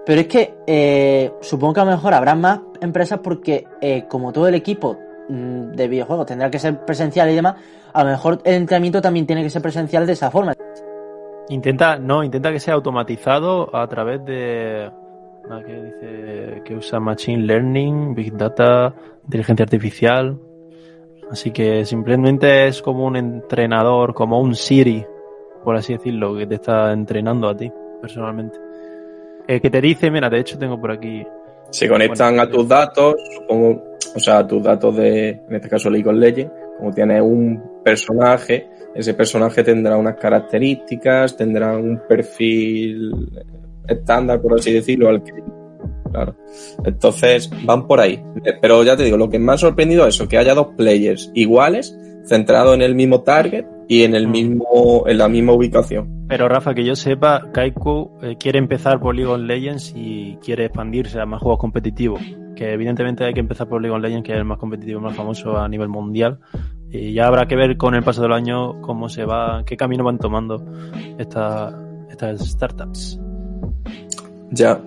Pero 0.07 0.21
es 0.23 0.27
que 0.27 0.55
eh, 0.67 1.33
supongo 1.41 1.75
que 1.75 1.81
a 1.81 1.85
lo 1.85 1.91
mejor 1.91 2.15
habrá 2.15 2.35
más 2.35 2.61
empresas 2.81 3.21
porque 3.23 3.67
eh, 3.81 4.05
como 4.09 4.33
todo 4.33 4.49
el 4.49 4.55
equipo 4.55 4.97
mm, 5.29 5.73
de 5.73 5.89
videojuegos 5.89 6.27
tendrá 6.27 6.51
que 6.51 6.59
ser 6.59 6.85
presencial 6.85 7.31
y 7.31 7.35
demás, 7.35 7.57
a 7.93 8.05
lo 8.05 8.11
mejor 8.11 8.41
el 8.45 8.55
entrenamiento 8.55 9.03
también 9.03 9.27
tiene 9.27 9.43
que 9.43 9.51
ser 9.51 9.61
presencial 9.61 10.07
de 10.07 10.13
esa 10.13 10.31
forma. 10.31 10.55
Intenta, 11.51 11.99
no, 11.99 12.23
intenta 12.23 12.53
que 12.53 12.61
sea 12.61 12.75
automatizado 12.75 13.75
a 13.75 13.87
través 13.89 14.25
de. 14.25 14.91
Ah, 15.51 15.63
que 15.65 15.73
dice 15.73 16.63
que 16.65 16.75
usa 16.75 17.01
Machine 17.01 17.45
Learning, 17.45 18.15
Big 18.15 18.37
Data, 18.37 18.95
inteligencia 19.25 19.65
artificial. 19.65 20.39
Así 21.31 21.51
que 21.51 21.85
simplemente 21.85 22.69
es 22.69 22.81
como 22.81 23.05
un 23.07 23.17
entrenador, 23.17 24.15
como 24.15 24.41
un 24.41 24.55
Siri, 24.55 25.05
por 25.63 25.77
así 25.77 25.93
decirlo, 25.93 26.37
que 26.37 26.47
te 26.47 26.55
está 26.55 26.93
entrenando 26.93 27.49
a 27.49 27.57
ti, 27.57 27.71
personalmente. 28.01 28.59
Eh, 29.47 29.61
que 29.61 29.71
te 29.71 29.81
dice, 29.81 30.11
mira, 30.11 30.31
de 30.31 30.41
hecho 30.41 30.59
tengo 30.59 30.81
por 30.81 30.91
aquí. 30.91 31.27
Se 31.71 31.89
conectan 31.89 32.37
Bueno, 32.37 32.43
a 32.43 32.51
tus 32.51 32.69
datos, 32.69 33.15
supongo, 33.35 33.97
o 34.15 34.21
sea, 34.21 34.39
a 34.39 34.47
tus 34.47 34.63
datos 34.63 34.97
de, 34.97 35.29
en 35.29 35.55
este 35.55 35.69
caso 35.69 35.91
League 35.91 36.09
of 36.09 36.17
Legends, 36.17 36.53
como 36.79 36.93
tienes 36.93 37.21
un 37.21 37.83
personaje, 37.85 38.69
ese 38.95 39.15
personaje 39.15 39.63
tendrá 39.63 39.97
unas 39.97 40.17
características, 40.17 41.37
tendrá 41.37 41.77
un 41.77 42.01
perfil 42.09 43.31
estándar, 43.89 44.41
por 44.41 44.55
así 44.59 44.73
decirlo, 44.73 45.09
al 45.09 45.23
que 45.23 45.33
Claro. 46.11 46.35
Entonces, 46.87 47.51
van 47.67 47.87
por 47.87 48.01
ahí. 48.01 48.23
Pero 48.63 48.83
ya 48.83 48.97
te 48.97 49.05
digo, 49.05 49.19
lo 49.19 49.29
que 49.29 49.39
me 49.39 49.53
ha 49.53 49.59
sorprendido 49.59 50.07
es 50.07 50.15
eso, 50.15 50.27
que 50.27 50.39
haya 50.39 50.55
dos 50.55 50.69
players 50.77 51.31
iguales, 51.35 51.95
centrados 52.25 52.75
en 52.75 52.81
el 52.83 52.95
mismo 52.95 53.21
target 53.23 53.67
y 53.89 54.05
en 54.05 54.15
el 54.15 54.27
Mm. 54.27 54.31
mismo, 54.31 55.05
en 55.07 55.19
la 55.19 55.29
misma 55.29 55.53
ubicación. 55.53 56.25
Pero 56.27 56.49
Rafa, 56.49 56.73
que 56.75 56.85
yo 56.85 56.97
sepa, 56.97 57.51
Kaiku 57.53 58.11
eh, 58.23 58.37
quiere 58.39 58.59
empezar 58.59 58.99
por 59.01 59.15
League 59.15 59.31
of 59.31 59.41
Legends 59.41 59.93
y 59.95 60.37
quiere 60.43 60.65
expandirse 60.67 61.21
a 61.21 61.27
más 61.27 61.43
juegos 61.43 61.59
competitivos. 61.61 62.21
Que 62.57 62.73
evidentemente 62.73 63.25
hay 63.25 63.35
que 63.35 63.41
empezar 63.41 63.69
por 63.69 63.81
League 63.83 63.95
of 63.95 64.03
Legends, 64.03 64.25
que 64.27 64.33
es 64.33 64.39
el 64.39 64.45
más 64.47 64.59
competitivo, 64.59 65.01
más 65.01 65.15
famoso 65.15 65.59
a 65.59 65.69
nivel 65.69 65.89
mundial. 65.89 66.39
Y 66.91 67.13
ya 67.13 67.27
habrá 67.27 67.47
que 67.47 67.55
ver 67.55 67.77
con 67.77 67.95
el 67.95 68.03
paso 68.03 68.23
del 68.23 68.33
año 68.33 68.81
cómo 68.81 69.11
se 69.11 69.25
va, 69.27 69.63
qué 69.67 69.77
camino 69.77 70.05
van 70.05 70.19
tomando 70.19 70.65
esta- 71.19 71.79
estas 72.11 72.41
startups. 72.49 73.21
Ya. 74.51 74.81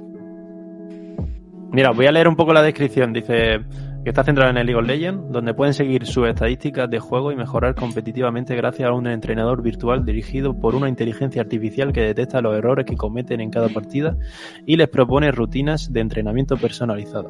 Mira, 1.71 1.91
voy 1.91 2.05
a 2.05 2.11
leer 2.11 2.27
un 2.27 2.35
poco 2.35 2.53
la 2.53 2.61
descripción. 2.61 3.13
Dice 3.13 3.61
que 4.03 4.09
está 4.09 4.23
centrado 4.23 4.49
en 4.49 4.57
el 4.57 4.65
League 4.65 4.81
of 4.81 4.87
Legends, 4.87 5.31
donde 5.31 5.53
pueden 5.53 5.73
seguir 5.75 6.05
sus 6.07 6.27
estadísticas 6.27 6.89
de 6.89 6.99
juego 6.99 7.31
y 7.31 7.35
mejorar 7.35 7.75
competitivamente 7.75 8.55
gracias 8.55 8.89
a 8.89 8.93
un 8.93 9.05
entrenador 9.07 9.61
virtual 9.61 10.03
dirigido 10.03 10.59
por 10.59 10.73
una 10.75 10.89
inteligencia 10.89 11.41
artificial 11.41 11.93
que 11.93 12.01
detecta 12.01 12.41
los 12.41 12.57
errores 12.57 12.85
que 12.85 12.95
cometen 12.97 13.41
en 13.41 13.51
cada 13.51 13.69
partida 13.69 14.17
y 14.65 14.75
les 14.75 14.89
propone 14.89 15.31
rutinas 15.31 15.93
de 15.93 15.99
entrenamiento 15.99 16.57
personalizado. 16.57 17.29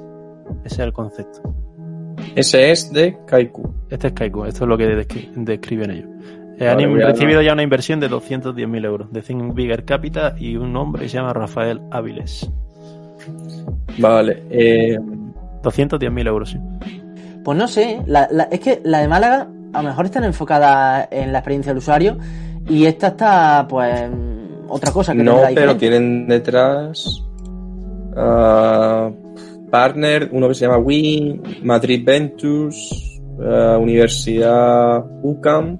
Ese 0.63 0.75
es 0.75 0.79
el 0.79 0.93
concepto. 0.93 1.41
Ese 2.35 2.71
es 2.71 2.91
de 2.93 3.17
Kaiku. 3.27 3.73
Este 3.89 4.07
es 4.07 4.13
Kaiku, 4.13 4.45
esto 4.45 4.63
es 4.63 4.69
lo 4.69 4.77
que 4.77 4.85
descri- 4.87 5.29
describen 5.35 5.91
ellos. 5.91 6.09
Eh, 6.61 6.69
han 6.69 6.95
recibido 6.95 7.41
ya 7.41 7.53
una 7.53 7.63
inversión 7.63 7.99
de 7.99 8.09
210.000 8.09 8.85
euros 8.85 9.11
de 9.11 9.21
Think 9.21 9.53
Bigger 9.55 9.83
Capital 9.85 10.35
y 10.39 10.55
un 10.57 10.75
hombre 10.75 11.03
que 11.03 11.09
se 11.09 11.17
llama 11.17 11.33
Rafael 11.33 11.81
Áviles. 11.91 12.49
Vale. 13.97 14.43
Eh, 14.49 14.97
210.000 15.63 16.27
euros, 16.27 16.49
sí. 16.51 16.57
Pues 17.43 17.57
no 17.57 17.67
sé, 17.67 17.99
la- 18.05 18.27
la- 18.31 18.43
es 18.43 18.59
que 18.59 18.79
la 18.83 18.99
de 18.99 19.07
Málaga 19.07 19.47
a 19.73 19.81
lo 19.81 19.89
mejor 19.89 20.05
están 20.05 20.23
enfocadas 20.23 21.07
en 21.11 21.31
la 21.31 21.39
experiencia 21.39 21.71
del 21.71 21.77
usuario 21.79 22.17
y 22.69 22.85
esta 22.85 23.07
está, 23.07 23.65
pues, 23.67 24.09
otra 24.67 24.91
cosa 24.91 25.13
que 25.13 25.23
no, 25.23 25.33
tendrá 25.37 25.47
pero 25.49 25.73
diferente. 25.73 25.79
tienen 25.79 26.27
detrás 26.27 27.23
ah, 28.15 29.09
partner, 29.69 30.29
uno 30.31 30.47
que 30.49 30.53
se 30.53 30.65
llama 30.65 30.77
Win, 30.77 31.41
Madrid 31.63 32.03
Ventures, 32.05 33.19
ah, 33.43 33.77
Universidad 33.79 35.03
UCAM, 35.23 35.79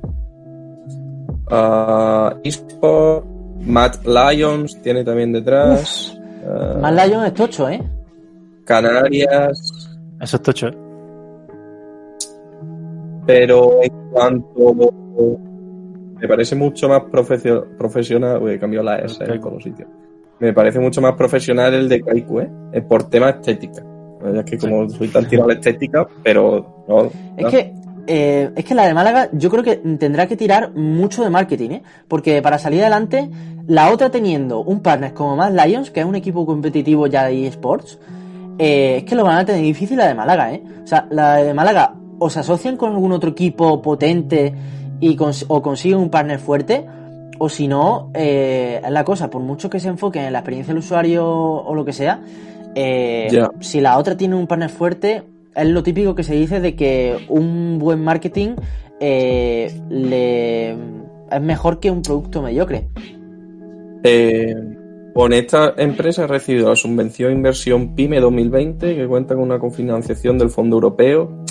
uh, 1.52 2.40
eSport, 2.44 3.26
Matt 3.66 4.06
Lions 4.06 4.82
tiene 4.82 5.04
también 5.04 5.32
detrás. 5.34 6.18
ah, 6.48 6.78
Más 6.82 7.08
Lion 7.08 7.26
es 7.26 7.34
tocho, 7.34 7.70
¿eh? 7.70 7.82
Canarias, 8.66 9.90
Eso 10.20 10.36
es 10.38 10.42
tocho, 10.42 10.68
¿eh? 10.68 10.78
pero 13.26 13.82
en 13.84 13.92
cuanto 14.12 14.92
me 16.20 16.28
parece 16.28 16.56
mucho 16.56 16.88
más 16.90 17.04
profesio- 17.12 17.66
profesional, 17.78 18.42
uy, 18.42 18.54
he 18.54 18.60
cambiado 18.60 18.86
la 18.86 18.98
S 19.00 19.22
en 19.24 19.30
Kaiku. 19.30 19.42
todos 19.44 19.54
los 19.56 19.64
sitios. 19.64 19.88
Me 20.40 20.54
parece 20.54 20.80
mucho 20.80 21.02
más 21.02 21.14
profesional 21.16 21.74
el 21.74 21.88
de 21.90 22.02
Kaiku, 22.02 22.40
¿eh? 22.42 22.50
Es 22.72 22.84
por 22.84 23.10
tema 23.10 23.30
estética. 23.30 23.84
Es 24.24 24.44
que 24.46 24.58
como 24.58 24.88
soy 24.90 25.08
tan 25.08 25.28
tirado 25.28 25.50
a 25.50 25.54
la 25.54 25.60
estética, 25.60 26.08
pero 26.24 26.84
no. 26.88 27.06
Es 27.38 27.44
no. 27.44 27.50
que, 27.50 27.74
eh, 28.08 28.52
es 28.56 28.66
que 28.66 28.76
la 28.76 28.86
de 28.88 28.94
Málaga 28.94 29.30
yo 29.32 29.50
creo 29.50 29.64
que 29.64 29.78
tendrá 29.78 30.28
que 30.28 30.36
tirar 30.38 30.74
mucho 30.76 31.24
de 31.24 31.30
marketing, 31.30 31.70
¿eh? 31.72 31.84
Porque 32.08 32.42
para 32.42 32.58
salir 32.58 32.82
adelante, 32.82 33.30
la 33.68 33.92
otra 33.92 34.10
teniendo 34.10 34.62
un 34.64 34.82
partner 34.82 35.14
como 35.14 35.36
Mad 35.36 35.54
Lions, 35.54 35.92
que 35.92 36.00
es 36.02 36.06
un 36.06 36.16
equipo 36.16 36.46
competitivo 36.46 37.08
ya 37.08 37.26
de 37.26 37.48
eSports, 37.48 38.00
eh, 38.60 38.98
es 38.98 39.04
que 39.06 39.16
lo 39.16 39.24
van 39.24 39.38
a 39.38 39.46
tener 39.46 39.62
difícil 39.62 39.98
la 39.98 40.08
de 40.08 40.14
Málaga, 40.16 40.54
¿eh? 40.54 40.64
O 40.84 40.88
sea, 40.88 41.08
la 41.10 41.36
de 41.38 41.54
Málaga 41.54 41.96
o 42.20 42.30
se 42.30 42.40
asocian 42.42 42.78
con 42.78 42.92
algún 42.92 43.12
otro 43.12 43.32
equipo 43.32 43.82
potente 43.82 44.54
y 45.00 45.16
cons- 45.18 45.46
o 45.48 45.62
consiguen 45.62 45.98
un 46.00 46.10
partner 46.10 46.38
fuerte, 46.40 46.86
o 47.40 47.50
si 47.50 47.68
no, 47.68 48.12
eh, 48.14 48.80
es 48.84 48.92
la 48.92 49.04
cosa, 49.04 49.30
por 49.32 49.42
mucho 49.42 49.70
que 49.70 49.80
se 49.80 49.88
enfoquen 49.88 50.26
en 50.26 50.34
la 50.34 50.40
experiencia 50.40 50.74
del 50.74 50.80
usuario 50.84 51.26
o 51.28 51.74
lo 51.74 51.84
que 51.84 51.94
sea, 51.94 52.20
eh, 52.76 53.28
si 53.60 53.82
la 53.82 53.98
otra 53.98 54.16
tiene 54.16 54.36
un 54.36 54.46
partner 54.46 54.70
fuerte, 54.70 55.24
es 55.56 55.68
lo 55.68 55.84
típico 55.84 56.16
que 56.16 56.24
se 56.24 56.34
dice 56.36 56.60
de 56.60 56.76
que 56.76 57.26
un 57.30 57.78
buen 57.80 58.04
marketing 58.04 58.56
eh, 59.00 59.72
le 59.90 60.72
es 60.72 61.42
mejor 61.42 61.80
que 61.80 61.90
un 61.92 62.02
producto 62.02 62.42
mediocre. 62.42 62.88
Eh, 64.04 64.56
con 65.14 65.34
esta 65.34 65.74
empresa 65.78 66.24
ha 66.24 66.28
recibido 66.28 66.70
la 66.70 66.76
subvención 66.76 67.32
Inversión 67.34 67.96
PYME 67.96 68.20
2020, 68.20 68.96
que 68.96 69.08
cuenta 69.08 69.36
con 69.36 69.44
una 69.44 69.60
cofinanciación 69.60 70.38
del 70.38 70.50
Fondo 70.50 70.78
Europeo. 70.78 71.44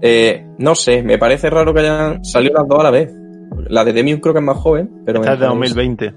Eh, 0.00 0.46
no 0.58 0.74
sé, 0.74 1.02
me 1.02 1.18
parece 1.18 1.50
raro 1.50 1.74
que 1.74 1.80
hayan 1.80 2.24
salido 2.24 2.54
las 2.54 2.68
dos 2.68 2.80
a 2.80 2.84
la 2.84 2.90
vez. 2.90 3.12
La 3.68 3.84
de 3.84 3.92
Demium 3.92 4.20
creo 4.20 4.32
que 4.34 4.40
es 4.40 4.44
más 4.46 4.56
joven, 4.58 5.02
pero 5.04 5.20
Esta 5.20 5.34
es 5.34 5.40
de 5.40 5.46
me 5.48 5.54
parece- 5.54 5.74
2020. 5.74 6.14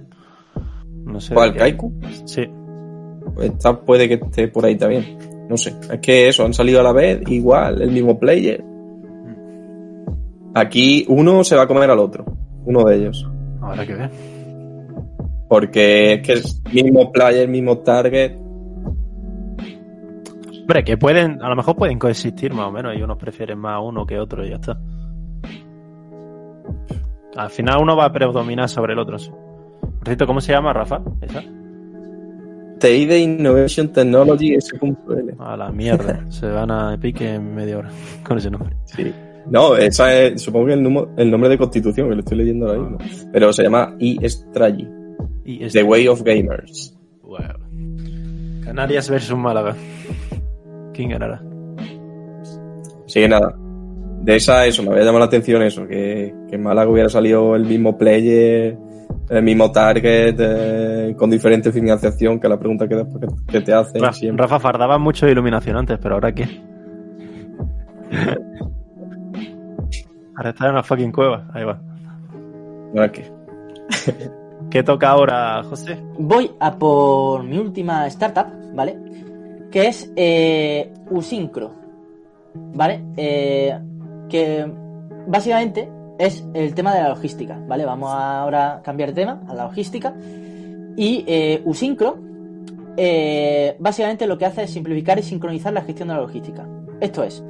No 1.05 1.19
sé. 1.19 1.33
¿Cuál, 1.33 1.49
de 1.49 1.53
qué- 1.53 1.59
Kaiku? 1.59 1.93
Sí. 2.25 2.47
Esta 3.41 3.79
puede 3.81 4.07
que 4.07 4.15
esté 4.15 4.47
por 4.47 4.65
ahí 4.65 4.75
también. 4.75 5.17
No 5.51 5.57
sé. 5.57 5.75
Es 5.91 5.99
que 5.99 6.29
eso, 6.29 6.45
han 6.45 6.53
salido 6.53 6.79
a 6.79 6.83
la 6.83 6.93
vez, 6.93 7.23
igual, 7.27 7.81
el 7.81 7.91
mismo 7.91 8.17
player. 8.17 8.63
Aquí 10.55 11.05
uno 11.09 11.43
se 11.43 11.57
va 11.57 11.63
a 11.63 11.67
comer 11.67 11.89
al 11.89 11.99
otro. 11.99 12.23
Uno 12.63 12.85
de 12.85 12.95
ellos. 12.95 13.29
Habrá 13.61 13.85
que 13.85 13.93
ver. 13.93 14.09
Porque 15.49 16.13
es 16.13 16.21
que 16.21 16.33
es 16.33 16.61
mismo 16.71 17.11
player, 17.11 17.49
mismo 17.49 17.79
target. 17.79 18.37
Hombre, 20.61 20.85
que 20.85 20.95
pueden, 20.95 21.41
a 21.43 21.49
lo 21.49 21.57
mejor 21.57 21.75
pueden 21.75 21.99
coexistir 21.99 22.53
más 22.53 22.67
o 22.67 22.71
menos 22.71 22.95
y 22.97 23.01
unos 23.01 23.17
prefieren 23.17 23.59
más 23.59 23.75
a 23.75 23.79
uno 23.81 24.05
que 24.05 24.19
otro 24.19 24.45
y 24.45 24.51
ya 24.51 24.55
está. 24.55 24.79
Al 27.35 27.49
final 27.49 27.81
uno 27.81 27.97
va 27.97 28.05
a 28.05 28.13
predominar 28.13 28.69
sobre 28.69 28.93
el 28.93 28.99
otro. 28.99 29.19
sí. 29.19 29.29
Por 29.29 30.05
cierto, 30.05 30.25
¿cómo 30.25 30.39
se 30.39 30.53
llama, 30.53 30.71
Rafa? 30.71 31.01
¿Esa? 31.19 31.43
TI 32.81 33.05
de 33.05 33.19
Innovation 33.19 33.89
Technology 33.93 34.55
S.L. 34.55 34.95
A 35.39 35.55
la 35.55 35.71
mierda. 35.71 36.25
se 36.29 36.47
van 36.47 36.71
a 36.71 36.95
Epic 36.95 37.21
en 37.21 37.55
media 37.55 37.77
hora 37.77 37.89
con 38.27 38.37
ese 38.37 38.49
nombre. 38.49 38.75
Sí. 38.85 39.13
No, 39.49 39.75
esa 39.75 40.13
es, 40.13 40.41
supongo 40.41 40.67
que 40.67 40.73
el, 40.73 40.83
numo- 40.83 41.09
el 41.17 41.31
nombre 41.31 41.49
de 41.49 41.57
constitución, 41.57 42.09
que 42.09 42.15
lo 42.15 42.19
estoy 42.21 42.37
leyendo 42.37 42.67
ahora 42.67 42.79
mismo. 42.81 42.97
Pero 43.31 43.51
se 43.53 43.63
llama 43.63 43.95
E-Strategy, 43.99 44.87
Y 45.45 45.63
es 45.63 45.73
The 45.73 45.83
Way 45.83 46.07
of 46.09 46.21
Gamers. 46.23 46.97
Wow. 47.23 47.37
Canarias 48.63 49.09
versus 49.09 49.37
Málaga. 49.37 49.75
¿Quién 50.93 51.09
ganará? 51.09 51.41
Que 53.11 53.27
nada. 53.27 53.55
De 54.21 54.35
esa, 54.35 54.67
eso, 54.67 54.83
me 54.83 54.89
había 54.89 55.01
llamado 55.01 55.19
la 55.19 55.25
atención 55.25 55.63
eso, 55.63 55.87
que, 55.87 56.33
que 56.47 56.55
en 56.55 56.61
Málaga 56.61 56.89
hubiera 56.91 57.09
salido 57.09 57.55
el 57.55 57.65
mismo 57.65 57.97
player, 57.97 58.77
el 59.29 59.43
mismo 59.43 59.71
target, 59.71 60.35
eh, 60.39 61.15
con 61.17 61.29
diferente 61.29 61.71
financiación, 61.71 62.39
que 62.39 62.47
la 62.49 62.57
pregunta 62.59 62.87
que, 62.87 62.95
después 62.95 63.23
que, 63.47 63.51
que 63.53 63.61
te 63.61 63.73
hacen 63.73 64.01
Ra- 64.01 64.13
siempre. 64.13 64.43
Rafa 64.43 64.59
fardaba 64.59 64.97
mucho 64.97 65.25
de 65.25 65.31
iluminación 65.33 65.77
antes, 65.77 65.97
pero 66.01 66.15
ahora 66.15 66.33
qué. 66.33 66.45
ahora 70.35 70.49
está 70.49 70.65
en 70.65 70.71
una 70.71 70.83
fucking 70.83 71.11
cueva. 71.11 71.47
Ahí 71.53 71.63
va. 71.63 71.79
Ahora 72.95 73.11
que- 73.11 73.31
¿Qué 74.69 74.83
toca 74.83 75.09
ahora, 75.09 75.63
José? 75.63 75.97
Voy 76.17 76.51
a 76.59 76.77
por 76.77 77.43
mi 77.43 77.57
última 77.57 78.07
startup, 78.07 78.47
¿vale? 78.73 78.97
Que 79.69 79.87
es 79.87 80.11
eh, 80.15 80.93
Usyncro, 81.09 81.71
¿vale? 82.73 83.03
Eh, 83.17 83.77
que 84.29 84.65
básicamente 85.27 85.89
es 86.21 86.45
el 86.53 86.75
tema 86.75 86.93
de 86.93 87.01
la 87.01 87.09
logística, 87.09 87.59
¿vale? 87.67 87.85
Vamos 87.85 88.11
ahora 88.13 88.75
a 88.75 88.81
cambiar 88.81 89.09
de 89.09 89.15
tema 89.15 89.41
a 89.47 89.53
la 89.53 89.63
logística. 89.63 90.13
Y 90.95 91.23
eh, 91.27 91.61
Usyncro 91.65 92.17
eh, 92.97 93.75
básicamente 93.79 94.27
lo 94.27 94.37
que 94.37 94.45
hace 94.45 94.63
es 94.63 94.71
simplificar 94.71 95.17
y 95.19 95.23
sincronizar 95.23 95.73
la 95.73 95.81
gestión 95.81 96.09
de 96.09 96.15
la 96.15 96.21
logística. 96.21 96.67
Esto 96.99 97.23
es, 97.23 97.43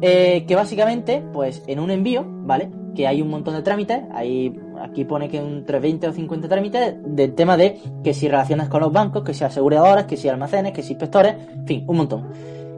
eh, 0.00 0.44
que 0.46 0.54
básicamente, 0.54 1.22
pues 1.32 1.62
en 1.66 1.80
un 1.80 1.90
envío, 1.90 2.24
¿vale? 2.26 2.70
Que 2.94 3.06
hay 3.06 3.20
un 3.20 3.28
montón 3.28 3.54
de 3.54 3.62
trámites, 3.62 4.00
hay, 4.12 4.58
aquí 4.80 5.04
pone 5.04 5.28
que 5.28 5.38
entre 5.38 5.78
20 5.80 6.08
o 6.08 6.12
50 6.12 6.48
trámites 6.48 6.94
del 7.04 7.34
tema 7.34 7.56
de 7.56 7.78
que 8.02 8.14
si 8.14 8.28
relacionas 8.28 8.68
con 8.68 8.80
los 8.80 8.92
bancos, 8.92 9.22
que 9.24 9.34
si 9.34 9.44
aseguradoras, 9.44 10.06
que 10.06 10.16
si 10.16 10.28
almacenes, 10.28 10.72
que 10.72 10.82
si 10.82 10.92
inspectores, 10.92 11.34
en 11.54 11.66
fin, 11.66 11.84
un 11.86 11.96
montón. 11.96 12.30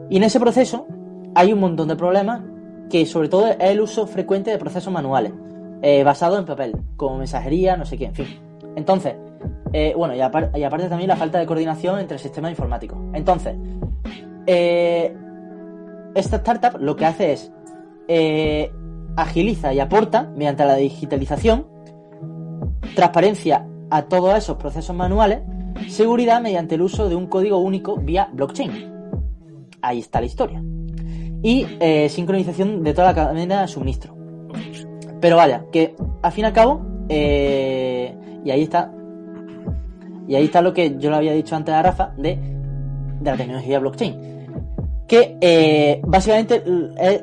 Y 0.09 0.17
en 0.17 0.23
ese 0.23 0.39
proceso 0.39 0.87
hay 1.35 1.53
un 1.53 1.59
montón 1.59 1.87
de 1.87 1.95
problemas 1.95 2.41
que 2.91 3.05
sobre 3.05 3.29
todo 3.29 3.47
es 3.47 3.57
el 3.59 3.79
uso 3.81 4.05
frecuente 4.05 4.51
de 4.51 4.57
procesos 4.57 4.91
manuales, 4.91 5.31
eh, 5.81 6.03
basados 6.03 6.37
en 6.37 6.45
papel, 6.45 6.75
como 6.97 7.17
mensajería, 7.17 7.77
no 7.77 7.85
sé 7.85 7.97
qué, 7.97 8.05
en 8.05 8.13
fin. 8.15 8.27
Entonces, 8.75 9.15
eh, 9.73 9.93
bueno, 9.95 10.13
y, 10.13 10.19
apar- 10.19 10.51
y 10.57 10.63
aparte 10.63 10.87
también 10.89 11.07
la 11.07 11.15
falta 11.15 11.39
de 11.39 11.45
coordinación 11.45 11.99
entre 11.99 12.17
sistemas 12.19 12.51
informáticos. 12.51 12.97
Entonces, 13.13 13.55
eh, 14.45 15.15
esta 16.13 16.35
startup 16.37 16.79
lo 16.81 16.95
que 16.95 17.05
hace 17.05 17.31
es 17.33 17.51
eh, 18.07 18.71
agiliza 19.15 19.73
y 19.73 19.79
aporta, 19.79 20.29
mediante 20.35 20.65
la 20.65 20.75
digitalización, 20.75 21.67
transparencia 22.95 23.65
a 23.89 24.03
todos 24.03 24.35
esos 24.37 24.57
procesos 24.57 24.95
manuales, 24.95 25.39
seguridad 25.87 26.41
mediante 26.41 26.75
el 26.75 26.81
uso 26.81 27.07
de 27.09 27.15
un 27.15 27.27
código 27.27 27.57
único 27.57 27.95
vía 27.97 28.29
blockchain. 28.33 28.91
Ahí 29.81 29.99
está 29.99 30.19
la 30.19 30.25
historia. 30.27 30.61
Y 31.43 31.65
eh, 31.79 32.07
sincronización 32.09 32.83
de 32.83 32.93
toda 32.93 33.07
la 33.07 33.15
cadena 33.15 33.61
de 33.61 33.67
suministro. 33.67 34.15
Pero 35.19 35.37
vaya, 35.37 35.65
que 35.71 35.95
al 36.21 36.31
fin 36.31 36.43
y 36.43 36.47
al 36.47 36.53
cabo, 36.53 36.81
eh, 37.09 38.15
y 38.43 38.51
ahí 38.51 38.63
está, 38.63 38.91
y 40.27 40.35
ahí 40.35 40.45
está 40.45 40.61
lo 40.61 40.73
que 40.73 40.97
yo 40.97 41.09
le 41.09 41.15
había 41.15 41.33
dicho 41.33 41.55
antes 41.55 41.73
a 41.73 41.81
Rafa 41.81 42.13
de, 42.17 42.37
la 43.23 43.35
tecnología 43.37 43.79
blockchain. 43.79 44.31
Que 45.07 45.37
eh, 45.41 46.01
básicamente 46.05 46.63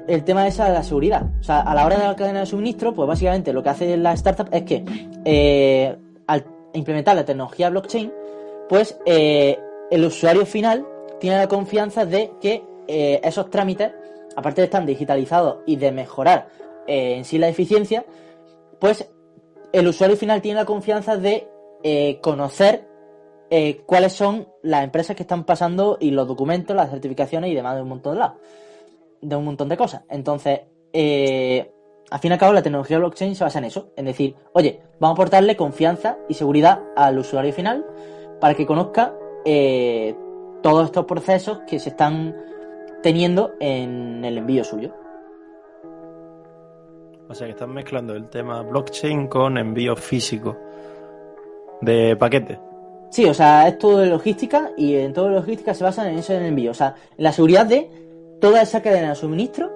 el, 0.06 0.24
tema 0.24 0.46
es 0.46 0.58
la 0.58 0.82
seguridad. 0.82 1.24
O 1.40 1.42
sea, 1.42 1.60
a 1.60 1.74
la 1.74 1.86
hora 1.86 1.98
de 1.98 2.04
la 2.04 2.16
cadena 2.16 2.40
de 2.40 2.46
suministro, 2.46 2.92
pues 2.92 3.08
básicamente 3.08 3.52
lo 3.52 3.62
que 3.62 3.68
hace 3.70 3.96
la 3.96 4.12
startup 4.12 4.48
es 4.52 4.62
que 4.62 5.96
al 6.26 6.44
implementar 6.74 7.16
la 7.16 7.24
tecnología 7.24 7.70
blockchain, 7.70 8.12
pues 8.68 8.98
el 9.06 10.04
usuario 10.04 10.44
final 10.44 10.86
tiene 11.18 11.38
la 11.38 11.48
confianza 11.48 12.04
de 12.04 12.32
que 12.40 12.62
esos 12.86 13.48
trámites, 13.48 13.90
aparte 14.36 14.60
de 14.60 14.66
estar 14.66 14.84
digitalizados 14.84 15.58
y 15.66 15.76
de 15.76 15.92
mejorar 15.92 16.48
eh, 16.86 17.16
en 17.16 17.24
sí 17.24 17.38
la 17.38 17.48
eficiencia, 17.48 18.04
pues 18.80 19.10
el 19.72 19.86
usuario 19.86 20.16
final 20.16 20.40
tiene 20.40 20.60
la 20.60 20.64
confianza 20.64 21.16
de 21.16 21.48
eh, 21.82 22.18
conocer 22.22 22.88
eh, 23.50 23.82
cuáles 23.86 24.14
son 24.14 24.48
las 24.62 24.84
empresas 24.84 25.14
que 25.14 25.22
están 25.22 25.44
pasando 25.44 25.98
y 26.00 26.10
los 26.10 26.26
documentos, 26.26 26.74
las 26.74 26.90
certificaciones 26.90 27.50
y 27.50 27.54
demás 27.54 27.76
de 27.76 27.82
un 27.82 27.88
montón 27.88 28.14
de 28.14 28.20
lados, 28.20 28.36
de 29.20 29.36
un 29.36 29.44
montón 29.44 29.68
de 29.68 29.76
cosas. 29.76 30.02
Entonces, 30.08 30.60
al 32.10 32.20
fin 32.20 32.30
y 32.30 32.32
al 32.32 32.38
cabo, 32.38 32.52
la 32.54 32.62
tecnología 32.62 32.98
blockchain 32.98 33.34
se 33.34 33.44
basa 33.44 33.58
en 33.58 33.66
eso, 33.66 33.92
en 33.96 34.06
decir, 34.06 34.34
oye, 34.54 34.80
vamos 34.98 35.14
a 35.14 35.16
aportarle 35.20 35.56
confianza 35.56 36.18
y 36.28 36.34
seguridad 36.34 36.80
al 36.96 37.18
usuario 37.18 37.52
final 37.52 37.84
para 38.40 38.54
que 38.54 38.66
conozca 38.66 39.14
todos 40.62 40.86
estos 40.86 41.04
procesos 41.04 41.60
que 41.66 41.78
se 41.78 41.90
están 41.90 42.34
teniendo 43.02 43.54
en 43.60 44.24
el 44.24 44.38
envío 44.38 44.64
suyo. 44.64 44.94
O 47.28 47.34
sea 47.34 47.46
que 47.46 47.52
están 47.52 47.72
mezclando 47.72 48.14
el 48.14 48.28
tema 48.28 48.62
blockchain 48.62 49.28
con 49.28 49.58
envío 49.58 49.94
físico 49.96 50.56
de 51.80 52.16
paquetes. 52.16 52.58
Sí, 53.10 53.24
o 53.24 53.34
sea, 53.34 53.68
es 53.68 53.78
todo 53.78 53.98
de 53.98 54.06
logística 54.06 54.70
y 54.76 54.96
en 54.96 55.12
todo 55.12 55.28
de 55.28 55.34
logística 55.34 55.74
se 55.74 55.84
basa 55.84 56.10
en 56.10 56.18
eso 56.18 56.32
en 56.32 56.42
el 56.42 56.48
envío. 56.48 56.70
O 56.70 56.74
sea, 56.74 56.94
en 57.16 57.24
la 57.24 57.32
seguridad 57.32 57.66
de 57.66 57.90
toda 58.40 58.62
esa 58.62 58.82
cadena 58.82 59.10
de 59.10 59.14
suministro, 59.14 59.70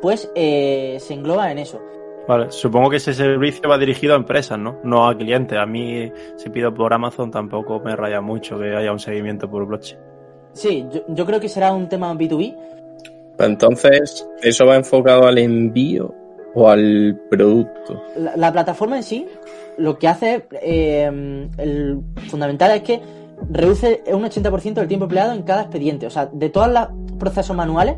pues 0.00 0.30
eh, 0.34 0.98
se 1.00 1.14
engloba 1.14 1.50
en 1.50 1.58
eso. 1.58 1.80
Vale, 2.28 2.50
supongo 2.50 2.90
que 2.90 2.96
ese 2.96 3.14
servicio 3.14 3.68
va 3.68 3.78
dirigido 3.78 4.14
a 4.14 4.16
empresas, 4.16 4.58
¿no? 4.58 4.80
No 4.82 5.06
a 5.06 5.16
clientes. 5.16 5.56
A 5.58 5.66
mí, 5.66 6.10
si 6.36 6.50
pido 6.50 6.74
por 6.74 6.92
Amazon, 6.92 7.30
tampoco 7.30 7.80
me 7.80 7.94
raya 7.94 8.20
mucho 8.20 8.58
que 8.58 8.74
haya 8.74 8.90
un 8.90 8.98
seguimiento 8.98 9.48
por 9.48 9.64
blockchain. 9.64 10.00
Sí, 10.56 10.86
yo, 10.90 11.02
yo 11.08 11.26
creo 11.26 11.38
que 11.38 11.48
será 11.48 11.72
un 11.72 11.88
tema 11.88 12.12
B2B. 12.14 12.56
Entonces, 13.38 14.26
¿eso 14.42 14.66
va 14.66 14.76
enfocado 14.76 15.26
al 15.26 15.36
envío 15.36 16.14
o 16.54 16.68
al 16.68 17.20
producto? 17.28 18.02
La, 18.16 18.36
la 18.36 18.52
plataforma 18.52 18.96
en 18.96 19.02
sí, 19.02 19.26
lo 19.76 19.98
que 19.98 20.08
hace, 20.08 20.46
eh, 20.62 21.48
el 21.58 22.00
fundamental 22.28 22.70
es 22.70 22.82
que 22.82 23.00
reduce 23.50 24.02
un 24.06 24.22
80% 24.22 24.80
el 24.80 24.88
tiempo 24.88 25.04
empleado 25.04 25.34
en 25.34 25.42
cada 25.42 25.62
expediente. 25.62 26.06
O 26.06 26.10
sea, 26.10 26.26
de 26.32 26.48
todos 26.48 26.68
los 26.68 26.88
procesos 27.18 27.54
manuales, 27.54 27.96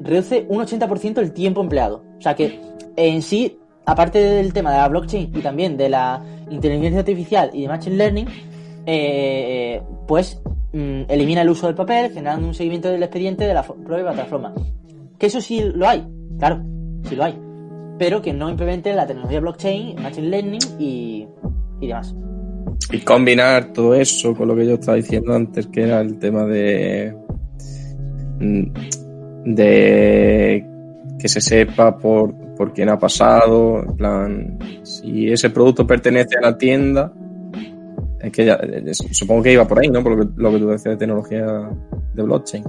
reduce 0.00 0.44
un 0.48 0.60
80% 0.60 1.18
el 1.18 1.32
tiempo 1.32 1.60
empleado. 1.60 2.02
O 2.18 2.20
sea 2.20 2.34
que 2.34 2.60
en 2.96 3.22
sí, 3.22 3.58
aparte 3.86 4.18
del 4.18 4.52
tema 4.52 4.72
de 4.72 4.78
la 4.78 4.88
blockchain 4.88 5.30
y 5.36 5.40
también 5.40 5.76
de 5.76 5.88
la 5.88 6.20
inteligencia 6.50 6.98
artificial 6.98 7.50
y 7.52 7.62
de 7.62 7.68
machine 7.68 7.96
learning, 7.96 8.26
eh, 8.86 9.80
pues 10.08 10.41
mm, 10.72 11.02
elimina 11.08 11.42
el 11.42 11.50
uso 11.50 11.66
del 11.66 11.74
papel, 11.76 12.12
generando 12.12 12.46
un 12.48 12.54
seguimiento 12.54 12.88
del 12.90 13.02
expediente 13.02 13.44
de 13.44 13.54
la 13.54 13.64
fo- 13.64 13.76
propia 13.82 14.04
plataforma. 14.04 14.52
Que 15.18 15.26
eso 15.26 15.40
sí 15.40 15.60
lo 15.74 15.88
hay, 15.88 16.04
claro, 16.38 16.62
sí 17.08 17.14
lo 17.16 17.24
hay. 17.24 17.38
Pero 17.98 18.20
que 18.22 18.32
no 18.32 18.50
implemente 18.50 18.92
la 18.94 19.06
tecnología 19.06 19.40
blockchain, 19.40 20.02
machine 20.02 20.28
learning 20.28 20.60
y, 20.78 21.26
y 21.80 21.86
demás. 21.86 22.14
Y 22.90 22.98
combinar 23.00 23.72
todo 23.72 23.94
eso 23.94 24.34
con 24.34 24.48
lo 24.48 24.56
que 24.56 24.66
yo 24.66 24.74
estaba 24.74 24.96
diciendo 24.96 25.32
antes, 25.34 25.66
que 25.68 25.82
era 25.82 26.00
el 26.00 26.18
tema 26.18 26.44
de. 26.44 27.14
mm, 28.40 28.62
de 29.44 30.66
que 31.18 31.28
se 31.28 31.40
sepa 31.40 31.96
por, 31.98 32.34
por 32.56 32.72
quién 32.72 32.88
ha 32.88 32.98
pasado, 32.98 33.82
en 33.82 33.96
plan, 33.96 34.58
si 34.82 35.30
ese 35.30 35.50
producto 35.50 35.86
pertenece 35.86 36.36
a 36.38 36.40
la 36.40 36.58
tienda, 36.58 37.12
es 38.22 38.32
que 38.32 38.44
ya, 38.44 38.54
es- 38.54 38.98
supongo 39.12 39.42
que 39.42 39.52
iba 39.52 39.66
por 39.66 39.80
ahí, 39.80 39.88
¿no? 39.88 40.02
Por 40.02 40.16
lo 40.16 40.24
que, 40.24 40.32
lo 40.36 40.52
que 40.52 40.58
tú 40.58 40.68
decías 40.68 40.94
de 40.94 40.96
tecnología 40.98 41.70
de 42.14 42.22
blockchain. 42.22 42.64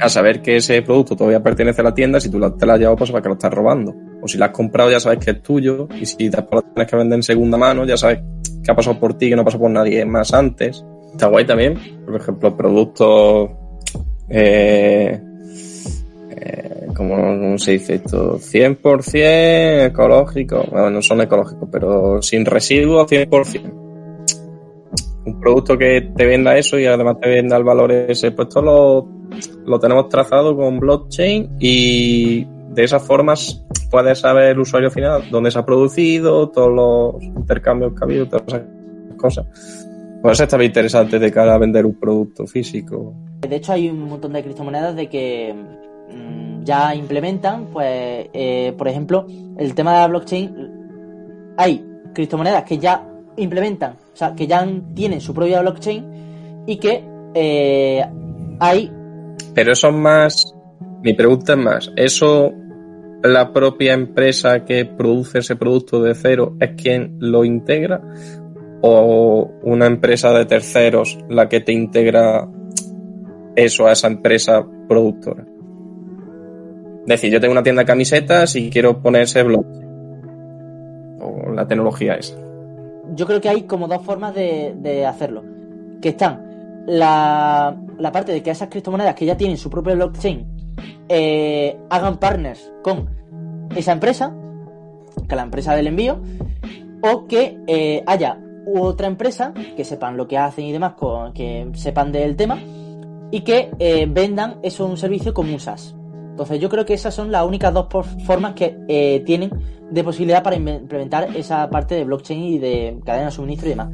A 0.00 0.08
saber 0.08 0.40
que 0.40 0.56
ese 0.56 0.80
producto 0.82 1.16
todavía 1.16 1.42
pertenece 1.42 1.80
a 1.80 1.84
la 1.84 1.94
tienda, 1.94 2.20
si 2.20 2.30
tú 2.30 2.38
te 2.56 2.66
lo 2.66 2.72
has 2.72 2.78
llevado, 2.78 2.96
pues 2.96 3.10
para 3.10 3.22
que 3.22 3.28
lo 3.28 3.34
estás 3.34 3.52
robando. 3.52 3.94
O 4.22 4.28
si 4.28 4.38
lo 4.38 4.44
has 4.44 4.50
comprado, 4.52 4.90
ya 4.90 5.00
sabes 5.00 5.18
que 5.24 5.32
es 5.32 5.42
tuyo, 5.42 5.88
y 6.00 6.06
si 6.06 6.28
después 6.28 6.62
lo 6.64 6.72
tienes 6.72 6.90
que 6.90 6.96
vender 6.96 7.16
en 7.18 7.22
segunda 7.22 7.58
mano, 7.58 7.84
ya 7.84 7.96
sabes 7.96 8.20
que 8.62 8.70
ha 8.70 8.76
pasado 8.76 8.98
por 8.98 9.14
ti, 9.14 9.28
que 9.28 9.36
no 9.36 9.42
ha 9.42 9.44
por 9.44 9.70
nadie 9.70 10.04
más 10.04 10.32
antes. 10.32 10.84
Está 11.12 11.26
guay 11.26 11.44
también, 11.44 11.78
por 12.04 12.16
ejemplo, 12.16 12.56
productos, 12.56 13.50
eh, 14.28 15.20
eh, 16.30 16.86
¿cómo, 16.94 17.16
cómo 17.16 17.58
se 17.58 17.72
dice 17.72 17.94
esto? 17.94 18.38
100% 18.38 19.86
ecológicos, 19.86 20.70
bueno, 20.70 20.90
no 20.90 21.02
son 21.02 21.20
ecológicos, 21.22 21.68
pero 21.72 22.22
sin 22.22 22.44
residuos 22.44 23.08
100%. 23.10 23.87
Un 25.28 25.40
producto 25.40 25.76
que 25.76 26.10
te 26.16 26.26
venda 26.26 26.56
eso 26.56 26.78
y 26.78 26.86
además 26.86 27.18
te 27.20 27.28
venda 27.28 27.56
el 27.56 27.64
valor 27.64 27.92
ese, 27.92 28.30
pues 28.32 28.48
esto 28.48 28.62
lo, 28.62 29.08
lo 29.66 29.78
tenemos 29.78 30.08
trazado 30.08 30.56
con 30.56 30.78
blockchain 30.78 31.56
y 31.58 32.44
de 32.44 32.84
esas 32.84 33.02
formas 33.02 33.64
puedes 33.90 34.20
saber 34.20 34.50
el 34.50 34.60
usuario 34.60 34.90
final 34.90 35.24
dónde 35.30 35.50
se 35.50 35.58
ha 35.58 35.64
producido, 35.64 36.48
todos 36.48 36.70
los 36.72 37.22
intercambios 37.22 37.92
que 37.92 37.98
ha 38.00 38.04
habido, 38.04 38.26
todas 38.26 38.46
esas 38.48 38.62
cosas. 39.16 39.46
Pues 40.22 40.34
eso 40.34 40.44
está 40.44 40.56
bien 40.56 40.70
interesante 40.70 41.18
de 41.18 41.32
cara 41.32 41.54
a 41.54 41.58
vender 41.58 41.86
un 41.86 41.94
producto 41.94 42.46
físico. 42.46 43.14
De 43.40 43.56
hecho, 43.56 43.72
hay 43.72 43.88
un 43.88 44.00
montón 44.00 44.32
de 44.32 44.42
criptomonedas 44.42 44.96
de 44.96 45.08
que 45.08 45.54
mm, 45.54 46.64
ya 46.64 46.94
implementan, 46.94 47.66
pues, 47.66 48.28
eh, 48.32 48.74
por 48.76 48.88
ejemplo, 48.88 49.26
el 49.56 49.74
tema 49.74 49.92
de 49.92 49.98
la 49.98 50.06
blockchain. 50.08 51.54
Hay 51.56 51.84
criptomonedas 52.14 52.64
que 52.64 52.78
ya 52.78 53.06
implementan, 53.38 53.92
o 53.92 54.16
sea, 54.16 54.34
que 54.34 54.46
ya 54.46 54.66
tienen 54.94 55.20
su 55.20 55.32
propia 55.34 55.60
blockchain 55.60 56.64
y 56.66 56.76
que 56.76 57.04
eh, 57.34 58.04
hay. 58.60 58.92
Pero 59.54 59.72
eso 59.72 59.88
es 59.88 59.94
más, 59.94 60.54
mi 61.02 61.14
pregunta 61.14 61.52
es 61.52 61.58
más, 61.58 61.92
¿eso 61.96 62.52
la 63.22 63.52
propia 63.52 63.94
empresa 63.94 64.64
que 64.64 64.84
produce 64.84 65.38
ese 65.38 65.56
producto 65.56 66.02
de 66.02 66.14
cero 66.14 66.56
es 66.60 66.80
quien 66.80 67.16
lo 67.20 67.44
integra? 67.44 68.00
¿O 68.80 69.50
una 69.62 69.86
empresa 69.86 70.32
de 70.32 70.44
terceros 70.44 71.18
la 71.28 71.48
que 71.48 71.60
te 71.60 71.72
integra 71.72 72.48
eso 73.56 73.86
a 73.86 73.92
esa 73.92 74.06
empresa 74.06 74.64
productora? 74.88 75.44
Es 77.02 77.06
decir, 77.06 77.32
yo 77.32 77.40
tengo 77.40 77.52
una 77.52 77.62
tienda 77.62 77.82
de 77.82 77.86
camisetas 77.86 78.54
y 78.54 78.70
quiero 78.70 79.00
poner 79.00 79.22
ese 79.22 79.42
blockchain. 79.42 79.88
O 81.20 81.50
la 81.52 81.66
tecnología 81.66 82.14
esa. 82.14 82.36
Yo 83.14 83.26
creo 83.26 83.40
que 83.40 83.48
hay 83.48 83.62
como 83.62 83.88
dos 83.88 84.02
formas 84.02 84.34
de, 84.34 85.06
hacerlo. 85.06 85.44
Que 86.00 86.10
están 86.10 86.84
la, 86.86 87.76
la 87.98 88.12
parte 88.12 88.32
de 88.32 88.42
que 88.42 88.50
esas 88.50 88.68
criptomonedas 88.68 89.14
que 89.14 89.26
ya 89.26 89.36
tienen 89.36 89.56
su 89.56 89.68
propio 89.68 89.94
blockchain 89.94 90.46
eh, 91.08 91.78
hagan 91.88 92.18
partners 92.18 92.70
con 92.82 93.08
esa 93.74 93.92
empresa, 93.92 94.34
que 95.28 95.36
la 95.36 95.42
empresa 95.42 95.74
del 95.74 95.86
envío, 95.86 96.20
o 97.02 97.26
que 97.26 97.58
eh, 97.66 98.02
haya 98.06 98.38
otra 98.74 99.06
empresa 99.06 99.54
que 99.76 99.84
sepan 99.84 100.16
lo 100.16 100.28
que 100.28 100.36
hacen 100.36 100.66
y 100.66 100.72
demás, 100.72 100.94
que 101.34 101.70
sepan 101.74 102.12
del 102.12 102.36
tema, 102.36 102.58
y 103.30 103.40
que 103.40 103.70
eh, 103.78 104.06
vendan 104.08 104.58
eso 104.62 104.86
un 104.86 104.96
servicio 104.96 105.32
como 105.32 105.54
un. 105.54 105.97
Entonces 106.38 106.60
yo 106.60 106.68
creo 106.68 106.86
que 106.86 106.94
esas 106.94 107.12
son 107.12 107.32
las 107.32 107.44
únicas 107.44 107.74
dos 107.74 107.88
formas 108.24 108.54
que 108.54 108.78
eh, 108.86 109.24
tienen 109.26 109.50
de 109.90 110.04
posibilidad 110.04 110.40
para 110.40 110.54
implementar 110.54 111.36
esa 111.36 111.68
parte 111.68 111.96
de 111.96 112.04
blockchain 112.04 112.40
y 112.40 112.58
de 112.60 113.00
cadena 113.04 113.24
de 113.24 113.32
suministro 113.32 113.66
y 113.66 113.70
demás. 113.70 113.88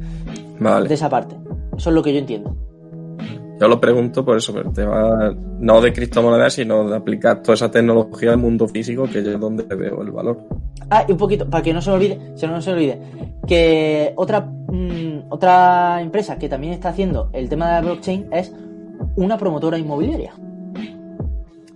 Vale. 0.59 0.87
De 0.87 0.93
esa 0.93 1.09
parte. 1.09 1.35
Eso 1.75 1.89
es 1.89 1.95
lo 1.95 2.03
que 2.03 2.13
yo 2.13 2.19
entiendo. 2.19 2.55
Yo 3.59 3.67
lo 3.67 3.81
pregunto 3.81 4.23
por 4.23 4.37
eso, 4.37 4.53
por 4.53 4.67
el 4.67 4.73
tema 4.73 5.35
no 5.59 5.81
de 5.81 5.91
criptomonedas, 5.91 6.53
sino 6.53 6.87
de 6.87 6.95
aplicar 6.95 7.41
toda 7.41 7.55
esa 7.55 7.71
tecnología 7.71 8.33
al 8.33 8.37
mundo 8.37 8.67
físico, 8.67 9.05
que 9.11 9.19
es 9.19 9.39
donde 9.39 9.63
veo 9.63 10.03
el 10.03 10.11
valor. 10.11 10.37
Ah, 10.91 11.03
y 11.07 11.13
un 11.13 11.17
poquito, 11.17 11.49
para 11.49 11.63
que 11.63 11.73
no 11.73 11.81
se 11.81 11.89
me 11.89 11.95
olvide, 11.95 12.19
se 12.35 12.47
no 12.47 12.61
se 12.61 12.69
me 12.69 12.75
olvide, 12.75 13.01
que 13.47 14.13
otra, 14.17 14.41
mm, 14.41 15.29
otra 15.29 15.99
empresa 15.99 16.37
que 16.37 16.47
también 16.47 16.73
está 16.73 16.89
haciendo 16.89 17.31
el 17.33 17.49
tema 17.49 17.65
de 17.69 17.71
la 17.71 17.81
blockchain 17.81 18.27
es 18.31 18.53
una 19.15 19.35
promotora 19.35 19.79
inmobiliaria. 19.79 20.35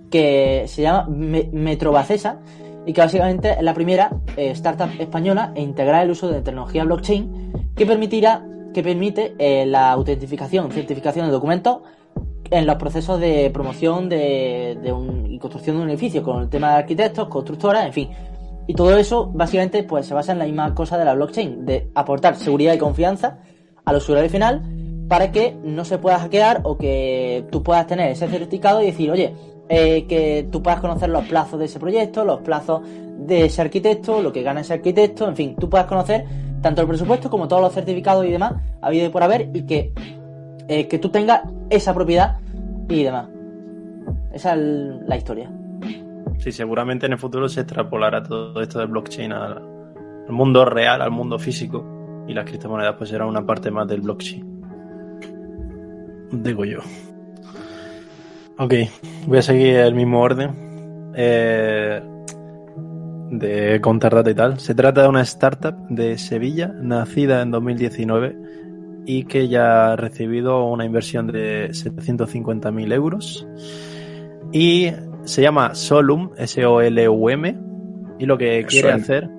Que 0.10 0.64
se 0.68 0.82
llama 0.84 1.07
Me- 1.10 1.49
Metrobacesa 1.51 2.39
y 2.86 2.93
que 2.93 3.01
básicamente 3.01 3.51
es 3.51 3.62
la 3.62 3.74
primera 3.74 4.10
eh, 4.38 4.51
startup 4.51 4.89
española 4.99 5.51
en 5.55 5.64
integrar 5.70 6.03
el 6.03 6.12
uso 6.12 6.30
de 6.30 6.41
tecnología 6.41 6.84
blockchain 6.86 7.72
que 7.76 7.86
permitirá, 7.86 8.43
que 8.74 8.82
permite 8.82 9.36
eh, 9.38 9.66
la 9.66 9.91
autentificación, 9.91 10.72
certificación 10.72 11.26
de 11.28 11.32
documentos 11.32 11.80
en 12.51 12.66
los 12.66 12.78
procesos 12.78 13.20
de 13.20 13.51
promoción 13.51 14.10
de, 14.10 14.80
de 14.82 14.91
un- 14.91 15.28
y 15.28 15.38
construcción 15.38 15.78
de 15.78 15.84
un 15.84 15.89
edificio, 15.89 16.24
con 16.24 16.41
el 16.41 16.49
tema 16.49 16.70
de 16.72 16.76
arquitectos, 16.80 17.28
constructoras, 17.28 17.86
en 17.86 17.93
fin. 17.93 18.10
Y 18.66 18.74
todo 18.74 18.97
eso 18.97 19.28
básicamente 19.34 19.84
pues 19.84 20.07
se 20.07 20.14
basa 20.16 20.32
en 20.32 20.39
la 20.39 20.45
misma 20.45 20.74
cosa 20.74 20.97
de 20.97 21.05
la 21.05 21.14
blockchain, 21.14 21.66
de 21.66 21.89
aportar 21.93 22.36
seguridad 22.36 22.74
y 22.74 22.78
confianza 22.80 23.38
al 23.86 23.95
usuario 23.97 24.30
final 24.30 24.64
para 25.07 25.32
que 25.32 25.55
no 25.64 25.86
se 25.86 25.97
pueda 25.99 26.20
hackear 26.20 26.62
o 26.64 26.78
que 26.78 27.45
tú 27.51 27.62
puedas 27.64 27.86
tener 27.88 28.12
ese 28.12 28.28
certificado 28.28 28.82
y 28.82 28.88
decir, 28.88 29.10
oye, 29.12 29.34
eh, 29.70 30.05
que 30.07 30.47
tú 30.51 30.63
puedas 30.63 30.80
conocer 30.80 31.09
los 31.09 31.26
plazos 31.26 31.59
de 31.59 31.65
ese 31.65 31.80
proyecto, 31.80 32.26
los 32.26 32.41
plazos 32.41 32.82
de 33.20 33.45
ese 33.45 33.61
arquitecto, 33.61 34.20
lo 34.22 34.34
que 34.34 34.41
gana 34.41 34.61
ese 34.61 34.74
arquitecto, 34.74 35.28
en 35.28 35.36
fin, 35.36 35.55
tú 35.55 35.70
puedas 35.70 35.86
conocer 35.86 36.26
tanto 36.61 36.82
el 36.82 36.88
presupuesto 36.88 37.30
como 37.30 37.47
todos 37.47 37.61
los 37.61 37.74
certificados 37.74 38.26
y 38.26 38.32
demás, 38.32 38.53
habido 38.82 39.05
y 39.05 39.09
por 39.09 39.22
haber, 39.22 39.49
y 39.53 39.61
que, 39.67 39.93
eh, 40.67 40.88
que 40.88 40.97
tú 40.97 41.09
tengas 41.09 41.43
esa 41.70 41.93
propiedad 41.93 42.38
y 42.89 43.03
demás. 43.03 43.30
Esa 44.34 44.55
es 44.55 44.59
la 45.07 45.15
historia. 45.15 45.51
Sí, 46.39 46.51
seguramente 46.51 47.05
en 47.05 47.13
el 47.13 47.20
futuro 47.20 47.47
se 47.47 47.61
extrapolará 47.61 48.24
todo 48.24 48.59
esto 48.61 48.80
de 48.80 48.86
blockchain 48.86 49.32
al, 49.32 49.57
al 50.28 50.34
mundo 50.34 50.65
real, 50.65 51.01
al 51.01 51.11
mundo 51.11 51.38
físico. 51.38 52.26
Y 52.28 52.34
las 52.34 52.45
criptomonedas 52.45 52.95
pues 52.97 53.09
serán 53.09 53.28
una 53.28 53.45
parte 53.45 53.70
más 53.70 53.88
del 53.88 54.01
blockchain. 54.01 54.49
Digo 56.32 56.65
yo. 56.65 56.80
Ok, 58.62 58.74
voy 59.26 59.38
a 59.38 59.41
seguir 59.41 59.78
el 59.78 59.95
mismo 59.95 60.22
orden. 60.22 61.12
Eh, 61.16 62.01
de 63.32 63.80
contar 63.80 64.14
data 64.14 64.30
y 64.30 64.34
tal. 64.36 64.60
Se 64.60 64.76
trata 64.76 65.03
de 65.03 65.07
una 65.07 65.22
startup 65.22 65.76
de 65.89 66.18
Sevilla, 66.18 66.68
nacida 66.68 67.41
en 67.41 67.51
2019 67.51 68.36
y 69.05 69.24
que 69.24 69.47
ya 69.47 69.93
ha 69.93 69.95
recibido 69.95 70.66
una 70.66 70.84
inversión 70.84 71.28
de 71.28 71.70
750.000 71.70 72.93
euros. 72.93 73.47
Y 74.51 74.91
se 75.24 75.41
llama 75.41 75.74
Solum, 75.74 76.32
S-O-L-U-M, 76.38 77.57
y 78.20 78.26
lo 78.26 78.38
que 78.38 78.57
Me 78.57 78.66
quiere 78.66 78.89
suena. 78.89 79.03
hacer. 79.03 79.30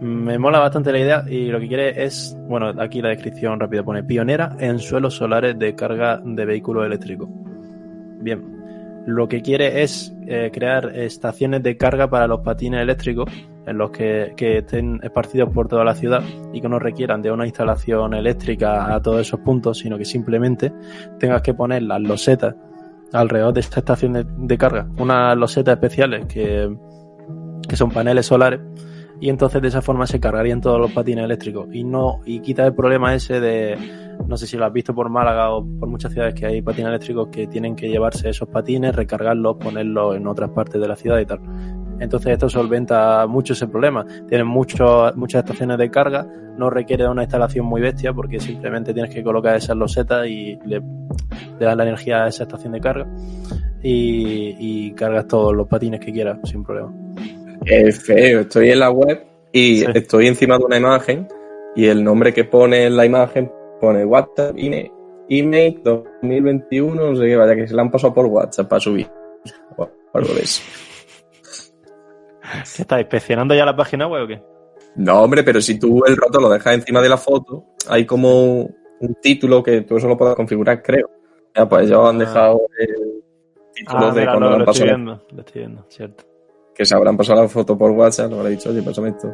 Me 0.00 0.38
mola 0.38 0.60
bastante 0.60 0.92
la 0.92 0.98
idea 0.98 1.24
y 1.28 1.46
lo 1.46 1.58
que 1.58 1.66
quiere 1.66 2.04
es, 2.04 2.36
bueno, 2.46 2.72
aquí 2.78 3.02
la 3.02 3.08
descripción 3.08 3.58
rápida 3.58 3.82
pone 3.82 4.04
pionera 4.04 4.56
en 4.60 4.78
suelos 4.78 5.14
solares 5.14 5.58
de 5.58 5.74
carga 5.74 6.20
de 6.24 6.44
vehículos 6.44 6.86
eléctricos. 6.86 7.28
Bien, 8.20 8.58
lo 9.06 9.26
que 9.26 9.42
quiere 9.42 9.82
es 9.82 10.14
eh, 10.26 10.50
crear 10.52 10.96
estaciones 10.96 11.64
de 11.64 11.76
carga 11.76 12.08
para 12.08 12.28
los 12.28 12.40
patines 12.40 12.80
eléctricos 12.80 13.28
en 13.66 13.76
los 13.76 13.90
que, 13.90 14.34
que, 14.36 14.58
estén 14.58 15.00
esparcidos 15.02 15.50
por 15.52 15.66
toda 15.66 15.84
la 15.84 15.94
ciudad 15.94 16.22
y 16.52 16.60
que 16.60 16.68
no 16.68 16.78
requieran 16.78 17.20
de 17.20 17.32
una 17.32 17.46
instalación 17.46 18.14
eléctrica 18.14 18.94
a 18.94 19.02
todos 19.02 19.22
esos 19.22 19.40
puntos, 19.40 19.78
sino 19.78 19.98
que 19.98 20.04
simplemente 20.04 20.72
tengas 21.18 21.42
que 21.42 21.54
poner 21.54 21.82
las 21.82 22.00
losetas 22.00 22.54
alrededor 23.12 23.52
de 23.52 23.60
esta 23.60 23.80
estación 23.80 24.12
de, 24.12 24.24
de 24.24 24.58
carga, 24.58 24.86
unas 24.98 25.36
losetas 25.36 25.74
especiales 25.74 26.26
que, 26.26 26.72
que 27.68 27.76
son 27.76 27.90
paneles 27.90 28.26
solares 28.26 28.60
y 29.20 29.28
entonces 29.30 29.60
de 29.60 29.68
esa 29.68 29.82
forma 29.82 30.06
se 30.06 30.20
cargarían 30.20 30.60
todos 30.60 30.80
los 30.80 30.92
patines 30.92 31.24
eléctricos 31.24 31.68
y 31.72 31.84
no 31.84 32.20
y 32.24 32.40
quita 32.40 32.66
el 32.66 32.74
problema 32.74 33.14
ese 33.14 33.40
de 33.40 33.76
no 34.26 34.36
sé 34.36 34.46
si 34.46 34.56
lo 34.56 34.66
has 34.66 34.72
visto 34.72 34.94
por 34.94 35.08
Málaga 35.08 35.50
o 35.50 35.64
por 35.64 35.88
muchas 35.88 36.12
ciudades 36.12 36.34
que 36.34 36.46
hay 36.46 36.62
patines 36.62 36.88
eléctricos 36.88 37.28
que 37.28 37.46
tienen 37.46 37.76
que 37.76 37.88
llevarse 37.88 38.28
esos 38.28 38.48
patines, 38.48 38.94
recargarlos, 38.94 39.56
ponerlos 39.56 40.16
en 40.16 40.26
otras 40.26 40.50
partes 40.50 40.80
de 40.80 40.88
la 40.88 40.96
ciudad 40.96 41.18
y 41.18 41.26
tal. 41.26 41.40
Entonces 42.00 42.32
esto 42.32 42.48
solventa 42.48 43.26
mucho 43.26 43.54
ese 43.54 43.66
problema. 43.66 44.04
Tienen 44.28 44.46
mucho, 44.46 45.12
muchas 45.16 45.44
estaciones 45.44 45.78
de 45.78 45.90
carga, 45.90 46.26
no 46.56 46.70
requiere 46.70 47.04
de 47.04 47.10
una 47.10 47.22
instalación 47.22 47.66
muy 47.66 47.80
bestia 47.80 48.12
porque 48.12 48.40
simplemente 48.40 48.92
tienes 48.92 49.14
que 49.14 49.22
colocar 49.22 49.56
esas 49.56 49.76
losetas 49.76 50.26
y 50.26 50.58
le, 50.64 50.80
le 50.80 51.64
das 51.64 51.76
la 51.76 51.84
energía 51.84 52.24
a 52.24 52.28
esa 52.28 52.42
estación 52.44 52.72
de 52.72 52.80
carga 52.80 53.06
y, 53.82 54.56
y 54.58 54.92
cargas 54.92 55.26
todos 55.26 55.54
los 55.54 55.66
patines 55.68 56.00
que 56.00 56.12
quieras 56.12 56.38
sin 56.44 56.64
problema. 56.64 56.92
Es 57.70 58.02
feo, 58.04 58.40
estoy 58.40 58.70
en 58.70 58.80
la 58.80 58.90
web 58.90 59.24
y 59.52 59.80
Sí. 59.80 59.86
estoy 59.94 60.26
encima 60.26 60.58
de 60.58 60.64
una 60.64 60.76
imagen 60.78 61.28
y 61.74 61.86
el 61.86 62.02
nombre 62.02 62.32
que 62.32 62.44
pone 62.44 62.84
en 62.86 62.96
la 62.96 63.04
imagen 63.04 63.52
pone 63.80 64.04
WhatsApp 64.04 64.56
INE, 64.58 64.90
email 65.28 65.80
2021, 65.84 67.10
no 67.10 67.16
sé 67.16 67.26
qué, 67.26 67.36
vaya 67.36 67.54
que 67.54 67.68
se 67.68 67.74
la 67.74 67.82
han 67.82 67.90
pasado 67.90 68.14
por 68.14 68.26
WhatsApp 68.26 68.68
para 68.68 68.80
subir. 68.80 69.06
O 69.76 69.88
algo 70.14 70.34
de 70.34 70.40
eso. 70.40 70.62
¿Qué 72.74 72.82
estás 72.82 73.00
inspeccionando 73.00 73.54
ya 73.54 73.64
la 73.66 73.76
página 73.76 74.06
web 74.08 74.24
o 74.24 74.26
qué? 74.26 74.42
No, 74.96 75.22
hombre, 75.22 75.42
pero 75.44 75.60
si 75.60 75.78
tú 75.78 76.02
el 76.06 76.16
rato 76.16 76.40
lo 76.40 76.48
dejas 76.48 76.74
encima 76.74 77.00
de 77.02 77.08
la 77.10 77.18
foto, 77.18 77.64
hay 77.88 78.04
como 78.06 78.62
un 79.00 79.14
título 79.20 79.62
que 79.62 79.82
tú 79.82 79.96
eso 79.98 80.08
lo 80.08 80.16
puedes 80.16 80.34
configurar, 80.34 80.82
creo. 80.82 81.08
Ya, 81.54 81.68
pues 81.68 81.86
ellos 81.86 82.08
han 82.08 82.16
Ah. 82.16 82.24
dejado 82.24 82.60
el 82.78 83.22
título 83.74 83.98
Ah, 84.06 84.10
de 84.12 84.20
mira, 84.20 84.32
cuando 84.32 84.46
lo, 84.48 84.52
han 84.54 84.58
lo 84.60 84.64
estoy 84.64 84.66
pasado, 84.66 84.84
viendo, 84.86 85.26
lo 85.30 85.40
estoy 85.40 85.60
viendo, 85.60 85.84
cierto. 85.88 86.24
Que 86.78 86.84
se 86.86 86.94
habrán 86.94 87.16
pasado 87.16 87.42
la 87.42 87.48
foto 87.48 87.76
por 87.76 87.90
WhatsApp, 87.90 88.30
lo 88.30 88.36
habrá 88.36 88.50
dicho, 88.50 88.70
oye, 88.70 88.80
pásame 88.82 89.08
esto. 89.08 89.28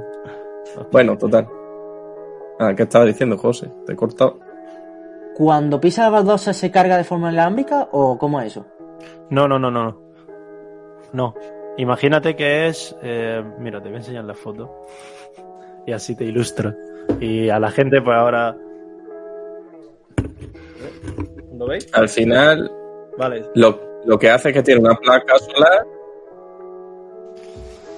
Bueno, 0.91 1.17
total. 1.19 1.47
Ah, 2.59 2.73
¿qué 2.75 2.85
estabas 2.85 3.09
diciendo, 3.09 3.37
José? 3.37 3.71
Te 3.85 3.93
he 3.93 3.97
cortado. 3.97 4.39
¿Cuando 5.37 5.79
pisa 5.79 6.05
la 6.05 6.11
baldosa 6.11 6.55
se 6.55 6.71
carga 6.71 6.97
de 6.97 7.05
forma 7.05 7.31
inalámbrica 7.31 7.89
o 7.93 8.17
cómo 8.17 8.41
es 8.41 8.47
eso? 8.47 8.65
No, 9.29 9.47
no, 9.47 9.59
no, 9.59 9.71
no. 9.71 10.01
No. 11.13 11.35
Imagínate 11.77 12.35
que 12.35 12.69
es. 12.69 12.97
eh, 13.03 13.45
mira, 13.59 13.81
te 13.83 13.89
voy 13.89 13.97
a 13.97 13.99
enseñar 13.99 14.25
la 14.25 14.35
foto. 14.35 14.87
Y 15.87 15.93
así 15.93 16.17
te 16.17 16.25
ilustra. 16.25 16.75
Y 17.21 17.51
a 17.51 17.59
la 17.59 17.71
gente, 17.71 18.01
pues 18.01 18.17
ahora. 18.17 18.57
¿Lo 21.59 21.67
veis? 21.67 21.87
Al 21.93 22.09
final, 22.09 22.71
Vale. 23.19 23.45
lo, 23.55 23.79
lo 24.07 24.19
que 24.19 24.31
hace 24.31 24.49
es 24.49 24.55
que 24.55 24.63
tiene 24.63 24.81
una 24.81 24.95
placa 24.95 25.37
solar. 25.39 25.87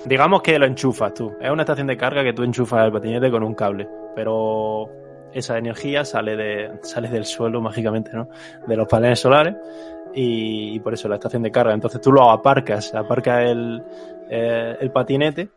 Digamos 0.07 0.41
que 0.43 0.59
lo 0.59 0.67
enchufas 0.67 1.13
tú. 1.15 1.33
Es 1.41 1.51
una 1.51 1.63
estación 1.63 1.89
de 1.89 1.97
carga 1.97 2.23
que 2.23 2.33
tú 2.33 2.43
enchufas 2.45 2.85
el 2.87 2.93
patinete 2.93 3.31
con 3.31 3.43
un 3.43 3.55
cable. 3.55 3.89
Pero 4.15 4.89
esa 5.33 5.59
energía 5.59 6.05
sale, 6.05 6.37
de, 6.37 6.71
sale 6.83 7.09
del 7.09 7.25
suelo 7.25 7.61
mágicamente, 7.61 8.11
¿no? 8.15 8.29
De 8.67 8.77
los 8.77 8.87
paneles 8.87 9.19
solares. 9.19 9.55
Y, 10.15 10.75
y 10.77 10.81
por 10.81 10.95
eso 10.95 11.09
la 11.09 11.17
estación 11.17 11.43
de 11.43 11.51
carga. 11.51 11.75
Entonces 11.75 12.01
tú 12.01 12.13
lo 12.13 12.31
aparcas. 12.31 12.95
Aparcas 12.95 13.51
el, 13.51 13.83
eh, 14.31 14.77
el 14.81 14.91
patinete. 14.93 15.49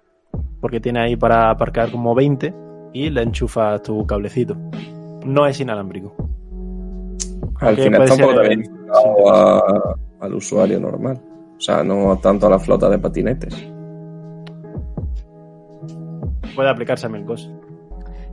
Porque 0.60 0.80
tiene 0.80 1.00
ahí 1.02 1.16
para 1.16 1.52
aparcar 1.52 1.91
como 1.91 2.16
20. 2.16 2.54
Y 2.93 3.12
le 3.12 3.22
enchufas 3.22 3.84
tu 3.84 4.06
cablecito. 4.08 4.56
No 5.26 5.45
es 5.45 5.60
inalámbrico. 5.60 6.16
Al 7.60 7.76
final 7.76 8.00
puede 8.00 8.10
está 8.10 8.14
un 8.16 8.22
poco 8.22 8.32
ser, 8.43 8.50
también 8.50 8.62
enfocado 8.88 9.30
a- 9.36 9.95
al 10.22 10.34
usuario 10.34 10.80
normal. 10.80 11.22
O 11.58 11.62
sea, 11.62 11.84
no 11.84 12.18
tanto 12.22 12.47
a 12.47 12.50
la 12.50 12.58
flota 12.58 12.89
de 12.89 12.97
patinetes. 12.97 13.54
Puede 16.60 16.72
aplicarse 16.72 17.05
a 17.05 17.10
mil 17.10 17.24
cosas. 17.24 17.49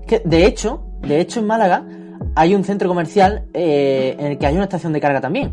Es 0.01 0.07
que, 0.07 0.19
de 0.25 0.47
hecho, 0.47 0.83
de 1.03 1.21
hecho 1.21 1.39
en 1.39 1.47
Málaga 1.47 1.85
hay 2.35 2.57
un 2.57 2.65
centro 2.65 2.89
comercial 2.89 3.45
eh, 3.55 4.17
en 4.19 4.27
el 4.27 4.37
que 4.39 4.47
hay 4.49 4.55
una 4.57 4.65
estación 4.65 4.93
de 4.93 5.01
carga 5.01 5.21
también. 5.21 5.53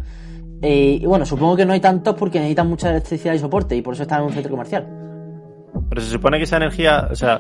Eh, 0.64 0.98
y 1.00 1.06
bueno, 1.06 1.24
supongo 1.24 1.56
que 1.56 1.68
no 1.68 1.74
hay 1.74 1.80
tantos 1.80 2.16
porque 2.16 2.40
necesitan 2.40 2.68
mucha 2.68 2.90
electricidad 2.90 3.36
y 3.36 3.38
soporte 3.38 3.76
y 3.76 3.84
por 3.84 3.94
eso 3.94 4.02
están 4.02 4.22
en 4.22 4.26
un 4.26 4.34
centro 4.34 4.50
comercial. 4.50 4.88
Pero 5.88 6.02
se 6.02 6.10
supone 6.10 6.40
que 6.40 6.46
esa 6.46 6.58
energía, 6.58 7.10
o 7.12 7.16
sea, 7.16 7.40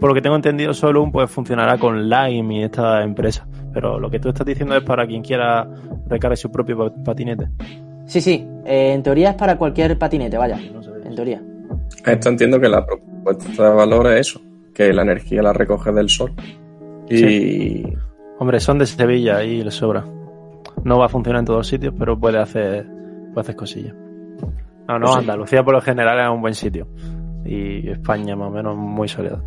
por 0.00 0.08
lo 0.08 0.14
que 0.16 0.20
tengo 0.20 0.34
entendido, 0.34 0.74
solo 0.74 1.00
un 1.00 1.12
pues 1.12 1.30
funcionará 1.30 1.78
con 1.78 2.08
Lime 2.08 2.56
y 2.56 2.62
esta 2.64 3.04
empresa. 3.04 3.46
Pero 3.72 4.00
lo 4.00 4.10
que 4.10 4.18
tú 4.18 4.30
estás 4.30 4.44
diciendo 4.46 4.76
es 4.76 4.82
para 4.82 5.06
quien 5.06 5.22
quiera 5.22 5.68
recargar 6.08 6.36
su 6.36 6.50
propio 6.50 6.76
pa- 6.76 7.04
patinete. 7.04 7.50
Sí, 8.06 8.20
sí, 8.20 8.44
eh, 8.64 8.94
en 8.94 9.02
teoría 9.04 9.30
es 9.30 9.36
para 9.36 9.56
cualquier 9.56 9.96
patinete, 9.96 10.36
vaya, 10.36 10.58
No 10.72 10.80
en 11.04 11.14
teoría. 11.14 11.40
Esto 12.04 12.28
entiendo 12.30 12.58
que 12.60 12.68
la 12.68 12.84
propuesta 13.24 13.70
de 13.70 13.74
valor 13.74 14.06
es 14.08 14.28
eso, 14.28 14.40
que 14.74 14.92
la 14.92 15.02
energía 15.02 15.42
la 15.42 15.52
recoge 15.52 15.92
del 15.92 16.08
sol. 16.08 16.32
Y 17.08 17.84
Hombre, 18.38 18.60
son 18.60 18.78
de 18.78 18.86
Sevilla 18.86 19.42
y 19.42 19.62
les 19.62 19.74
sobra. 19.74 20.04
No 20.84 20.98
va 20.98 21.06
a 21.06 21.08
funcionar 21.08 21.40
en 21.40 21.46
todos 21.46 21.66
sitios, 21.66 21.94
pero 21.98 22.18
puede 22.18 22.38
hacer, 22.38 22.86
puede 23.32 23.40
hacer 23.40 23.56
cosillas. 23.56 23.94
No, 24.88 24.98
no, 24.98 25.06
Pues 25.06 25.12
sí. 25.12 25.18
Andalucía 25.20 25.62
por 25.62 25.74
lo 25.74 25.80
general 25.80 26.20
es 26.20 26.28
un 26.28 26.42
buen 26.42 26.54
sitio. 26.54 26.86
Y 27.44 27.88
España 27.88 28.36
más 28.36 28.48
o 28.48 28.50
menos 28.50 28.76
muy 28.76 29.08
soleado. 29.08 29.42